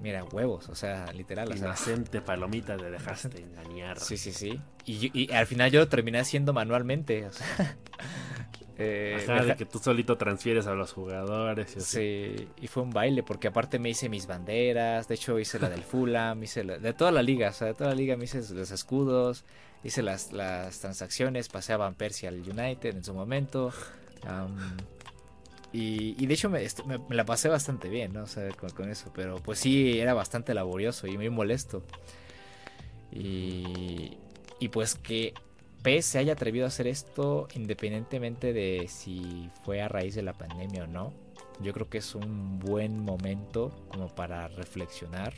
Mira, 0.00 0.24
huevos, 0.24 0.68
o 0.68 0.74
sea, 0.74 1.10
literal. 1.12 1.56
Inocente 1.56 2.20
palomita 2.20 2.76
te 2.76 2.90
dejaste 2.90 3.40
engañar. 3.42 3.98
Sí, 3.98 4.16
sí, 4.16 4.32
sí. 4.32 4.60
Y, 4.84 5.10
y, 5.18 5.32
al 5.32 5.46
final 5.46 5.70
yo 5.70 5.80
lo 5.80 5.88
terminé 5.88 6.18
haciendo 6.18 6.52
manualmente. 6.52 7.26
O 7.26 7.32
sea, 7.32 7.76
eh, 8.78 9.24
de 9.46 9.56
que 9.56 9.64
tú 9.64 9.78
solito 9.78 10.16
transfieres 10.16 10.66
a 10.66 10.74
los 10.74 10.92
jugadores. 10.92 11.76
Y 11.76 11.80
Sí, 11.80 12.48
y 12.60 12.66
fue 12.66 12.82
un 12.82 12.90
baile, 12.90 13.22
porque 13.22 13.48
aparte 13.48 13.78
me 13.78 13.90
hice 13.90 14.08
mis 14.08 14.26
banderas. 14.26 15.08
De 15.08 15.14
hecho, 15.14 15.38
hice 15.38 15.58
la 15.58 15.70
del 15.70 15.82
Fulham, 15.82 16.42
hice 16.42 16.64
la, 16.64 16.78
de 16.78 16.92
toda 16.92 17.12
la 17.12 17.22
liga. 17.22 17.48
O 17.48 17.52
sea, 17.52 17.68
de 17.68 17.74
toda 17.74 17.90
la 17.90 17.96
liga 17.96 18.16
me 18.16 18.24
hice 18.24 18.42
los 18.54 18.70
escudos 18.70 19.44
hice 19.84 20.02
las, 20.02 20.32
las 20.32 20.80
transacciones, 20.80 21.48
pasé 21.48 21.74
a 21.74 21.76
Van 21.76 21.94
Persie 21.94 22.26
al 22.26 22.40
United 22.40 22.96
en 22.96 23.04
su 23.04 23.14
momento. 23.14 23.72
Y, 25.76 26.26
de 26.26 26.34
hecho 26.34 26.48
me, 26.48 26.64
la 27.10 27.24
pasé 27.24 27.48
bastante 27.48 27.88
bien, 27.88 28.12
¿no? 28.12 28.22
O 28.22 28.26
sea, 28.28 28.48
con, 28.50 28.88
eso. 28.88 29.10
Pero 29.12 29.38
pues 29.38 29.58
sí, 29.58 29.98
era 29.98 30.14
bastante 30.14 30.54
laborioso 30.54 31.08
y 31.08 31.16
muy 31.16 31.30
molesto. 31.30 31.82
Y, 33.10 34.16
y 34.60 34.68
pues 34.68 34.94
que 34.94 35.34
PES 35.82 36.06
se 36.06 36.18
haya 36.18 36.34
atrevido 36.34 36.64
a 36.64 36.68
hacer 36.68 36.86
esto 36.86 37.48
independientemente 37.56 38.52
de 38.52 38.86
si 38.88 39.50
fue 39.64 39.82
a 39.82 39.88
raíz 39.88 40.14
de 40.14 40.22
la 40.22 40.34
pandemia 40.34 40.84
o 40.84 40.86
no. 40.86 41.12
Yo 41.60 41.72
creo 41.72 41.88
que 41.90 41.98
es 41.98 42.14
un 42.14 42.60
buen 42.60 43.02
momento 43.02 43.72
como 43.88 44.14
para 44.14 44.46
reflexionar. 44.46 45.34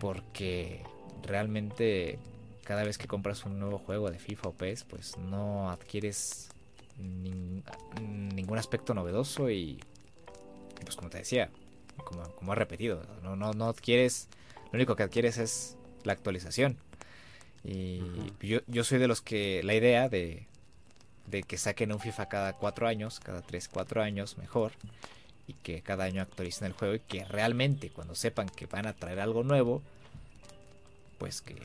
Porque 0.00 0.82
realmente 1.22 2.18
cada 2.64 2.82
vez 2.82 2.98
que 2.98 3.06
compras 3.06 3.44
un 3.44 3.60
nuevo 3.60 3.78
juego 3.78 4.10
de 4.10 4.18
FIFA 4.18 4.48
o 4.48 4.52
PES, 4.54 4.82
pues 4.82 5.16
no 5.16 5.70
adquieres 5.70 6.48
ningún 6.98 8.58
aspecto 8.58 8.94
novedoso 8.94 9.50
y, 9.50 9.80
pues 10.84 10.96
como 10.96 11.10
te 11.10 11.18
decía, 11.18 11.50
como, 12.04 12.22
como 12.34 12.52
he 12.52 12.56
repetido, 12.56 13.02
no, 13.22 13.36
no, 13.36 13.52
no 13.52 13.66
adquieres, 13.66 14.28
lo 14.70 14.76
único 14.76 14.96
que 14.96 15.02
adquieres 15.02 15.38
es 15.38 15.76
la 16.04 16.12
actualización. 16.12 16.76
Y 17.64 18.02
yo, 18.40 18.60
yo 18.66 18.82
soy 18.84 18.98
de 18.98 19.06
los 19.06 19.20
que 19.20 19.62
la 19.62 19.74
idea 19.74 20.08
de, 20.08 20.46
de 21.26 21.42
que 21.42 21.58
saquen 21.58 21.92
un 21.92 22.00
FIFA 22.00 22.28
cada 22.28 22.52
cuatro 22.54 22.88
años, 22.88 23.20
cada 23.20 23.42
tres, 23.42 23.68
cuatro 23.68 24.02
años 24.02 24.36
mejor, 24.38 24.72
y 25.46 25.54
que 25.54 25.82
cada 25.82 26.04
año 26.04 26.22
actualicen 26.22 26.66
el 26.66 26.72
juego 26.72 26.94
y 26.94 27.00
que 27.00 27.24
realmente 27.24 27.90
cuando 27.90 28.14
sepan 28.14 28.48
que 28.48 28.66
van 28.66 28.86
a 28.86 28.94
traer 28.94 29.20
algo 29.20 29.42
nuevo, 29.42 29.82
pues 31.18 31.40
que 31.40 31.56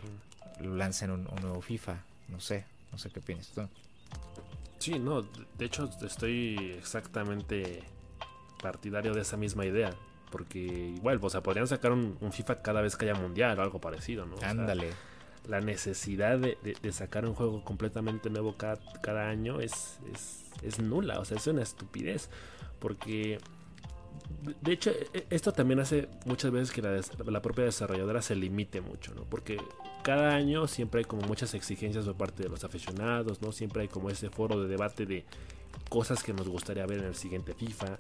lancen 0.62 1.12
un, 1.12 1.24
nuevo 1.42 1.62
FIFA. 1.62 2.04
No 2.30 2.40
sé, 2.40 2.66
no 2.92 2.98
sé 2.98 3.10
qué 3.10 3.22
piensas 3.22 3.54
tú. 3.54 3.68
Sí, 4.80 5.00
no, 5.00 5.22
de 5.22 5.66
hecho 5.66 5.90
estoy 6.02 6.76
exactamente 6.78 7.84
partidario 8.62 9.14
de 9.14 9.22
esa 9.22 9.38
misma 9.38 9.66
idea. 9.66 9.92
Porque 10.32 10.60
igual, 10.60 11.20
o 11.22 11.30
sea, 11.30 11.42
podrían 11.42 11.68
sacar 11.68 11.94
un, 11.94 12.18
FIFA 12.32 12.62
cada 12.62 12.82
vez 12.82 12.98
que 12.98 13.10
haya 13.10 13.20
mundial 13.20 13.58
o 13.60 13.62
algo 13.62 13.80
parecido, 13.80 14.26
¿no? 14.26 14.36
Ándale. 14.44 14.90
la 15.48 15.62
necesidad 15.62 16.38
de, 16.38 16.92
sacar 16.92 17.26
un 17.26 17.34
juego 17.34 17.64
completamente 17.64 18.30
nuevo 18.30 18.58
cada, 18.58 18.78
cada 19.02 19.30
año 19.30 19.62
es, 19.62 20.00
es, 20.14 20.44
es, 20.62 20.80
nula, 20.80 21.20
o 21.20 21.26
sea, 21.26 21.38
es 21.38 21.48
una 21.48 21.64
estupidez. 21.64 22.30
Porque 22.80 23.40
de 24.62 24.72
hecho, 24.74 24.92
e, 25.14 25.26
esto 25.30 25.52
también 25.52 25.80
hace 25.80 26.08
muchas 26.26 26.52
veces 26.52 26.72
que 26.72 26.82
la, 26.82 27.42
propia 27.42 27.66
desarrolladora 27.66 28.22
se 28.22 28.36
limite 28.36 28.82
mucho, 28.82 29.14
¿no? 29.16 29.24
Porque 29.24 29.58
cada 30.08 30.34
año 30.34 30.68
siempre 30.68 31.00
hay 31.00 31.04
como 31.06 31.24
muchas 31.24 31.54
exigencias 31.54 32.06
por 32.06 32.16
parte 32.16 32.44
de 32.44 32.48
los 32.48 32.64
aficionados, 32.64 33.42
¿no? 33.42 33.52
Siempre 33.52 33.82
hay 33.82 33.88
como 33.90 34.10
ese 34.10 34.30
foro 34.30 34.62
de 34.62 34.70
debate 34.70 35.06
de 35.06 35.26
cosas 35.90 36.24
que 36.24 36.32
nos 36.32 36.48
gustaría 36.48 36.86
ver 36.86 37.00
en 37.00 37.08
el 37.08 37.16
siguiente 37.16 37.54
FIFA 37.54 38.00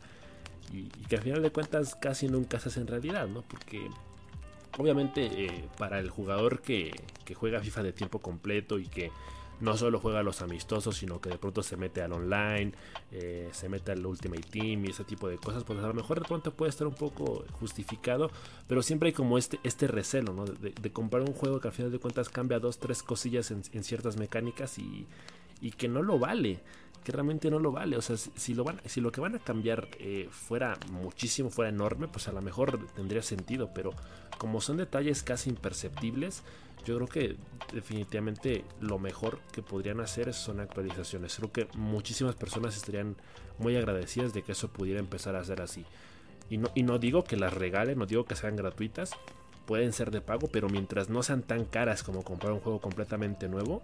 y, 0.72 0.84
que 0.84 1.18
al 1.18 1.22
final 1.22 1.42
de 1.42 1.52
cuentas 1.52 1.96
casi 1.96 2.30
nunca 2.30 2.62
se 2.62 2.70
hacen 2.70 2.88
realidad, 2.88 3.28
¿no? 3.28 3.42
Porque 3.42 3.90
obviamente 4.78 5.26
eh, 5.26 5.66
para 5.78 6.00
el 6.00 6.10
jugador 6.10 6.62
que, 6.62 6.94
que 7.26 7.36
juega 7.36 7.60
FIFA 7.60 7.84
de 7.84 7.92
tiempo 7.92 8.20
completo 8.20 8.80
y 8.80 8.88
que 8.88 9.12
no 9.60 9.76
solo 9.78 10.00
juega 10.00 10.20
a 10.20 10.24
los 10.24 10.42
amistosos, 10.42 10.98
sino 10.98 11.20
que 11.20 11.30
de 11.30 11.38
pronto 11.38 11.64
se 11.64 11.78
mete 11.78 12.02
al 12.02 12.14
online, 12.14 12.74
eh, 13.12 13.50
se 13.52 13.70
mete 13.70 13.92
al 13.92 14.06
Ultimate 14.06 14.44
Team 14.44 14.86
y 14.86 14.90
ese 14.90 15.04
tipo 15.04 15.28
de 15.28 15.38
cosas, 15.38 15.64
pues 15.64 15.80
a 15.80 15.88
lo 15.88 15.94
mejor 15.94 16.20
de 16.22 16.28
pronto 16.28 16.52
puede 16.52 16.70
estar 16.70 16.88
un 16.88 16.96
poco 16.96 17.44
justificado, 17.60 18.30
pero 18.68 18.82
siempre 18.82 19.08
hay 19.08 19.14
como 19.14 19.38
este, 19.38 19.60
este 19.64 19.88
recelo, 19.88 20.34
¿no? 20.34 20.46
De, 20.46 20.92
comprar 20.92 21.22
un 21.22 21.34
juego 21.34 21.60
que 21.60 21.68
al 21.68 21.74
final 21.74 21.92
de 21.92 22.00
cuentas 22.00 22.30
cambia 22.30 22.60
dos, 22.60 22.80
tres 22.80 23.04
cosillas 23.04 23.52
en, 23.52 23.84
ciertas 23.84 24.18
mecánicas 24.18 24.80
y, 24.80 25.06
y 25.62 25.72
que 25.72 25.88
no 25.88 26.02
lo 26.02 26.18
vale 26.18 26.62
que 27.08 27.14
realmente 27.14 27.50
no 27.50 27.60
lo 27.60 27.72
vale. 27.72 27.96
O 27.96 28.02
sea, 28.02 28.18
si, 28.18 28.54
lo, 28.54 28.66
van, 28.66 28.82
si 28.84 29.00
lo 29.00 29.14
que 29.14 29.22
van 29.22 29.34
a 29.34 29.40
cambiar 29.40 29.88
eh, 29.98 30.28
fuera 30.30 30.78
muchísimo, 30.92 31.50
fuera 31.50 31.70
enorme, 31.70 32.10
pues 32.10 32.28
a 32.28 32.34
lo 32.34 32.42
mejor 32.42 32.86
tendría 32.96 33.22
sentido. 33.22 33.70
Pero 33.74 33.94
como 34.38 34.60
son 34.60 34.76
detalles 34.76 35.24
casi 35.24 35.50
imperceptibles, 35.50 36.44
yo 36.88 36.96
creo 36.96 37.08
que 37.08 37.36
definitivamente 37.74 38.64
lo 38.80 38.98
mejor 38.98 39.40
que 39.52 39.62
podrían 39.62 40.00
hacer 40.00 40.34
son 40.34 40.62
actualizaciones. 40.62 41.36
Creo 41.36 41.52
que 41.52 41.68
muchísimas 41.76 42.36
personas 42.36 42.78
estarían 42.78 43.18
muy 43.60 43.76
agradecidas 43.76 44.34
de 44.34 44.42
que 44.42 44.54
eso 44.54 44.70
pudiera 44.70 45.02
empezar 45.02 45.36
a 45.36 45.44
ser 45.44 45.62
así. 45.62 45.84
Y 46.50 46.58
no, 46.58 46.70
y 46.76 46.84
no 46.84 46.98
digo 46.98 47.26
que 47.26 47.36
las 47.36 47.54
regalen, 47.54 48.00
no 48.00 48.06
digo 48.06 48.24
que 48.24 48.38
sean 48.38 48.56
gratuitas, 48.56 49.12
pueden 49.66 49.92
ser 49.92 50.12
de 50.12 50.22
pago, 50.22 50.48
pero 50.48 50.70
mientras 50.70 51.10
no 51.10 51.24
sean 51.24 51.44
tan 51.44 51.66
caras 51.66 52.04
como 52.04 52.24
comprar 52.24 52.54
un 52.54 52.62
juego 52.62 52.80
completamente 52.80 53.50
nuevo, 53.50 53.82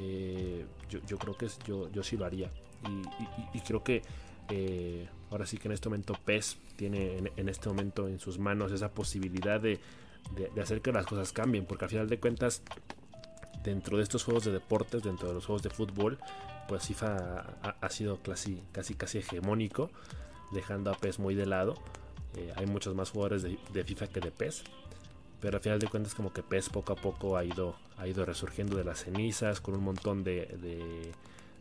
eh, 0.00 0.64
yo, 0.88 1.18
creo 1.18 1.36
que 1.36 1.48
yo, 1.66 1.90
yo 1.90 2.04
sí 2.04 2.16
lo 2.16 2.24
haría. 2.24 2.52
Y, 3.52 3.58
creo 3.62 3.82
que 3.82 4.02
eh, 4.48 5.08
ahora 5.32 5.44
sí 5.44 5.58
que 5.58 5.66
en 5.66 5.72
este 5.72 5.88
momento 5.88 6.14
PES 6.24 6.56
tiene 6.76 7.32
en 7.36 7.48
este 7.48 7.68
momento 7.68 8.06
en 8.06 8.20
sus 8.20 8.38
manos 8.38 8.70
esa 8.70 8.92
posibilidad 8.92 9.60
de 9.60 9.80
de, 10.34 10.60
hacer 10.60 10.80
que 10.80 10.92
las 10.92 11.06
cosas 11.06 11.32
cambien, 11.32 11.66
porque 11.66 11.84
al 11.84 11.90
final 11.90 12.08
de 12.08 12.18
cuentas, 12.18 12.62
dentro 13.62 13.96
de 13.96 14.02
estos 14.02 14.24
juegos 14.24 14.44
de 14.44 14.52
deportes, 14.52 15.02
dentro 15.02 15.28
de 15.28 15.34
los 15.34 15.46
juegos 15.46 15.62
de 15.62 15.70
fútbol, 15.70 16.18
pues 16.68 16.86
FIFA 16.86 17.56
ha, 17.80 17.90
sido 17.90 18.20
casi, 18.22 18.62
casi, 18.72 18.94
casi 18.94 19.18
hegemónico, 19.18 19.90
dejando 20.52 20.90
a 20.90 20.94
PES 20.94 21.18
muy 21.18 21.34
de 21.34 21.46
lado. 21.46 21.74
Eh, 22.36 22.52
hay 22.56 22.66
muchos 22.66 22.94
más 22.94 23.10
jugadores 23.10 23.42
de, 23.42 23.84
FIFA 23.84 24.06
que 24.08 24.20
de 24.20 24.30
PES, 24.30 24.64
pero 25.40 25.56
al 25.56 25.62
final 25.62 25.78
de 25.78 25.88
cuentas 25.88 26.14
como 26.14 26.32
que 26.32 26.42
PES 26.42 26.68
poco 26.68 26.92
a 26.92 26.96
poco 26.96 27.36
ha 27.36 27.44
ido, 27.44 27.76
ha 27.96 28.06
ido 28.06 28.24
resurgiendo 28.26 28.76
de 28.76 28.84
las 28.84 29.04
cenizas 29.04 29.60
con 29.60 29.74
un 29.74 29.82
montón 29.82 30.24
de, 30.24 30.46
de 30.60 31.12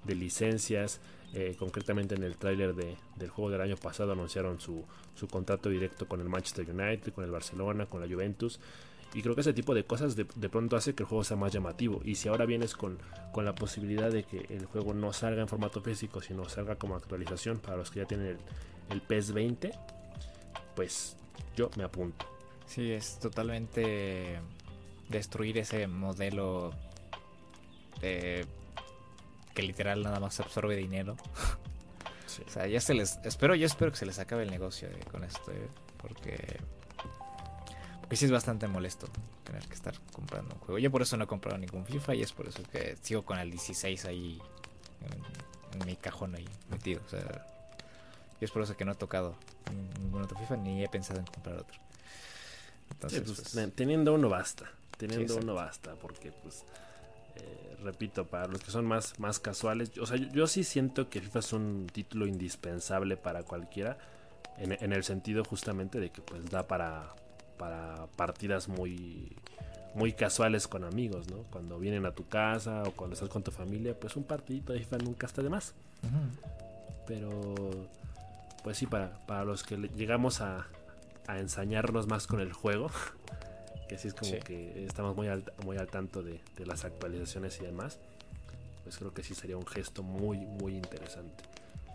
licencias. 0.05 0.99
Eh, 1.33 1.55
concretamente 1.59 2.15
en 2.15 2.23
el 2.23 2.37
tráiler 2.37 2.73
del 2.73 3.29
juego 3.29 3.51
del 3.51 3.59
año 3.59 3.75
pasado 3.75 4.13
anunciaron 4.13 4.61
su, 4.61 4.85
su, 5.13 5.27
contrato 5.27 5.69
directo 5.69 6.07
con 6.07 6.21
el 6.21 6.29
Manchester 6.29 6.69
United, 6.69 7.11
con 7.11 7.25
el 7.25 7.31
Barcelona, 7.31 7.85
con 7.85 7.99
la 7.99 8.07
Juventus. 8.07 8.59
Y 9.13 9.21
creo 9.21 9.35
que 9.35 9.41
ese 9.41 9.53
tipo 9.53 9.73
de 9.73 9.83
cosas 9.83 10.15
de, 10.15 10.25
pronto 10.25 10.75
hace 10.75 10.93
que 10.93 11.03
el 11.03 11.09
juego 11.09 11.23
sea 11.23 11.37
más 11.37 11.51
llamativo. 11.51 12.01
Y 12.03 12.15
si 12.15 12.29
ahora 12.29 12.45
vienes 12.45 12.75
con, 12.75 12.97
con, 13.33 13.45
la 13.45 13.55
posibilidad 13.55 14.11
de 14.11 14.23
que 14.23 14.45
el 14.49 14.65
juego 14.65 14.93
no 14.93 15.13
salga 15.13 15.41
en 15.41 15.47
formato 15.47 15.81
físico, 15.81 16.21
sino 16.21 16.47
salga 16.49 16.75
como 16.75 16.95
actualización 16.95 17.59
para 17.59 17.77
los 17.77 17.91
que 17.91 18.01
ya 18.01 18.05
tienen 18.05 18.27
el, 18.27 18.37
el 18.89 19.01
PES 19.01 19.33
20, 19.33 19.71
pues 20.75 21.17
yo 21.55 21.69
me 21.77 21.83
apunto. 21.83 22.25
Sí, 22.67 22.91
es 22.91 23.17
totalmente 23.19 24.39
destruir 25.09 25.57
ese 25.57 25.87
modelo 25.87 26.71
de 28.01 28.45
que 29.57 29.63
literal 29.63 30.03
nada 30.03 30.19
más 30.19 30.39
absorbe 30.39 30.75
dinero. 30.75 31.17
O 32.45 32.49
sea, 32.51 32.67
ya 32.67 32.79
se 32.79 32.93
les. 32.93 33.17
Espero, 33.23 33.55
yo 33.55 33.65
espero 33.65 33.89
que 33.89 33.97
se 33.97 34.05
les 34.05 34.19
acabe 34.19 34.43
el 34.43 34.51
negocio 34.51 34.87
eh, 34.89 34.99
con 35.09 35.23
esto, 35.23 35.51
eh, 35.51 35.67
porque. 35.97 36.59
Porque 38.01 38.15
sí 38.15 38.25
es 38.25 38.31
bastante 38.31 38.67
molesto 38.67 39.07
tener 39.43 39.65
que 39.65 39.73
estar 39.73 39.99
comprando 40.11 40.53
un 40.53 40.61
juego. 40.61 40.77
Yo 40.77 40.91
por 40.91 41.01
eso 41.01 41.17
no 41.17 41.23
he 41.23 41.27
comprado 41.27 41.57
ningún 41.57 41.83
FIFA 41.83 42.13
y 42.13 42.21
es 42.21 42.33
por 42.33 42.47
eso 42.47 42.61
que 42.71 42.95
sigo 43.01 43.25
con 43.25 43.39
el 43.39 43.49
16 43.49 44.05
ahí 44.05 44.39
en, 45.73 45.87
mi 45.87 45.95
cajón 45.95 46.35
ahí 46.35 46.47
metido. 46.69 47.01
O 47.07 47.09
sea, 47.09 47.47
y 48.39 48.45
es 48.45 48.51
por 48.51 48.61
eso 48.61 48.77
que 48.77 48.85
no 48.85 48.91
he 48.91 48.95
tocado 48.95 49.35
ningún 49.99 50.21
otro 50.21 50.37
FIFA 50.37 50.57
ni 50.57 50.83
he 50.83 50.89
pensado 50.89 51.19
en 51.19 51.25
comprar 51.25 51.57
otro. 51.57 51.79
Entonces, 52.91 53.23
pues, 53.25 53.73
teniendo 53.73 54.13
uno 54.13 54.29
basta. 54.29 54.69
Teniendo 54.95 55.37
uno 55.37 55.55
basta, 55.55 55.95
porque 55.95 56.31
pues 56.31 56.65
eh, 57.37 57.77
repito, 57.83 58.25
para 58.25 58.47
los 58.47 58.61
que 58.61 58.71
son 58.71 58.85
más, 58.85 59.19
más 59.19 59.39
casuales, 59.39 59.97
o 59.97 60.05
sea, 60.05 60.17
yo, 60.17 60.47
sí 60.47 60.63
siento 60.63 61.09
que 61.09 61.21
FIFA 61.21 61.39
es 61.39 61.53
un 61.53 61.87
título 61.91 62.25
indispensable 62.25 63.17
para 63.17 63.43
cualquiera, 63.43 63.97
en, 64.57 64.91
el 64.91 65.03
sentido 65.03 65.43
justamente 65.43 65.99
de 65.99 66.09
que 66.09 66.21
pues 66.21 66.49
da 66.49 66.67
para, 66.67 67.13
para 67.59 68.07
partidas 68.15 68.67
muy, 68.67 69.37
muy 69.93 70.13
casuales 70.13 70.67
con 70.67 70.83
amigos, 70.83 71.29
¿no? 71.29 71.43
Cuando 71.51 71.77
vienen 71.77 72.07
a 72.07 72.11
tu 72.11 72.27
casa 72.27 72.81
o 72.83 72.91
cuando 72.91 73.13
estás 73.13 73.29
con 73.29 73.43
tu 73.43 73.51
familia, 73.51 73.99
pues 73.99 74.15
un 74.15 74.23
partidito 74.23 74.73
de 74.73 74.79
FIFA 74.79 74.97
nunca 74.97 75.27
está 75.27 75.43
de 75.43 75.49
más. 75.49 75.75
Pero, 77.05 77.29
pues 78.63 78.77
sí, 78.77 78.87
para, 78.87 79.25
para 79.27 79.45
los 79.45 79.61
que 79.61 79.77
llegamos 79.77 80.41
a, 80.41 80.67
a 81.27 81.39
ensañarnos 81.39 82.07
más 82.07 82.25
con 82.25 82.39
el 82.39 82.51
juego, 82.51 82.89
que 83.87 83.97
sí 83.97 84.09
es 84.09 84.13
como 84.13 84.39
que 84.39 84.85
estamos 84.85 85.15
muy 85.15 85.27
al, 85.27 85.51
muy 85.65 85.77
al 85.77 85.87
tanto 85.87 86.21
de, 86.23 86.39
de, 86.55 86.65
las 86.65 86.85
actualizaciones 86.85 87.59
y 87.61 87.65
demás, 87.65 87.99
pues 88.83 88.97
creo 88.97 89.13
que 89.13 89.23
sí 89.23 89.35
sería 89.35 89.57
un 89.57 89.65
gesto 89.65 90.03
muy, 90.03 90.37
muy 90.39 90.75
interesante. 90.75 91.43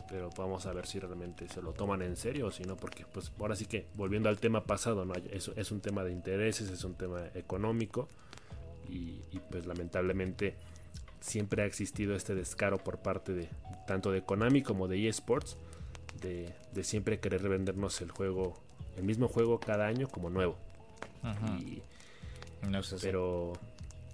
Pero 0.08 0.30
vamos 0.36 0.66
a 0.66 0.72
ver 0.72 0.86
si 0.86 0.98
realmente 0.98 1.48
se 1.48 1.62
lo 1.62 1.72
toman 1.72 2.02
en 2.02 2.16
serio 2.16 2.46
o 2.46 2.50
si 2.50 2.64
no, 2.64 2.76
porque 2.76 3.06
pues 3.06 3.32
ahora 3.38 3.56
sí 3.56 3.66
que, 3.66 3.86
volviendo 3.94 4.28
al 4.28 4.38
tema 4.38 4.64
pasado, 4.64 5.04
¿no? 5.04 5.14
es, 5.14 5.50
es 5.54 5.70
un 5.70 5.80
tema 5.80 6.04
de 6.04 6.12
intereses, 6.12 6.68
es 6.68 6.84
un 6.84 6.94
tema 6.94 7.22
económico 7.34 8.08
y, 8.88 9.22
y 9.30 9.40
pues 9.50 9.66
lamentablemente 9.66 10.56
siempre 11.20 11.62
ha 11.62 11.66
existido 11.66 12.14
este 12.14 12.34
descaro 12.34 12.78
por 12.78 12.98
parte 12.98 13.32
de 13.32 13.48
tanto 13.86 14.10
de 14.10 14.22
Konami 14.22 14.62
como 14.62 14.88
de 14.88 15.08
eSports 15.08 15.56
de, 16.20 16.54
de 16.72 16.84
siempre 16.84 17.20
querer 17.20 17.48
vendernos 17.48 18.00
el 18.00 18.10
juego, 18.10 18.54
el 18.96 19.04
mismo 19.04 19.28
juego 19.28 19.60
cada 19.60 19.86
año 19.86 20.08
como 20.08 20.30
nuevo. 20.30 20.56
No 22.68 22.82
sé 22.82 22.96
pero 23.00 23.52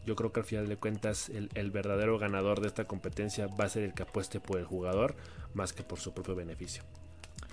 yo 0.06 0.16
creo 0.16 0.32
que 0.32 0.40
al 0.40 0.46
final 0.46 0.68
de 0.68 0.76
cuentas 0.76 1.28
el, 1.28 1.50
el, 1.54 1.70
verdadero 1.70 2.18
ganador 2.18 2.60
de 2.60 2.68
esta 2.68 2.86
competencia 2.86 3.46
va 3.46 3.64
a 3.64 3.68
ser 3.68 3.82
el 3.82 3.94
que 3.94 4.04
apueste 4.04 4.40
por 4.40 4.58
el 4.58 4.64
jugador 4.64 5.14
más 5.54 5.72
que 5.72 5.82
por 5.82 6.00
su 6.00 6.14
propio 6.14 6.34
beneficio. 6.34 6.82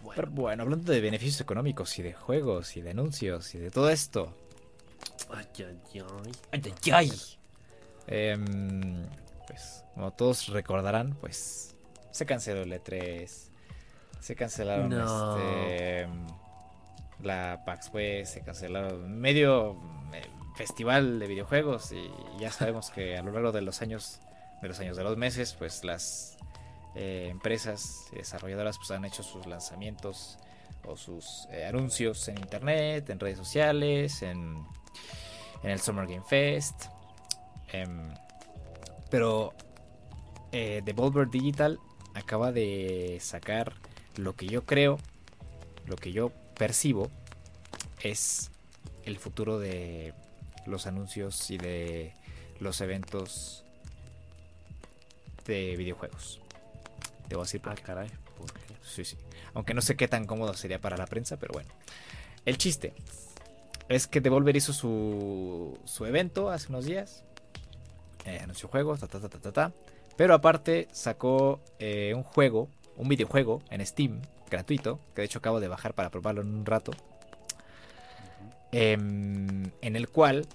Bueno, 0.04 0.16
pero 0.16 0.32
bueno 0.32 0.64
hablando 0.64 0.92
de 0.92 1.02
beneficios 1.02 1.42
económicos 1.42 1.98
y 2.00 2.04
de 2.04 2.14
juegos 2.14 2.78
y 2.78 2.82
de 2.82 2.92
anuncios 2.92 3.54
y 3.56 3.58
de 3.58 3.72
todo 3.72 3.90
esto. 3.90 4.34
Ay, 5.30 5.46
ay, 5.58 5.80
ay. 5.94 6.32
Ay, 6.52 6.62
ay, 6.66 6.92
ay. 6.94 7.12
Eh, 8.08 8.38
pues, 9.48 9.84
como 9.94 10.12
todos 10.12 10.48
recordarán, 10.48 11.16
pues 11.20 11.76
se 12.12 12.26
canceló 12.26 12.64
el 12.64 12.72
E3. 12.72 13.30
Se 14.20 14.36
cancelaron 14.36 14.92
este, 14.94 16.08
la 17.22 17.64
PAX 17.66 17.92
West, 17.94 18.34
se 18.34 18.42
cancelaron 18.42 19.20
medio 19.20 19.78
eh, 20.14 20.22
festival 20.56 21.20
de 21.20 21.28
videojuegos 21.28 21.92
y 21.92 22.12
ya 22.40 22.52
sabemos 22.52 22.90
que 22.90 23.18
a 23.18 23.24
lo 23.24 23.32
largo 23.32 23.52
de 23.52 23.62
los 23.62 23.82
años, 23.82 24.20
de 24.62 24.68
los 24.68 24.80
años, 24.80 24.98
de 24.98 25.04
los 25.04 25.18
meses, 25.18 25.56
pues 25.58 25.84
las 25.84 26.38
eh, 26.96 27.28
empresas 27.30 28.08
desarrolladoras 28.14 28.78
pues 28.78 28.92
han 28.92 29.04
hecho 29.06 29.22
sus 29.22 29.46
lanzamientos 29.48 30.38
o 30.86 30.96
sus 30.96 31.48
eh, 31.52 31.66
anuncios 31.66 32.28
en 32.28 32.38
internet, 32.38 33.10
en 33.10 33.20
redes 33.20 33.38
sociales, 33.38 34.22
en, 34.22 34.66
en 35.64 35.70
el 35.70 35.80
Summer 35.80 36.08
Game 36.08 36.24
Fest. 36.24 36.86
Em, 37.72 38.14
pero 39.10 39.54
eh, 40.52 40.82
Devolver 40.86 41.30
Digital 41.30 41.80
acaba 42.14 42.52
de 42.52 43.18
sacar 43.20 43.74
lo 44.16 44.36
que 44.36 44.48
yo 44.48 44.64
creo, 44.66 44.98
lo 45.86 45.96
que 45.98 46.12
yo 46.12 46.32
percibo, 46.58 47.10
es 48.02 48.52
el 49.04 49.18
futuro 49.18 49.60
de 49.60 50.14
los 50.66 50.88
anuncios 50.88 51.50
y 51.52 51.58
de 51.58 52.14
los 52.60 52.82
eventos 52.82 53.64
de 55.46 55.76
videojuegos. 55.76 56.42
Debo 57.30 57.44
decir 57.44 57.62
por 57.62 57.74
ah, 57.74 57.76
caray. 57.76 58.10
Sí, 58.84 59.06
sí. 59.06 59.18
Aunque 59.54 59.74
no 59.74 59.82
sé 59.82 59.96
qué 59.96 60.08
tan 60.08 60.26
cómodo 60.26 60.54
sería 60.54 60.80
para 60.80 60.98
la 60.98 61.06
prensa, 61.06 61.38
pero 61.38 61.54
bueno. 61.54 61.70
El 62.46 62.58
chiste 62.58 62.94
es 63.90 64.08
que 64.08 64.22
Devolver 64.22 64.56
hizo 64.56 64.74
su, 64.74 65.78
su 65.86 66.06
evento 66.06 66.50
hace 66.50 66.70
unos 66.70 66.86
días 66.86 67.24
eh, 68.26 68.40
anunció 68.42 68.68
juegos, 68.70 69.00
ta, 69.00 69.08
ta, 69.08 69.20
ta, 69.20 69.30
ta, 69.30 69.52
ta, 69.52 69.72
Pero 70.18 70.34
aparte 70.34 70.88
sacó 70.92 71.62
eh, 71.78 72.14
un 72.16 72.24
juego, 72.24 72.70
un 72.98 73.08
videojuego 73.08 73.62
en 73.70 73.86
Steam, 73.86 74.22
gratuito, 74.56 75.00
que 75.14 75.22
de 75.22 75.26
hecho 75.26 75.40
acabo 75.40 75.60
de 75.60 75.68
bajar 75.68 75.94
para 75.94 76.10
probarlo 76.10 76.42
en 76.42 76.54
un 76.56 76.66
rato. 76.66 76.92
Em, 78.72 79.72
en 79.82 79.96
el 79.96 80.10
cual, 80.10 80.48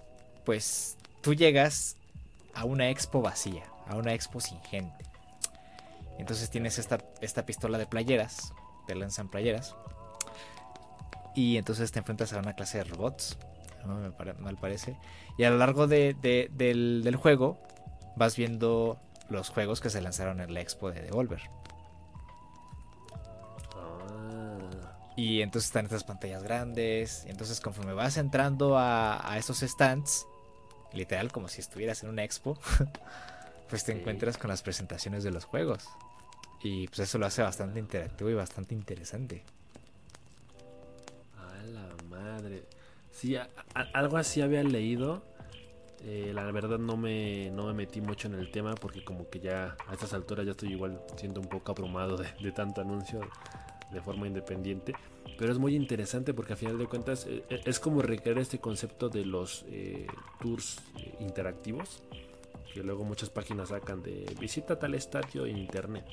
pues, 0.44 0.96
tú 1.22 1.34
llegas 1.34 1.96
a 2.55 2.64
una 2.64 2.90
expo 2.90 3.22
vacía, 3.22 3.64
a 3.86 3.96
una 3.96 4.12
expo 4.14 4.40
sin 4.40 4.61
gente. 4.62 5.05
Entonces 6.18 6.51
tienes 6.51 6.78
esta, 6.78 6.98
esta 7.20 7.46
pistola 7.46 7.78
de 7.78 7.86
playeras, 7.86 8.53
te 8.86 8.94
lanzan 8.94 9.28
playeras. 9.28 9.74
Y 11.34 11.57
entonces 11.57 11.92
te 11.92 11.98
enfrentas 11.98 12.32
a 12.32 12.38
una 12.40 12.55
clase 12.55 12.78
de 12.78 12.84
robots 12.84 13.38
¿no? 13.86 13.96
me 13.96 14.32
mal 14.34 14.57
parece. 14.57 14.96
Y 15.38 15.44
a 15.44 15.51
lo 15.51 15.59
largo 15.59 15.86
de, 15.86 16.14
del, 16.53 17.16
juego 17.16 17.59
vas 18.16 18.36
viendo 18.36 18.98
los 19.28 19.48
juegos 19.48 19.80
que 19.80 19.90
se 19.90 20.01
lanzaron 20.01 20.40
en 20.40 20.53
la 20.53 20.61
expo 20.61 20.90
de 20.90 21.01
Devolver. 21.01 21.42
Y 25.21 25.43
entonces 25.43 25.68
están 25.68 25.85
estas 25.85 26.03
pantallas 26.03 26.43
grandes. 26.43 27.25
Y 27.27 27.31
entonces 27.31 27.61
conforme 27.61 27.93
vas 27.93 28.16
entrando 28.16 28.79
a, 28.79 29.31
a 29.31 29.37
esos 29.37 29.61
stands, 29.61 30.27
literal 30.95 31.31
como 31.31 31.47
si 31.49 31.61
estuvieras 31.61 32.03
en 32.03 32.09
una 32.09 32.25
expo, 32.25 32.59
pues 33.68 33.85
te 33.85 33.93
encuentras 33.93 34.39
con 34.39 34.49
las 34.49 34.62
presentaciones 34.62 35.23
de 35.23 35.31
los 35.31 35.45
juegos. 35.45 35.85
Y 36.62 36.87
pues 36.87 37.01
eso 37.01 37.18
lo 37.18 37.27
hace 37.27 37.43
bastante 37.43 37.79
interactivo 37.79 38.31
y 38.31 38.35
bastante 38.35 38.75
interesante. 38.75 39.43
A 41.37 41.66
la 41.66 41.87
madre. 42.09 42.64
Sí, 43.12 43.37
algo 43.93 44.16
así 44.16 44.41
había 44.41 44.62
leído. 44.62 45.23
Eh, 46.03 46.33
la 46.35 46.51
verdad 46.51 46.79
no 46.79 46.97
me, 46.97 47.51
no 47.51 47.66
me 47.66 47.75
metí 47.75 48.01
mucho 48.01 48.27
en 48.27 48.37
el 48.37 48.51
tema 48.51 48.75
porque 48.75 49.05
como 49.05 49.29
que 49.29 49.39
ya 49.39 49.77
a 49.87 49.93
estas 49.93 50.14
alturas 50.14 50.47
ya 50.47 50.53
estoy 50.53 50.71
igual 50.71 50.99
siendo 51.16 51.43
un 51.43 51.47
poco 51.47 51.73
abrumado 51.73 52.16
de, 52.16 52.53
tanto 52.53 52.81
anuncio 52.81 53.21
de 53.93 54.01
forma 54.01 54.26
independiente. 54.26 54.95
Pero 55.38 55.53
es 55.53 55.59
muy 55.59 55.74
interesante 55.74 56.34
porque 56.34 56.53
a 56.53 56.57
final 56.57 56.78
de 56.78 56.86
cuentas 56.86 57.26
eh, 57.26 57.45
eh, 57.49 57.61
es 57.64 57.80
como 57.80 58.03
recrear 58.03 58.38
este 58.38 58.59
concepto 58.59 59.09
de 59.09 59.24
los 59.24 59.64
tours 60.41 60.80
interactivos. 61.20 62.03
Que 62.72 62.82
luego 62.82 63.05
muchas 63.05 63.30
páginas 63.30 63.70
sacan 63.70 64.03
de 64.03 64.24
visita 64.38 64.78
tal 64.78 64.95
estadio 64.95 65.47
en 65.47 65.59
internet. 65.59 66.05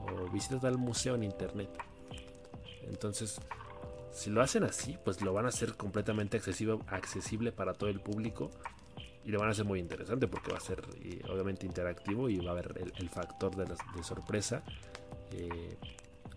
O 0.00 0.30
visita 0.30 0.58
tal 0.58 0.78
museo 0.78 1.14
en 1.14 1.24
internet. 1.24 1.70
Entonces 2.88 3.40
si 4.14 4.30
lo 4.30 4.42
hacen 4.42 4.62
así, 4.62 4.96
pues 5.04 5.20
lo 5.22 5.32
van 5.32 5.44
a 5.44 5.48
hacer 5.48 5.76
completamente 5.76 6.36
accesible, 6.36 6.78
accesible 6.86 7.50
para 7.50 7.74
todo 7.74 7.90
el 7.90 8.00
público 8.00 8.50
y 9.24 9.30
lo 9.30 9.40
van 9.40 9.48
a 9.48 9.50
hacer 9.50 9.64
muy 9.64 9.80
interesante 9.80 10.28
porque 10.28 10.52
va 10.52 10.58
a 10.58 10.60
ser 10.60 10.82
obviamente 11.28 11.66
interactivo 11.66 12.28
y 12.28 12.38
va 12.38 12.50
a 12.50 12.52
haber 12.52 12.92
el, 12.96 13.10
factor 13.10 13.56
de, 13.56 13.74
sorpresa. 14.04 14.62
Eh, 15.32 15.76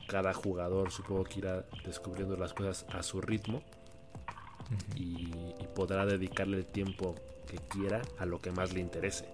cada 0.08 0.34
jugador 0.34 0.91
supongo 0.91 1.24
que 1.26 1.39
irá 1.39 1.66
descubriendo 1.86 2.38
las 2.38 2.53
cosas 2.53 2.86
a 2.89 3.03
su 3.03 3.22
ritmo 3.22 3.62
y, 4.95 5.32
podrá 5.76 6.08
dedicarle 6.08 6.58
el 6.58 6.66
tiempo 6.66 7.14
que 7.45 7.58
quiera 7.58 8.01
a 8.18 8.26
lo 8.26 8.41
que 8.41 8.49
más 8.51 8.74
le 8.74 8.80
interese. 8.80 9.26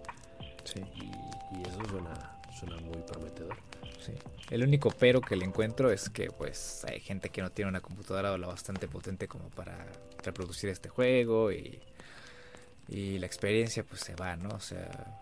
Y, 0.76 1.61
eso 1.61 1.80
suena, 1.89 2.41
suena 2.59 2.76
muy 2.82 3.01
prometedor. 3.03 3.55
El 4.49 4.63
único 4.63 4.89
pero 4.91 5.21
que 5.21 5.38
le 5.38 5.45
encuentro 5.45 5.89
es 5.89 6.09
que 6.09 6.30
pues 6.30 6.84
hay 6.84 6.99
gente 6.99 7.30
que 7.30 7.41
no 7.41 7.49
tiene 7.49 7.69
una 7.69 7.80
computadora 7.80 8.38
lo 8.38 8.47
bastante 8.47 8.89
potente 8.89 9.30
como 9.30 9.49
para 9.49 9.88
reproducir 10.21 10.69
este 10.69 10.89
juego 10.89 11.53
y, 11.53 11.80
y 12.89 13.17
la 13.19 13.26
experiencia 13.26 13.86
pues 13.86 14.01
se 14.01 14.15
va, 14.15 14.36
¿no? 14.36 14.49
O 14.49 14.59
sea, 14.59 15.21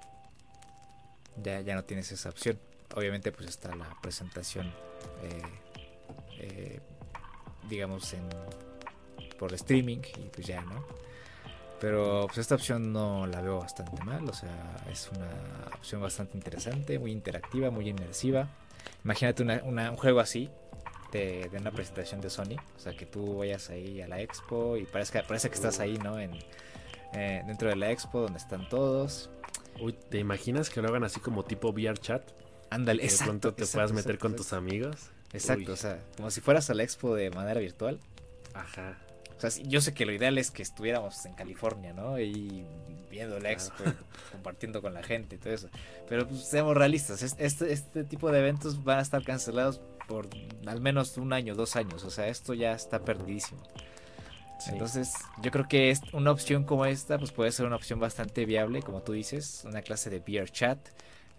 ya, 1.44 1.62
ya 1.62 1.76
no 1.76 1.84
tienes 1.84 2.12
esa 2.12 2.30
opción. 2.30 2.58
Obviamente 2.96 3.32
pues 3.32 3.50
está 3.50 3.76
la 3.76 3.96
presentación, 4.02 4.68
eh, 5.24 5.42
eh, 6.40 6.80
digamos, 7.70 8.14
en, 8.14 8.28
por 9.40 9.54
streaming 9.54 10.00
y 10.18 10.30
pues 10.30 10.48
ya, 10.48 10.62
¿no? 10.62 10.86
Pero 11.80 12.26
pues 12.28 12.38
esta 12.38 12.56
opción 12.56 12.94
no 12.94 13.26
la 13.26 13.42
veo 13.42 13.60
bastante 13.60 14.04
mal, 14.04 14.30
o 14.30 14.34
sea, 14.34 14.84
es 14.92 15.10
una 15.16 15.76
opción 15.76 16.02
bastante 16.02 16.38
interesante, 16.38 17.00
muy 17.00 17.12
interactiva, 17.12 17.72
muy 17.72 17.90
inmersiva. 17.90 18.50
Imagínate 19.04 19.42
un 19.44 19.98
juego 19.98 20.20
así 20.20 20.50
de, 21.12 21.50
una 21.60 21.72
presentación 21.72 22.22
de 22.22 22.30
Sony. 22.30 22.56
O 22.76 22.80
sea, 22.80 22.96
que 22.96 23.06
tú 23.06 23.38
vayas 23.38 23.70
ahí 23.70 24.02
a 24.02 24.08
la 24.08 24.22
expo 24.22 24.78
y 24.78 24.86
parece, 24.86 25.24
parece 25.24 25.50
que 25.50 25.56
estás 25.56 25.80
ahí, 25.80 25.98
¿no? 25.98 26.20
En, 26.20 26.32
eh, 27.14 27.44
dentro 27.46 27.70
de 27.70 27.76
la 27.76 27.92
expo 27.92 28.22
donde 28.22 28.40
están 28.40 28.68
todos. 28.70 29.30
Uy, 29.80 29.94
¿te 29.94 30.20
imaginas 30.20 30.70
que 30.70 30.82
lo 30.82 30.90
hagan 30.90 31.04
así 31.04 31.20
como 31.20 31.44
tipo 31.44 31.70
VR 31.70 31.98
chat? 31.98 32.24
Ándale, 32.72 33.04
exacto. 33.04 33.24
De 33.24 33.40
pronto 33.40 33.54
te 33.54 33.68
puedas 33.68 33.92
meter 33.92 34.18
con 34.18 34.36
tus 34.36 34.54
amigos. 34.54 34.96
Exacto, 35.34 35.74
o 35.74 35.76
sea, 35.76 36.00
como 36.18 36.32
si 36.32 36.42
fueras 36.42 36.70
a 36.70 36.74
la 36.74 36.84
expo 36.84 37.16
de 37.16 37.30
manera 37.30 37.60
virtual. 37.60 38.00
Ajá. 38.54 38.98
O 39.38 39.42
sea, 39.42 39.50
yo 39.64 39.82
sé 39.82 39.94
que 39.94 40.06
lo 40.06 40.14
ideal 40.14 40.38
es 40.38 40.52
que 40.52 40.62
estuviéramos 40.64 41.26
en 41.26 41.34
California, 41.34 41.94
¿no? 41.94 42.20
Y 42.20 42.64
viendo 43.10 43.40
la 43.40 43.52
expo, 43.52 43.84
compartiendo 44.32 44.82
con 44.82 44.94
la 44.94 45.04
gente 45.04 45.36
y 45.36 45.38
todo 45.38 45.54
eso. 45.54 45.70
Pero 46.08 46.28
pues, 46.28 46.46
seamos 46.46 46.76
realistas, 46.76 47.22
este, 47.24 47.74
este 47.74 48.04
tipo 48.06 48.32
de 48.32 48.40
eventos 48.40 48.84
van 48.84 49.00
a 49.00 49.02
estar 49.02 49.24
cancelados 49.24 49.82
por 50.08 50.28
al 50.66 50.80
menos 50.80 51.18
un 51.18 51.34
año, 51.34 51.56
dos 51.56 51.76
años. 51.76 52.06
O 52.06 52.10
sea, 52.10 52.28
esto 52.28 52.54
ya 52.54 52.72
está 52.74 53.00
perdidísimo. 53.00 53.62
Entonces, 54.68 55.14
yo 55.42 55.52
creo 55.52 55.68
que 55.68 55.90
es 55.90 56.02
una 56.14 56.32
opción 56.32 56.64
como 56.64 56.86
esta, 56.86 57.18
pues 57.18 57.32
puede 57.32 57.52
ser 57.52 57.66
una 57.66 57.76
opción 57.76 58.00
bastante 58.00 58.46
viable, 58.46 58.84
como 58.84 59.02
tú 59.02 59.14
dices, 59.14 59.64
una 59.66 59.82
clase 59.82 60.10
de 60.10 60.20
VR 60.20 60.50
chat 60.52 60.78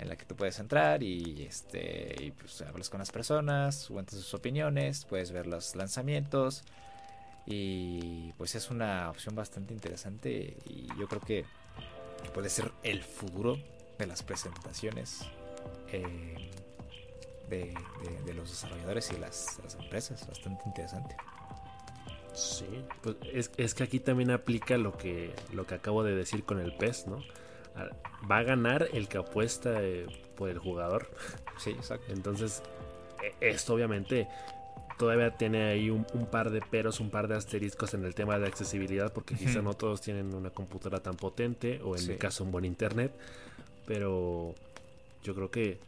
en 0.02 0.08
la 0.08 0.16
que 0.16 0.24
tú 0.24 0.36
puedes 0.36 0.58
entrar 0.58 1.02
y 1.02 1.44
este 1.48 2.16
y 2.20 2.30
pues 2.32 2.60
hablas 2.62 2.90
con 2.90 2.98
las 2.98 3.10
personas, 3.10 3.88
cuentas 3.88 4.16
sus 4.16 4.34
opiniones, 4.34 5.04
puedes 5.04 5.32
ver 5.32 5.46
los 5.46 5.74
lanzamientos 5.76 6.64
Y 7.46 8.32
pues 8.34 8.54
es 8.54 8.70
una 8.70 9.10
opción 9.10 9.34
bastante 9.34 9.72
interesante 9.74 10.56
y 10.66 10.88
yo 10.98 11.08
creo 11.08 11.20
que 11.20 11.44
puede 12.34 12.48
ser 12.48 12.70
el 12.82 13.02
futuro 13.02 13.58
de 13.98 14.06
las 14.06 14.22
presentaciones 14.22 15.22
eh, 15.92 16.50
de, 17.48 18.34
los 18.34 18.48
desarrolladores 18.50 19.10
y 19.12 19.18
las, 19.18 19.60
empresas. 19.78 20.26
Bastante 20.26 20.62
interesante. 20.66 21.16
Sí, 22.32 22.66
pues 23.02 23.16
es, 23.58 23.74
que 23.74 23.84
aquí 23.84 24.00
también 24.00 24.30
aplica 24.30 24.78
lo 24.78 24.96
que, 24.96 25.34
lo 25.52 25.66
que 25.66 25.74
acabo 25.74 26.02
de 26.02 26.14
decir 26.14 26.44
con 26.44 26.60
el 26.60 26.74
PES, 26.74 27.08
¿no? 27.08 27.22
Va 28.30 28.38
a 28.38 28.42
ganar 28.42 28.88
el 28.92 29.08
que 29.08 29.18
apuesta 29.18 29.82
eh, 29.82 30.06
por 30.36 30.48
el 30.48 30.58
jugador. 30.58 31.10
Sí, 31.58 31.70
exacto. 31.70 32.12
Entonces, 32.12 32.62
e, 33.22 33.50
esto 33.50 33.74
obviamente 33.74 34.28
todavía 34.98 35.36
tiene 35.36 35.64
ahí 35.64 35.90
un, 35.90 36.04
par 36.30 36.50
de 36.50 36.60
peros, 36.60 37.00
un 37.00 37.10
par 37.10 37.26
de 37.26 37.34
asteriscos 37.34 37.94
en 37.94 38.04
el 38.04 38.14
tema 38.14 38.38
de 38.38 38.46
accesibilidad, 38.46 39.12
porque 39.12 39.34
quizá 39.34 39.60
no 39.60 39.74
todos 39.74 40.00
tienen 40.00 40.32
una 40.34 40.50
computadora 40.50 41.02
tan 41.02 41.16
potente, 41.16 41.80
o 41.82 41.96
en 41.96 42.06
mi 42.06 42.16
caso 42.16 42.44
un 42.44 42.52
buen 42.52 42.64
internet, 42.64 43.12
pero 43.86 44.54
yo 45.24 45.34
creo 45.34 45.50
que 45.50 45.80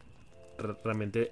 realmente 0.83 1.31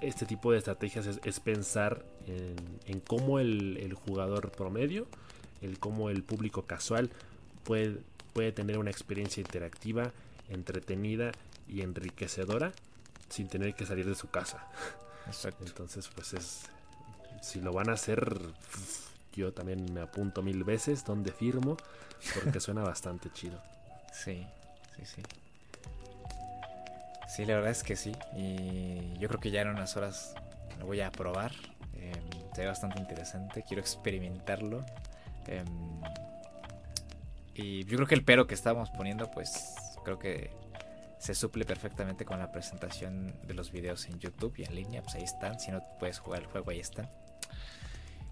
este 0.00 0.26
tipo 0.26 0.52
de 0.52 0.58
estrategias 0.58 1.20
es, 1.22 1.40
pensar 1.40 2.04
en, 2.26 3.00
cómo 3.00 3.40
el, 3.40 3.94
jugador 4.06 4.50
promedio, 4.50 5.06
el 5.62 5.78
cómo 5.78 6.10
el 6.10 6.22
público 6.22 6.62
casual 6.62 7.10
puede, 7.64 7.98
puede 8.36 8.52
tener 8.52 8.76
una 8.76 8.90
experiencia 8.90 9.40
interactiva, 9.40 10.12
entretenida 10.50 11.32
y 11.66 11.80
enriquecedora 11.80 12.70
sin 13.30 13.48
tener 13.48 13.74
que 13.74 13.86
salir 13.86 14.04
de 14.06 14.14
su 14.14 14.28
casa. 14.28 14.68
Exacto. 15.26 15.64
Entonces, 15.64 16.06
pues 16.14 16.34
es. 16.34 16.60
Si 17.40 17.62
lo 17.62 17.72
van 17.72 17.88
a 17.88 17.94
hacer, 17.94 18.38
yo 19.32 19.54
también 19.54 19.90
me 19.94 20.02
apunto 20.02 20.42
mil 20.42 20.64
veces 20.64 21.02
donde 21.02 21.32
firmo, 21.32 21.78
porque 22.34 22.60
suena 22.60 22.82
bastante 22.82 23.30
chido. 23.32 23.58
Sí, 24.12 24.46
sí, 24.96 25.04
sí. 25.04 25.22
Sí, 27.28 27.44
la 27.44 27.56
verdad 27.56 27.70
es 27.70 27.82
que 27.82 27.96
sí. 27.96 28.12
Y 28.34 29.18
yo 29.18 29.28
creo 29.28 29.40
que 29.40 29.50
ya 29.50 29.60
en 29.60 29.68
unas 29.68 29.94
horas 29.94 30.34
lo 30.78 30.86
voy 30.86 31.02
a 31.02 31.12
probar. 31.12 31.52
Eh, 31.94 32.12
se 32.54 32.62
ve 32.62 32.66
bastante 32.66 32.98
interesante. 32.98 33.62
Quiero 33.62 33.82
experimentarlo. 33.82 34.86
Em, 35.46 35.66
y 37.56 37.84
yo 37.84 37.96
creo 37.96 38.06
que 38.06 38.14
el 38.14 38.24
pero 38.24 38.46
que 38.46 38.54
estábamos 38.54 38.90
poniendo, 38.90 39.30
pues 39.30 39.74
creo 40.04 40.18
que 40.18 40.50
se 41.18 41.34
suple 41.34 41.64
perfectamente 41.64 42.24
con 42.24 42.38
la 42.38 42.52
presentación 42.52 43.34
de 43.46 43.54
los 43.54 43.72
videos 43.72 44.06
en 44.06 44.18
YouTube 44.18 44.54
y 44.58 44.64
en 44.64 44.74
línea. 44.74 45.02
Pues 45.02 45.14
ahí 45.16 45.24
están. 45.24 45.58
Si 45.58 45.70
no 45.70 45.82
puedes 45.98 46.18
jugar 46.18 46.42
el 46.42 46.46
juego, 46.46 46.70
ahí 46.70 46.80
están. 46.80 47.08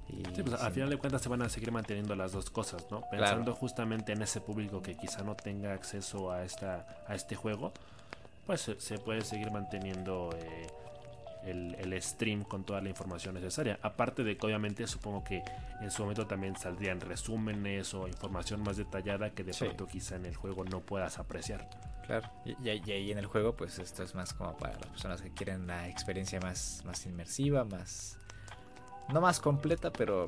Y 0.08 0.22
pues, 0.42 0.60
al 0.60 0.72
final 0.72 0.90
de 0.90 0.98
cuentas 0.98 1.22
se 1.22 1.28
van 1.28 1.42
a 1.42 1.48
seguir 1.48 1.72
manteniendo 1.72 2.14
las 2.14 2.32
dos 2.32 2.50
cosas, 2.50 2.86
¿no? 2.90 3.02
Pensando 3.10 3.54
justamente 3.54 4.12
en 4.12 4.22
ese 4.22 4.40
público 4.40 4.82
que 4.82 4.94
quizá 4.96 5.22
no 5.22 5.34
tenga 5.34 5.72
acceso 5.72 6.30
a 6.30 6.44
esta 6.44 6.86
a 7.08 7.14
este 7.14 7.34
juego, 7.34 7.72
pues 8.46 8.70
se, 8.78 8.98
puede 8.98 9.22
seguir 9.22 9.50
manteniendo 9.50 10.30
eh, 10.36 10.66
el, 11.46 12.02
stream 12.02 12.42
con 12.42 12.64
toda 12.64 12.80
la 12.80 12.88
información 12.88 13.34
necesaria. 13.34 13.78
Aparte 13.82 14.24
de 14.24 14.36
que 14.36 14.46
obviamente 14.46 14.86
supongo 14.86 15.24
que 15.24 15.42
en 15.80 15.90
su 15.90 16.02
momento 16.02 16.26
también 16.26 16.56
saldrían 16.56 17.00
resúmenes 17.00 17.94
o 17.94 18.08
información 18.08 18.62
más 18.62 18.76
detallada 18.76 19.30
que 19.30 19.44
de 19.44 19.52
pronto 19.52 19.86
quizá 19.86 20.16
en 20.16 20.26
el 20.26 20.34
juego 20.34 20.64
no 20.64 20.80
puedas 20.80 21.18
apreciar. 21.18 21.68
Claro, 22.06 22.30
y, 22.44 22.68
ahí 22.68 23.10
en 23.10 23.18
el 23.18 23.26
juego 23.26 23.56
pues 23.56 23.78
esto 23.78 24.02
es 24.02 24.14
más 24.14 24.34
como 24.34 24.56
para 24.56 24.74
las 24.74 24.88
personas 24.88 25.22
que 25.22 25.30
quieren 25.30 25.66
la 25.66 25.88
experiencia 25.88 26.40
más, 26.40 26.82
más 26.84 27.06
inmersiva, 27.06 27.64
más... 27.64 28.18
No 29.12 29.20
más 29.20 29.40
completa, 29.40 29.92
pero... 29.92 30.26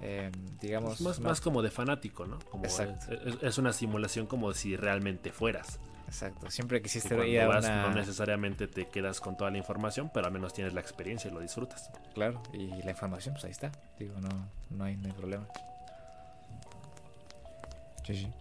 Em, 0.00 0.32
digamos... 0.60 1.00
Más, 1.00 1.18
más, 1.20 1.40
como 1.40 1.62
de 1.62 1.70
fanático, 1.70 2.24
¿no? 2.26 2.38
Como 2.50 2.64
es, 2.66 3.58
una 3.58 3.72
simulación 3.72 4.26
como 4.26 4.52
si 4.52 4.76
realmente 4.76 5.32
fueras. 5.32 5.80
Exacto, 6.08 6.50
siempre 6.50 6.80
quisiste 6.80 7.28
ir 7.28 7.42
a 7.42 7.60
No 7.60 7.90
necesariamente 7.90 8.66
te 8.66 8.86
quedas 8.86 9.20
con 9.20 9.36
toda 9.36 9.50
la 9.50 9.58
información, 9.58 10.10
pero 10.12 10.26
al 10.26 10.32
menos 10.32 10.54
tienes 10.54 10.72
la 10.72 10.80
experiencia 10.80 11.30
y 11.30 11.34
lo 11.34 11.40
disfrutas. 11.40 11.90
Claro, 12.14 12.42
y 12.54 12.82
la 12.82 12.90
información 12.90 13.34
pues 13.34 13.44
ahí 13.44 13.50
está. 13.50 13.70
Digo, 13.98 14.14
no, 14.18 14.28
no, 14.70 14.84
hay, 14.84 14.96
no 14.96 15.06
hay 15.06 15.12
problema. 15.12 15.46
Sí, 18.04 18.14
sí. 18.14 18.32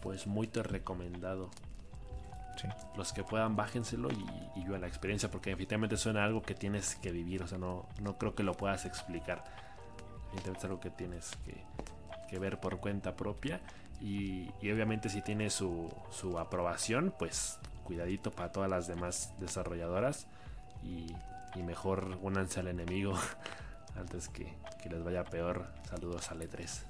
Pues 0.00 0.26
muy 0.26 0.46
te 0.46 0.62
recomendado. 0.62 1.50
Sí. 2.56 2.68
Los 2.96 3.12
que 3.12 3.24
puedan, 3.24 3.56
bájenselo 3.56 4.08
y, 4.10 4.24
y 4.58 4.64
yo 4.64 4.74
a 4.74 4.78
la 4.78 4.86
experiencia, 4.86 5.30
porque 5.30 5.52
efectivamente 5.52 5.98
suena 5.98 6.24
algo 6.24 6.40
que 6.40 6.54
tienes 6.54 6.94
que 6.94 7.10
vivir, 7.10 7.42
o 7.42 7.46
sea, 7.46 7.58
no, 7.58 7.86
no 8.00 8.16
creo 8.16 8.34
que 8.34 8.42
lo 8.42 8.54
puedas 8.54 8.86
explicar. 8.86 9.44
Efectivamente 10.32 10.58
es 10.58 10.64
algo 10.64 10.80
que 10.80 10.90
tienes 10.90 11.30
que, 11.44 11.62
que 12.30 12.38
ver 12.38 12.58
por 12.58 12.78
cuenta 12.78 13.16
propia 13.16 13.60
y, 14.00 14.48
obviamente 14.62 15.08
si 15.08 15.22
tiene 15.22 15.50
su, 15.50 15.90
aprobación, 16.38 17.14
pues 17.18 17.58
cuidadito 17.84 18.30
para 18.30 18.52
todas 18.52 18.70
las 18.70 18.86
demás 18.86 19.32
desarrolladoras. 19.38 20.26
Y, 20.82 21.14
mejor 21.62 22.18
únanse 22.20 22.58
al 22.60 22.66
enemigo 22.66 23.14
antes 23.96 24.28
que, 24.28 24.52
les 24.90 25.02
vaya 25.02 25.24
peor. 25.24 25.66
Saludos 25.88 26.30
a 26.30 26.34
E3. 26.34 26.82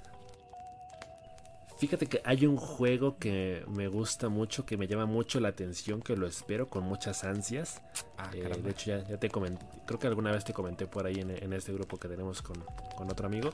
Fíjate 1.77 2.07
que 2.07 2.21
hay 2.23 2.45
un 2.45 2.55
juego 2.57 3.17
que 3.17 3.63
me 3.67 3.87
gusta 3.87 4.29
mucho, 4.29 4.65
que 4.65 4.77
me 4.77 4.87
llama 4.87 5.05
mucho 5.05 5.39
la 5.39 5.49
atención, 5.49 6.01
que 6.01 6.15
lo 6.15 6.25
espero 6.25 6.67
con 6.67 6.83
muchas 6.83 7.23
ansias. 7.23 7.81
Ah, 8.17 8.31
eh, 8.33 8.59
de 8.61 8.69
hecho, 8.71 8.91
ya, 8.97 9.17
te 9.17 9.29
comenté, 9.29 9.65
creo 9.85 9.99
que 9.99 10.07
alguna 10.07 10.31
vez 10.31 10.45
te 10.45 10.53
comenté 10.53 10.87
por 10.87 11.05
ahí 11.05 11.19
en, 11.19 11.53
este 11.53 11.73
grupo 11.73 11.97
que 11.97 12.07
tenemos 12.07 12.41
con, 12.41 12.63
otro 13.09 13.27
amigo. 13.27 13.51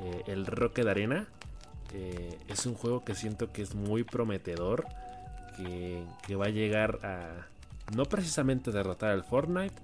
Eh, 0.00 0.22
el 0.28 0.46
Rocket 0.46 0.86
Arena. 0.86 1.28
Eh, 1.94 2.38
es 2.48 2.66
un 2.66 2.74
juego 2.74 3.04
que 3.04 3.14
siento 3.14 3.52
que 3.52 3.62
es 3.62 3.74
muy 3.74 4.04
prometedor. 4.04 4.86
Que, 5.56 6.04
va 6.36 6.46
a 6.46 6.50
llegar 6.50 6.98
a 7.02 7.46
no 7.94 8.04
precisamente 8.04 8.72
derrotar 8.72 9.10
al 9.10 9.24
Fortnite, 9.24 9.74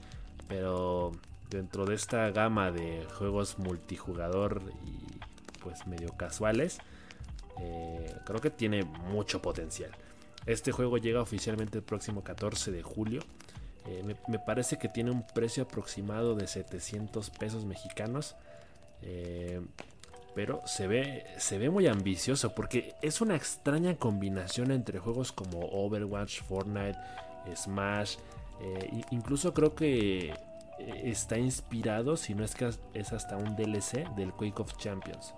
pero 0.46 1.12
dentro 1.48 1.86
de 1.86 1.94
esta 1.94 2.30
gama 2.30 2.70
de 2.70 3.07
juegos 3.16 3.59
multijugador 3.59 4.62
y 4.84 4.98
pues 5.61 5.86
medio 5.86 6.14
casuales, 6.16 6.78
eh, 7.61 8.14
creo 8.26 8.40
que 8.40 8.50
tiene 8.50 8.84
mucho 8.84 9.40
potencial. 9.40 9.92
Este 10.44 10.72
juego 10.72 10.98
llega 10.98 11.22
oficialmente 11.22 11.78
el 11.78 11.84
próximo 11.84 12.22
14 12.22 12.70
de 12.70 12.82
julio. 12.82 13.22
Eh, 13.86 14.03
me, 14.05 14.16
me, 14.28 14.38
parece 14.38 14.78
que 14.78 14.88
tiene 14.88 15.11
un 15.11 15.26
precio 15.26 15.62
aproximado 15.62 16.34
de 16.34 16.46
700 16.46 17.30
pesos 17.30 17.64
mexicanos 17.64 18.36
pero 20.35 20.62
se 20.64 20.87
ve, 20.87 21.26
se 21.37 21.59
ve 21.59 21.70
muy 21.70 21.87
ambicioso 21.87 22.55
porque 22.55 22.95
es 23.03 23.20
una 23.20 23.37
extraña 23.37 23.97
combinación 23.97 24.70
entre 24.70 24.99
juegos 24.99 25.33
como 25.33 25.61
Overwatch, 25.61 26.43
Fortnite, 26.43 26.99
Smash, 27.55 28.16
eh, 28.61 29.03
incluso 29.11 29.53
creo 29.53 29.74
que 29.74 30.30
eh, 30.30 30.35
está 31.05 31.39
inspirado, 31.39 32.16
si 32.16 32.35
no 32.35 32.45
es 32.45 32.55
que 32.55 32.70
es 32.95 33.12
hasta 33.12 33.37
un 33.37 33.57
DLC 33.57 34.09
del 34.16 34.33
Quake 34.33 34.62
of 34.62 34.76
Champions. 34.78 35.35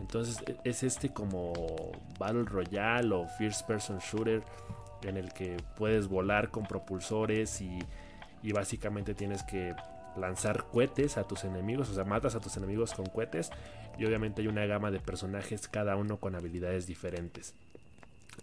Entonces 0.00 0.42
e, 0.46 0.56
es 0.64 0.82
este 0.82 1.10
como 1.10 1.52
Battle 2.18 2.44
Royale 2.44 3.14
o 3.14 3.28
First 3.38 3.66
Person 3.66 3.98
Shooter 3.98 4.42
en 5.02 5.16
el 5.16 5.32
que 5.32 5.56
puedes 5.76 6.08
volar 6.08 6.50
con 6.50 6.64
propulsores 6.64 7.60
y, 7.60 7.78
y 8.42 8.52
básicamente 8.52 9.14
tienes 9.14 9.42
que 9.42 9.74
lanzar 10.16 10.66
cohetes 10.70 11.16
a 11.16 11.24
tus 11.24 11.44
enemigos, 11.44 11.88
o 11.90 11.94
sea, 11.94 12.04
matas 12.04 12.34
a 12.34 12.40
tus 12.40 12.56
enemigos 12.56 12.92
con 12.92 13.06
cohetes 13.06 13.50
y 13.98 14.04
obviamente 14.04 14.42
hay 14.42 14.48
una 14.48 14.66
gama 14.66 14.90
de 14.90 15.00
personajes, 15.00 15.68
cada 15.68 15.96
uno 15.96 16.18
con 16.18 16.34
habilidades 16.34 16.86
diferentes. 16.86 17.54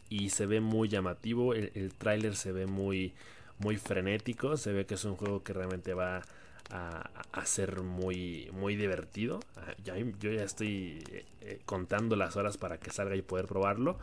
Y 0.10 0.30
se 0.30 0.46
ve 0.46 0.62
muy 0.62 0.90
llamativo, 0.90 1.54
el, 1.54 1.72
el 1.76 1.94
tráiler 1.94 2.36
se 2.36 2.52
ve 2.52 2.66
muy, 2.66 3.14
muy 3.60 3.78
frenético, 3.78 4.58
se 4.58 4.72
ve 4.72 4.86
que 4.86 4.96
es 4.96 5.06
un 5.06 5.16
juego 5.16 5.44
que 5.44 5.54
realmente 5.54 5.94
va 5.94 6.22
a, 6.70 7.46
ser 7.46 7.82
muy, 7.82 8.50
muy 8.52 8.76
divertido. 8.76 9.40
Ah, 9.56 9.74
yo 9.84 10.32
ya 10.32 10.44
estoy 10.44 11.04
eh, 11.12 11.26
eh, 11.42 11.60
contando 11.66 12.16
las 12.16 12.36
horas 12.36 12.58
para 12.58 12.78
que 12.78 12.90
salga 12.92 13.16
y 13.16 13.22
poder 13.22 13.46
probarlo. 13.46 13.98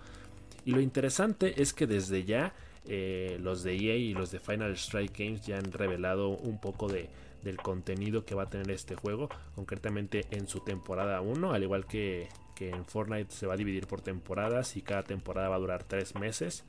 Y 0.65 0.73
lo 0.73 0.81
interesante 0.81 1.61
es 1.61 1.75
que 1.75 1.87
desde 1.87 2.25
ya 2.25 2.55
eh, 2.87 3.39
los 3.41 3.63
de 3.63 3.75
EA 3.75 3.97
y 3.97 4.15
los 4.15 4.31
de 4.31 4.39
Final 4.39 4.73
Strike 4.73 5.19
Games 5.19 5.47
ya 5.47 5.59
han 5.59 5.73
revelado 5.73 6.31
un 6.31 6.59
poco 6.59 6.89
de, 6.89 7.11
del 7.45 7.59
contenido 7.59 8.25
que 8.25 8.35
va 8.35 8.45
a 8.45 8.51
tener 8.51 8.71
este 8.71 8.97
juego, 8.97 9.29
concretamente 9.55 10.27
en 10.31 10.49
su 10.49 10.61
temporada 10.61 11.21
1, 11.21 11.53
al 11.53 11.63
igual 11.63 11.87
que, 11.87 12.29
en 12.59 12.85
Fortnite 12.87 13.31
se 13.31 13.47
va 13.47 13.55
a 13.55 13.57
dividir 13.57 13.87
por 13.87 14.01
temporadas 14.01 14.77
y 14.77 14.83
cada 14.83 15.03
temporada 15.03 15.49
va 15.49 15.57
a 15.57 15.61
durar 15.61 15.85
3 15.85 16.15
meses. 16.17 16.65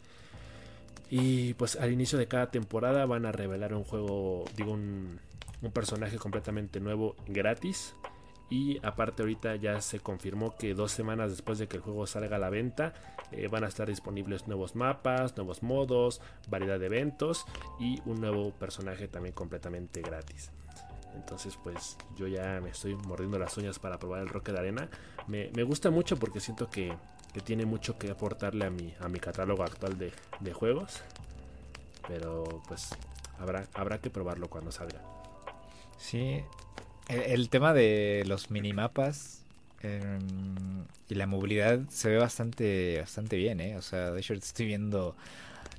Y 1.10 1.54
pues 1.54 1.76
al 1.76 1.92
inicio 1.92 2.18
de 2.18 2.28
cada 2.28 2.52
temporada 2.52 3.06
van 3.06 3.26
a 3.26 3.32
revelar 3.32 3.74
un 3.74 3.84
juego, 3.84 4.44
digo, 4.58 4.74
un, 4.74 5.20
un 5.62 5.72
personaje 5.72 6.18
completamente 6.18 6.80
nuevo 6.80 7.16
gratis. 7.28 7.96
Y 8.50 8.78
aparte 8.86 9.24
ahorita 9.24 9.56
ya 9.56 9.82
se 9.82 10.00
confirmó 10.00 10.56
que 10.56 10.76
dos 10.76 10.92
semanas 10.92 11.32
después 11.32 11.58
de 11.58 11.68
que 11.68 11.78
el 11.78 11.84
juego 11.84 12.06
salga 12.06 12.36
a 12.36 12.40
la 12.40 12.52
venta 12.52 12.94
eh, 13.32 13.48
van 13.48 13.64
a 13.64 13.68
estar 13.68 13.88
disponibles 13.88 14.48
nuevos 14.48 14.76
mapas, 14.76 15.36
nuevos 15.36 15.64
modos, 15.64 16.22
variedad 16.48 16.80
de 16.80 16.86
eventos 16.86 17.46
y 17.80 18.02
un 18.06 18.22
nuevo 18.22 18.52
personaje 18.52 19.08
también 19.08 19.34
completamente 19.34 20.02
gratis. 20.02 20.52
Entonces, 21.16 21.58
pues 21.64 21.98
yo 22.16 22.28
ya 22.28 22.60
me 22.62 22.70
estoy 22.70 22.96
mordiendo 22.96 23.40
las 23.40 23.58
uñas 23.58 23.80
para 23.80 23.98
probar 23.98 24.22
el 24.22 24.30
Rocket 24.30 24.58
Arena. 24.58 24.90
Me, 25.28 25.50
me 25.56 25.64
gusta 25.64 25.90
mucho 25.90 26.18
porque 26.18 26.40
siento 26.40 26.70
que, 26.70 26.96
que, 27.34 27.42
tiene 27.42 27.66
mucho 27.66 27.98
que 27.98 28.12
aportarle 28.12 28.66
a 28.66 28.70
mi, 28.70 28.94
a 29.00 29.08
mi 29.08 29.20
catálogo 29.20 29.64
actual 29.64 29.98
de, 29.98 30.12
de 30.40 30.54
juegos. 30.54 31.02
Pero 32.08 32.62
pues 32.68 32.90
habrá, 33.40 33.68
habrá 33.74 34.00
que 34.00 34.10
probarlo 34.10 34.50
cuando 34.50 34.72
salga. 34.72 35.02
Sí, 35.98 36.44
el, 37.08 37.50
tema 37.50 37.74
de 37.74 38.24
los 38.26 38.52
minimapas 38.52 39.44
eh, 39.82 40.20
y 41.08 41.16
la 41.16 41.28
movilidad 41.28 41.82
se 41.90 42.10
ve 42.10 42.18
bastante, 42.18 43.00
bastante 43.00 43.38
bien, 43.38 43.60
¿eh? 43.60 43.78
O 43.78 43.82
sea, 43.82 44.12
de 44.12 44.20
hecho 44.20 44.34
estoy 44.34 44.66
viendo 44.66 45.16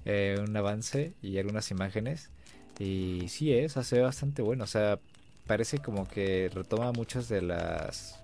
eh, 0.05 0.37
un 0.41 0.57
avance 0.57 1.15
y 1.23 1.39
algunas 1.39 1.71
imágenes. 1.71 2.31
Y 2.79 3.27
sí, 3.29 3.53
¿eh? 3.53 3.69
se 3.69 3.97
ve 3.97 4.03
bastante 4.03 4.43
bueno. 4.43 4.65
O 4.65 4.67
sea, 4.67 4.99
parece 5.47 5.79
como 5.79 6.07
que 6.07 6.51
retoma 6.53 6.93
muchas 6.93 7.29
de 7.29 7.43
las 7.43 8.19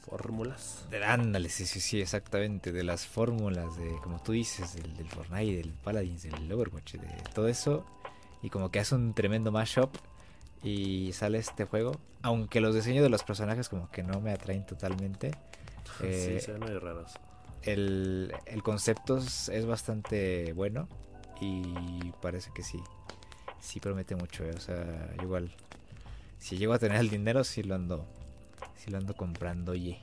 fórmulas. 0.00 0.84
Ándale, 1.06 1.48
sí, 1.48 1.66
sí, 1.66 1.80
sí, 1.80 2.00
exactamente. 2.00 2.72
De 2.72 2.82
las 2.82 3.06
fórmulas 3.06 3.76
de, 3.76 3.96
como 4.02 4.20
tú 4.22 4.32
dices, 4.32 4.74
del, 4.74 4.96
del 4.96 5.08
Fortnite, 5.08 5.56
del 5.56 5.72
Paladins, 5.72 6.22
del 6.22 6.52
Overwatch, 6.52 6.94
de 6.94 7.08
todo 7.34 7.48
eso. 7.48 7.84
Y 8.42 8.50
como 8.50 8.70
que 8.70 8.80
hace 8.80 8.94
un 8.94 9.14
tremendo 9.14 9.52
mashup 9.52 9.94
y 10.62 11.12
sale 11.12 11.38
este 11.38 11.64
juego. 11.64 12.00
Aunque 12.22 12.60
los 12.60 12.74
diseños 12.74 13.02
de 13.02 13.08
los 13.08 13.22
personajes 13.22 13.68
como 13.68 13.90
que 13.90 14.02
no 14.02 14.20
me 14.20 14.32
atraen 14.32 14.66
totalmente. 14.66 15.30
Eh, 16.02 16.38
sí, 16.38 16.46
se 16.46 16.52
ven 16.52 16.60
muy 16.60 16.78
raros. 16.78 17.12
El, 17.62 18.32
el 18.46 18.62
concepto 18.62 19.18
es, 19.18 19.66
bastante 19.66 20.54
bueno 20.54 20.88
y 21.42 22.12
parece 22.22 22.50
que 22.54 22.62
sí. 22.62 22.80
Sí 23.60 23.80
promete 23.80 24.14
mucho, 24.14 24.44
eh, 24.44 24.52
o 24.56 24.60
sea, 24.60 25.14
igual. 25.20 25.54
Si 26.40 26.58
llego 26.58 26.72
a 26.72 26.78
tener 26.78 26.98
el 26.98 27.10
dinero, 27.10 27.44
sí 27.44 27.62
lo 27.62 27.76
ando, 27.76 28.04
sí 28.76 28.90
lo 28.90 28.98
ando 28.98 29.14
comprando, 29.14 29.72
oye. 29.72 30.00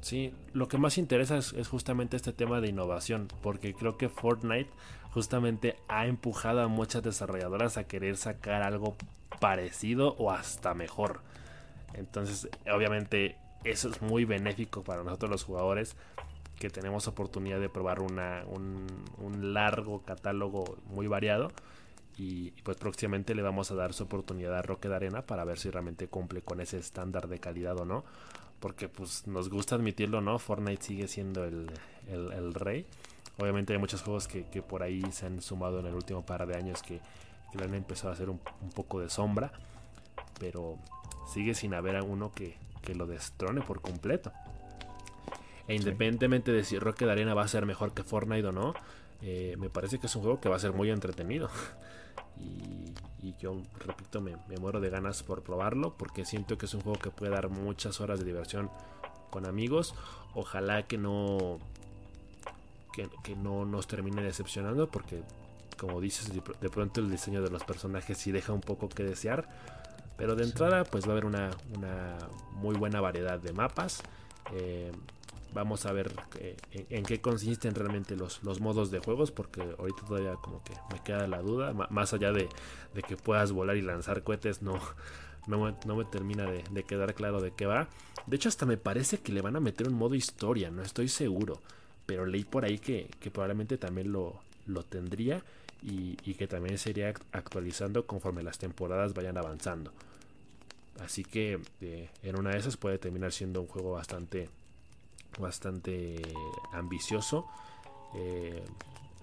Sí, 0.00 0.32
lo 0.54 0.68
que 0.68 0.78
más 0.78 0.96
interesa 0.96 1.36
es, 1.36 1.68
justamente 1.68 2.16
este 2.16 2.32
tema 2.32 2.60
de 2.62 2.68
innovación, 2.68 3.28
porque 3.42 3.74
creo 3.74 3.98
que 3.98 4.08
Fortnite 4.08 4.70
justamente 5.12 5.76
ha 5.88 6.06
empujado 6.06 6.62
a 6.62 6.68
muchas 6.68 7.02
desarrolladoras 7.02 7.76
a 7.76 7.84
querer 7.84 8.16
sacar 8.16 8.62
algo 8.62 8.96
parecido 9.40 10.14
o 10.16 10.30
hasta 10.30 10.72
mejor. 10.72 11.20
Entonces, 11.92 12.48
obviamente, 12.72 13.36
eso 13.64 13.90
es 13.90 14.00
muy 14.00 14.24
benéfico 14.24 14.82
para 14.82 15.02
nosotros 15.02 15.30
los 15.30 15.44
jugadores 15.44 15.96
que 16.58 16.70
tenemos 16.70 17.08
oportunidad 17.08 17.58
de 17.58 17.68
probar 17.68 18.00
una, 18.00 18.44
un, 18.46 19.54
largo 19.54 20.02
catálogo 20.02 20.78
muy 20.86 21.08
variado. 21.08 21.50
Y, 22.20 22.50
pues 22.64 22.76
próximamente 22.76 23.34
le 23.34 23.40
vamos 23.40 23.70
a 23.70 23.74
dar 23.74 23.94
su 23.94 24.04
oportunidad 24.04 24.54
a 24.54 24.60
Rocket 24.60 24.92
Arena 24.92 25.22
para 25.22 25.42
ver 25.44 25.58
si 25.58 25.70
realmente 25.70 26.06
cumple 26.06 26.42
con 26.42 26.60
ese 26.60 26.76
estándar 26.76 27.28
de 27.28 27.38
calidad 27.38 27.80
o 27.80 27.86
no. 27.86 28.04
Porque 28.60 28.90
pues 28.90 29.26
nos 29.26 29.48
gusta 29.48 29.76
admitirlo, 29.76 30.20
¿no? 30.20 30.38
Fortnite 30.38 30.82
sigue 30.82 31.08
siendo 31.08 31.46
el, 31.46 31.70
el, 32.08 32.52
rey. 32.52 32.84
Obviamente 33.38 33.72
hay 33.72 33.78
muchos 33.78 34.02
juegos 34.02 34.28
que, 34.28 34.44
que, 34.50 34.60
por 34.60 34.82
ahí 34.82 35.02
se 35.12 35.24
han 35.24 35.40
sumado 35.40 35.80
en 35.80 35.86
el 35.86 35.94
último 35.94 36.26
par 36.26 36.46
de 36.46 36.56
años 36.56 36.82
que, 36.82 37.00
que 37.50 37.58
le 37.58 37.64
han 37.64 37.74
empezado 37.74 38.10
a 38.10 38.12
hacer 38.12 38.28
un, 38.28 38.38
poco 38.74 39.00
de 39.00 39.08
sombra. 39.08 39.50
Pero 40.38 40.76
sigue 41.32 41.54
sin 41.54 41.72
haber 41.72 41.96
a 41.96 42.02
uno 42.02 42.32
que, 42.34 42.58
que 42.82 42.94
lo 42.94 43.06
destrone 43.06 43.62
por 43.62 43.80
completo. 43.80 44.30
E 45.68 45.74
independientemente 45.74 46.52
de 46.52 46.64
si 46.64 46.78
Rocket 46.78 47.08
Arena 47.08 47.32
va 47.32 47.44
a 47.44 47.48
ser 47.48 47.64
mejor 47.64 47.94
que 47.94 48.04
Fortnite 48.04 48.48
o 48.48 48.52
no, 48.52 48.74
eh, 49.22 49.56
me 49.58 49.70
parece 49.70 49.98
que 49.98 50.06
es 50.06 50.16
un 50.16 50.22
juego 50.22 50.40
que 50.40 50.48
va 50.48 50.56
a 50.56 50.60
ser 50.60 50.72
muy 50.72 50.90
entretenido. 50.90 51.48
y, 52.38 53.34
yo, 53.38 53.62
repito, 53.78 54.20
me, 54.20 54.36
muero 54.58 54.80
de 54.80 54.90
ganas 54.90 55.22
por 55.22 55.42
probarlo 55.42 55.94
porque 55.96 56.24
siento 56.24 56.58
que 56.58 56.66
es 56.66 56.74
un 56.74 56.80
juego 56.80 56.98
que 56.98 57.10
puede 57.10 57.32
dar 57.32 57.48
muchas 57.48 58.00
horas 58.00 58.18
de 58.18 58.26
diversión 58.26 58.70
con 59.30 59.46
amigos. 59.46 59.94
Ojalá 60.34 60.84
que 60.84 60.98
no, 60.98 61.58
que, 62.92 63.08
que 63.22 63.36
no 63.36 63.64
nos 63.64 63.86
termine 63.86 64.22
decepcionando 64.22 64.88
porque, 64.88 65.22
como 65.78 66.00
dices, 66.00 66.32
de 66.32 66.70
pronto 66.70 67.00
el 67.00 67.10
diseño 67.10 67.42
de 67.42 67.50
los 67.50 67.64
personajes 67.64 68.18
sí 68.18 68.32
deja 68.32 68.52
un 68.52 68.60
poco 68.60 68.88
que 68.88 69.02
desear. 69.04 69.48
Pero 70.20 70.34
de 70.34 70.44
entrada, 70.44 70.84
pues 70.84 71.04
va 71.06 71.08
a 71.08 71.12
haber 71.12 71.24
una, 71.24 71.50
una 71.74 72.18
muy 72.52 72.76
buena 72.76 73.00
variedad 73.00 73.38
de 73.38 73.54
mapas. 73.54 74.02
Eh, 74.52 74.92
vamos 75.52 75.86
a 75.86 75.92
ver 75.92 76.12
eh, 76.38 76.56
en, 76.90 77.04
qué 77.04 77.20
consisten 77.20 77.74
realmente 77.74 78.16
los, 78.16 78.42
los, 78.42 78.60
modos 78.60 78.90
de 78.90 78.98
juegos, 79.00 79.30
porque 79.30 79.62
ahorita 79.78 80.04
todavía 80.06 80.34
como 80.34 80.62
que 80.62 80.72
me 80.92 81.02
queda 81.02 81.26
la 81.26 81.42
duda, 81.42 81.72
más 81.72 82.12
allá 82.12 82.32
de, 82.32 82.48
que 83.06 83.16
puedas 83.16 83.52
volar 83.52 83.76
y 83.76 83.82
lanzar 83.82 84.22
cohetes, 84.22 84.62
no, 84.62 84.78
no, 85.46 85.96
me, 85.96 86.04
termina 86.04 86.44
de, 86.50 86.84
quedar 86.84 87.14
claro 87.14 87.40
de 87.40 87.52
qué 87.52 87.66
va. 87.66 87.88
De 88.26 88.36
hecho, 88.36 88.48
hasta 88.48 88.66
me 88.66 88.76
parece 88.76 89.18
que 89.18 89.32
le 89.32 89.40
van 89.40 89.56
a 89.56 89.60
meter 89.60 89.88
un 89.88 89.94
modo 89.94 90.14
historia, 90.14 90.70
no 90.70 90.82
estoy 90.82 91.08
seguro, 91.08 91.60
pero 92.06 92.26
leí 92.26 92.44
por 92.44 92.64
ahí 92.64 92.78
que, 92.78 93.08
probablemente 93.32 93.78
también 93.78 94.12
lo, 94.12 94.40
lo 94.66 94.82
tendría 94.82 95.42
y, 95.82 96.16
y 96.24 96.34
que 96.34 96.46
también 96.46 96.78
sería 96.78 97.14
actualizando 97.32 98.06
conforme 98.06 98.42
las 98.42 98.58
temporadas 98.58 99.14
vayan 99.14 99.38
avanzando. 99.38 99.92
Así 101.00 101.24
que 101.24 101.58
eh, 101.80 102.10
en 102.22 102.38
una 102.38 102.50
de 102.50 102.58
esas 102.58 102.76
puede 102.76 102.98
terminar 102.98 103.32
siendo 103.32 103.60
un 103.60 103.66
juego 103.66 103.92
bastante, 103.92 104.48
bastante 105.38 106.20
ambicioso. 106.72 107.46
Eh, 108.14 108.64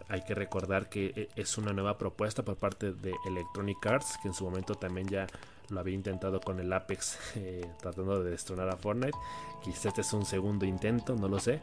hay 0.09 0.21
que 0.23 0.35
recordar 0.35 0.89
que 0.89 1.11
eh, 1.15 1.29
es 1.35 1.57
una 1.57 1.73
nueva 1.73 1.97
propuesta 1.97 2.43
por 2.43 2.57
parte 2.57 2.93
de 2.93 3.13
Electronic 3.25 3.85
Arts, 3.85 4.17
que 4.21 4.29
en 4.29 4.33
su 4.33 4.45
momento 4.45 4.75
también 4.75 5.07
ya 5.07 5.27
lo 5.69 5.79
había 5.79 5.95
intentado 5.95 6.39
con 6.39 6.59
el 6.59 6.71
Apex, 6.71 7.19
tratando 7.81 8.23
de 8.23 8.31
destronar 8.31 8.69
a 8.69 8.77
Fortnite. 8.77 9.17
Quizás 9.63 9.87
este 9.87 10.01
es 10.01 10.13
un 10.13 10.25
segundo 10.25 10.65
intento, 10.65 11.15
no 11.15 11.27
lo 11.27 11.39
sé, 11.39 11.59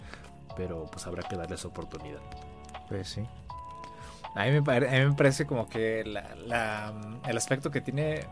pero 0.56 0.84
pues 0.90 1.06
habrá 1.06 1.22
que 1.22 1.36
darles 1.36 1.64
oportunidad. 1.64 2.20
Pues 2.88 3.08
sí. 3.08 3.22
A 4.34 4.46
mí 4.46 4.50
me, 4.50 4.62
parece 4.62 5.46
como 5.46 5.68
que 5.68 6.00
el 6.00 7.36
aspecto 7.36 7.70
que 7.70 7.80
tiene 7.80 8.26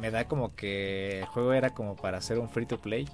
me 0.00 0.10
da 0.10 0.26
como 0.26 0.54
que 0.54 1.20
el 1.20 1.26
juego 1.26 1.52
era 1.52 1.70
como 1.70 1.96
para 1.96 2.18
hacer 2.18 2.38
un 2.38 2.48
free 2.48 2.66
to 2.66 2.78
play. 2.78 3.08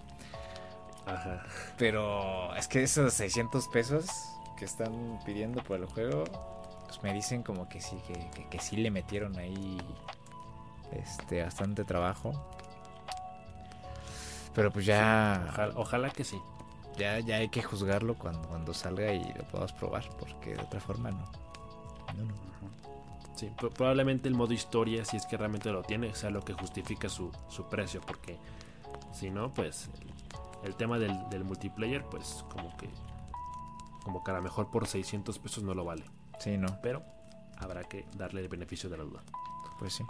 Ajá. 1.08 1.42
Pero 1.76 2.54
es 2.56 2.68
que 2.68 2.82
esos 2.82 3.12
600 3.14 3.68
pesos 3.68 4.06
que 4.56 4.64
están 4.64 5.18
pidiendo 5.24 5.62
por 5.62 5.80
el 5.80 5.86
juego, 5.86 6.24
pues 6.86 7.02
me 7.02 7.12
dicen 7.12 7.42
como 7.42 7.68
que 7.68 7.80
sí, 7.80 7.96
que, 8.06 8.48
que, 8.48 8.58
sí 8.58 8.76
le 8.76 8.90
metieron 8.90 9.38
ahí 9.38 9.78
este 10.92 11.42
bastante 11.42 11.84
trabajo. 11.84 12.32
Pero 14.54 14.72
pues 14.72 14.86
ya... 14.86 15.72
ojalá, 15.76 16.10
que 16.10 16.24
sí. 16.24 16.40
Ya, 16.96 17.20
ya 17.20 17.36
hay 17.36 17.48
que 17.48 17.62
juzgarlo 17.62 18.14
cuando, 18.14 18.48
cuando 18.48 18.74
salga 18.74 19.12
y 19.12 19.32
lo 19.34 19.44
podamos 19.44 19.72
probar, 19.72 20.08
porque 20.18 20.54
de 20.56 20.62
otra 20.62 20.80
forma 20.80 21.10
no. 21.10 21.30
No, 22.16 22.24
no. 22.24 22.48
Sí, 23.38 23.52
probablemente 23.56 24.28
el 24.28 24.34
modo 24.34 24.52
historia, 24.52 25.04
si 25.04 25.16
es 25.16 25.24
que 25.24 25.36
realmente 25.36 25.70
lo 25.70 25.84
tiene, 25.84 26.12
sea 26.12 26.28
lo 26.28 26.44
que 26.44 26.54
justifica 26.54 27.08
su, 27.08 27.30
precio, 27.70 28.00
porque 28.00 28.36
si 29.12 29.30
no, 29.30 29.54
pues 29.54 29.88
el, 30.64 30.74
tema 30.74 30.98
del, 30.98 31.44
multiplayer, 31.44 32.04
pues 32.04 32.44
como 32.50 32.76
que 32.76 32.88
como 34.02 34.24
que 34.24 34.30
a 34.30 34.34
lo 34.34 34.42
mejor 34.42 34.70
por 34.70 34.86
600 34.86 35.38
pesos 35.38 35.64
no 35.64 35.74
lo 35.74 35.84
vale. 35.84 36.04
Sí, 36.38 36.56
no. 36.56 36.80
Pero 36.82 37.02
habrá 37.58 37.84
que 37.84 38.06
darle 38.16 38.40
el 38.40 38.48
beneficio 38.48 38.88
de 38.88 38.96
la 38.96 39.04
duda. 39.04 39.22
Pues 39.78 39.94
sí. 39.94 40.04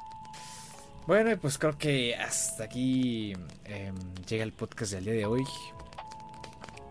Bueno, 1.07 1.37
pues 1.41 1.59
creo 1.59 1.77
que 1.77 2.15
hasta 2.15 2.65
aquí 2.65 3.33
em, 3.65 3.97
llega 4.29 4.45
el 4.45 4.53
podcast 4.53 4.93
del 4.93 5.05
día 5.05 5.15
de 5.15 5.27
hoy. 5.27 5.45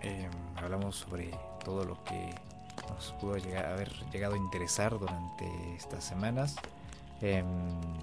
Em, 0.02 0.32
hablamos 0.56 0.98
sobre 0.98 1.32
todo 1.64 1.86
lo 1.86 2.04
que 2.04 2.34
nos 2.90 3.14
pudo 3.22 3.38
llegar, 3.38 3.66
haber 3.66 3.92
llegado 4.12 4.34
a 4.34 4.38
interesar 4.38 4.98
durante 4.98 5.76
estas 5.76 6.04
semanas. 6.04 6.56
Em, 7.22 7.46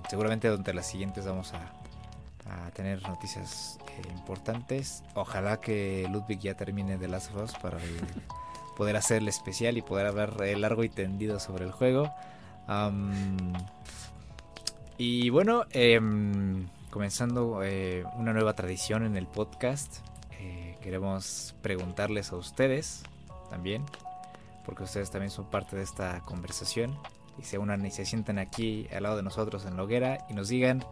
seguramente 0.09 0.49
durante 0.49 0.73
las 0.73 0.87
siguientes 0.87 1.27
vamos 1.27 1.53
a, 1.53 1.73
tener 2.75 3.03
noticias 3.09 3.79
eh, 3.89 4.03
importantes. 4.13 5.03
Ojalá 5.15 5.61
que 5.61 6.07
Ludwig 6.11 6.41
ya 6.41 6.55
termine 6.55 6.99
de 6.99 7.09
Last 7.09 7.35
of 7.35 7.45
Us 7.45 7.53
para 7.55 7.79
poder 8.77 8.97
hacer 8.97 9.19
el 9.19 9.29
especial 9.29 9.77
y 9.79 9.83
poder 9.83 10.07
hablar 10.07 10.41
largo 10.59 10.85
y 10.85 10.89
tendido 10.89 11.39
sobre 11.41 11.65
el 11.65 11.73
juego. 11.73 12.11
y 14.99 15.31
bueno, 15.31 15.65
em, 15.71 16.67
comenzando 16.91 17.63
eh, 17.63 18.05
una 18.17 18.33
nueva 18.33 18.55
tradición 18.55 19.05
en 19.05 19.17
el 19.17 19.27
podcast. 19.27 19.99
Eh, 20.41 20.77
queremos 20.83 21.55
preguntarles 21.63 22.33
a 22.33 22.37
ustedes 22.37 23.03
también 23.51 23.85
porque 24.65 24.83
ustedes 24.83 25.11
también 25.11 25.31
son 25.31 25.47
parte 25.47 25.77
de 25.77 25.83
esta 25.83 26.21
conversación 26.21 26.99
y 27.39 27.43
se 27.43 27.59
unan 27.59 27.85
y 27.85 27.91
se 27.91 28.05
sientan 28.05 28.39
aquí 28.39 28.89
al 28.95 29.05
lado 29.05 29.17
de 29.17 29.23
nosotros 29.23 29.67
en 29.67 29.77
la 29.77 29.83
hoguera 29.83 30.27
y 30.29 30.35
nos 30.35 30.49
digan 30.49 30.85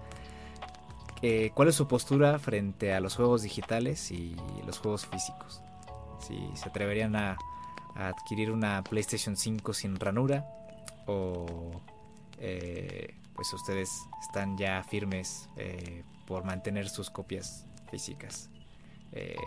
eh, 1.23 1.53
cuál 1.55 1.69
es 1.69 1.77
su 1.77 1.87
postura 1.87 2.39
frente 2.41 2.93
a 2.93 3.01
los 3.01 3.15
juegos 3.15 3.43
digitales 3.43 4.11
y 4.11 4.37
los 4.67 4.79
juegos 4.79 5.07
físicos. 5.07 5.63
Si 6.19 6.51
se 6.55 6.69
atreverían 6.69 7.17
a, 7.17 7.37
adquirir 7.95 8.51
una 8.51 8.83
PlayStation 8.83 9.37
5 9.37 9.75
sin 9.75 9.97
ranura 10.01 10.47
o 11.07 11.71
eh, 12.39 13.15
pues 13.35 13.53
ustedes 13.53 13.91
están 14.23 14.57
ya 14.57 14.83
firmes 14.83 15.51
eh, 15.59 16.03
por 16.27 16.45
mantener 16.45 16.89
sus 16.89 17.11
copias 17.11 17.67
físicas. 17.91 18.49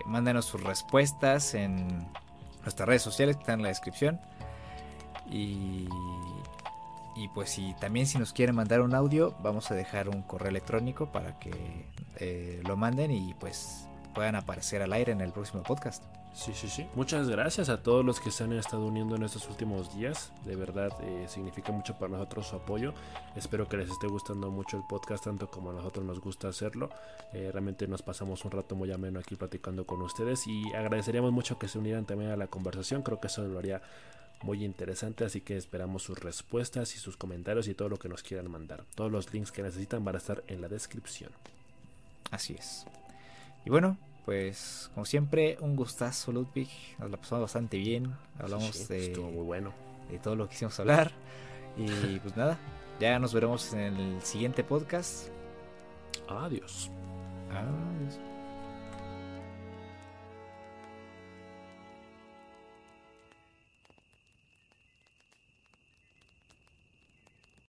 Mándanos 0.05 0.45
sus 0.45 0.61
respuestas 0.61 1.55
en 1.55 1.87
nuestras 2.61 2.87
redes 2.87 3.01
sociales 3.01 3.35
que 3.35 3.41
están 3.41 3.59
en 3.59 3.63
la 3.63 3.69
descripción. 3.69 4.19
Y, 5.31 5.87
y 7.15 7.29
pues 7.29 7.49
si 7.49 7.73
también 7.79 8.05
si 8.05 8.17
nos 8.17 8.33
quieren 8.33 8.55
mandar 8.55 8.81
un 8.81 8.93
audio, 8.93 9.35
vamos 9.41 9.71
a 9.71 9.75
dejar 9.75 10.09
un 10.09 10.21
correo 10.21 10.49
electrónico 10.49 11.11
para 11.11 11.39
que 11.39 11.51
eh, 12.17 12.61
lo 12.65 12.75
manden 12.75 13.11
y 13.11 13.33
pues 13.35 13.87
puedan 14.13 14.35
aparecer 14.35 14.81
al 14.81 14.93
aire 14.93 15.11
en 15.11 15.21
el 15.21 15.31
próximo 15.31 15.63
podcast. 15.63 16.03
Sí, 16.35 16.51
sí, 16.53 16.67
sí. 16.67 16.85
Muchas 16.95 17.29
gracias 17.29 17.69
a 17.69 17.81
todos 17.81 18.03
los 18.03 18.19
que 18.19 18.29
se 18.29 18.43
han 18.43 18.51
estado 18.51 18.85
uniendo 18.85 19.15
en 19.15 19.23
estos 19.23 19.47
últimos 19.47 19.95
días. 19.95 20.33
De 20.43 20.57
verdad, 20.57 20.91
eh, 21.01 21.25
significa 21.29 21.71
mucho 21.71 21.97
para 21.97 22.11
nosotros 22.11 22.47
su 22.47 22.57
apoyo. 22.57 22.93
Espero 23.37 23.69
que 23.69 23.77
les 23.77 23.89
esté 23.89 24.07
gustando 24.07 24.51
mucho 24.51 24.75
el 24.75 24.83
podcast, 24.83 25.23
tanto 25.23 25.49
como 25.49 25.69
a 25.69 25.73
nosotros 25.73 26.05
nos 26.05 26.19
gusta 26.19 26.49
hacerlo. 26.49 26.89
Eh, 27.31 27.49
realmente 27.53 27.87
nos 27.87 28.01
pasamos 28.01 28.43
un 28.43 28.51
rato 28.51 28.75
muy 28.75 28.91
ameno 28.91 29.19
aquí 29.19 29.37
platicando 29.37 29.85
con 29.85 30.01
ustedes 30.01 30.45
y 30.45 30.73
agradeceríamos 30.73 31.31
mucho 31.31 31.57
que 31.57 31.69
se 31.69 31.79
unieran 31.79 32.05
también 32.05 32.31
a 32.31 32.35
la 32.35 32.47
conversación. 32.47 33.01
Creo 33.01 33.21
que 33.21 33.27
eso 33.27 33.47
lo 33.47 33.57
haría 33.57 33.81
muy 34.45 34.63
interesante, 34.63 35.25
así 35.25 35.41
que 35.41 35.57
esperamos 35.57 36.03
sus 36.03 36.19
respuestas 36.19 36.95
y 36.95 36.99
sus 36.99 37.17
comentarios 37.17 37.67
y 37.67 37.73
todo 37.73 37.89
lo 37.89 37.97
que 37.97 38.07
nos 38.07 38.23
quieran 38.23 38.49
mandar. 38.49 38.85
Todos 38.95 39.11
los 39.11 39.33
links 39.33 39.51
que 39.51 39.63
necesitan 39.63 40.05
van 40.05 40.15
a 40.15 40.19
estar 40.19 40.43
en 40.47 40.61
la 40.61 40.67
descripción. 40.67 41.31
Así 42.31 42.53
es. 42.53 42.85
Y 43.65 43.71
bueno, 43.71 43.97
pues 44.23 44.89
como 44.93 45.05
siempre, 45.05 45.57
un 45.59 45.75
gustazo 45.75 46.31
Ludwig, 46.31 46.69
nos 46.99 47.09
la 47.09 47.17
pasamos 47.17 47.41
bastante 47.41 47.77
bien, 47.77 48.15
hablamos 48.39 48.87
de, 48.87 49.15
muy 49.17 49.43
bueno. 49.43 49.73
de 50.09 50.19
todo 50.19 50.35
lo 50.35 50.47
que 50.47 50.53
hicimos 50.53 50.79
hablar 50.79 51.11
y 51.75 52.19
pues 52.19 52.37
nada, 52.37 52.57
ya 52.99 53.17
nos 53.19 53.33
veremos 53.33 53.73
en 53.73 53.97
el 53.97 54.21
siguiente 54.21 54.63
podcast. 54.63 55.29
Adiós. 56.27 56.91
Adiós. 57.51 58.34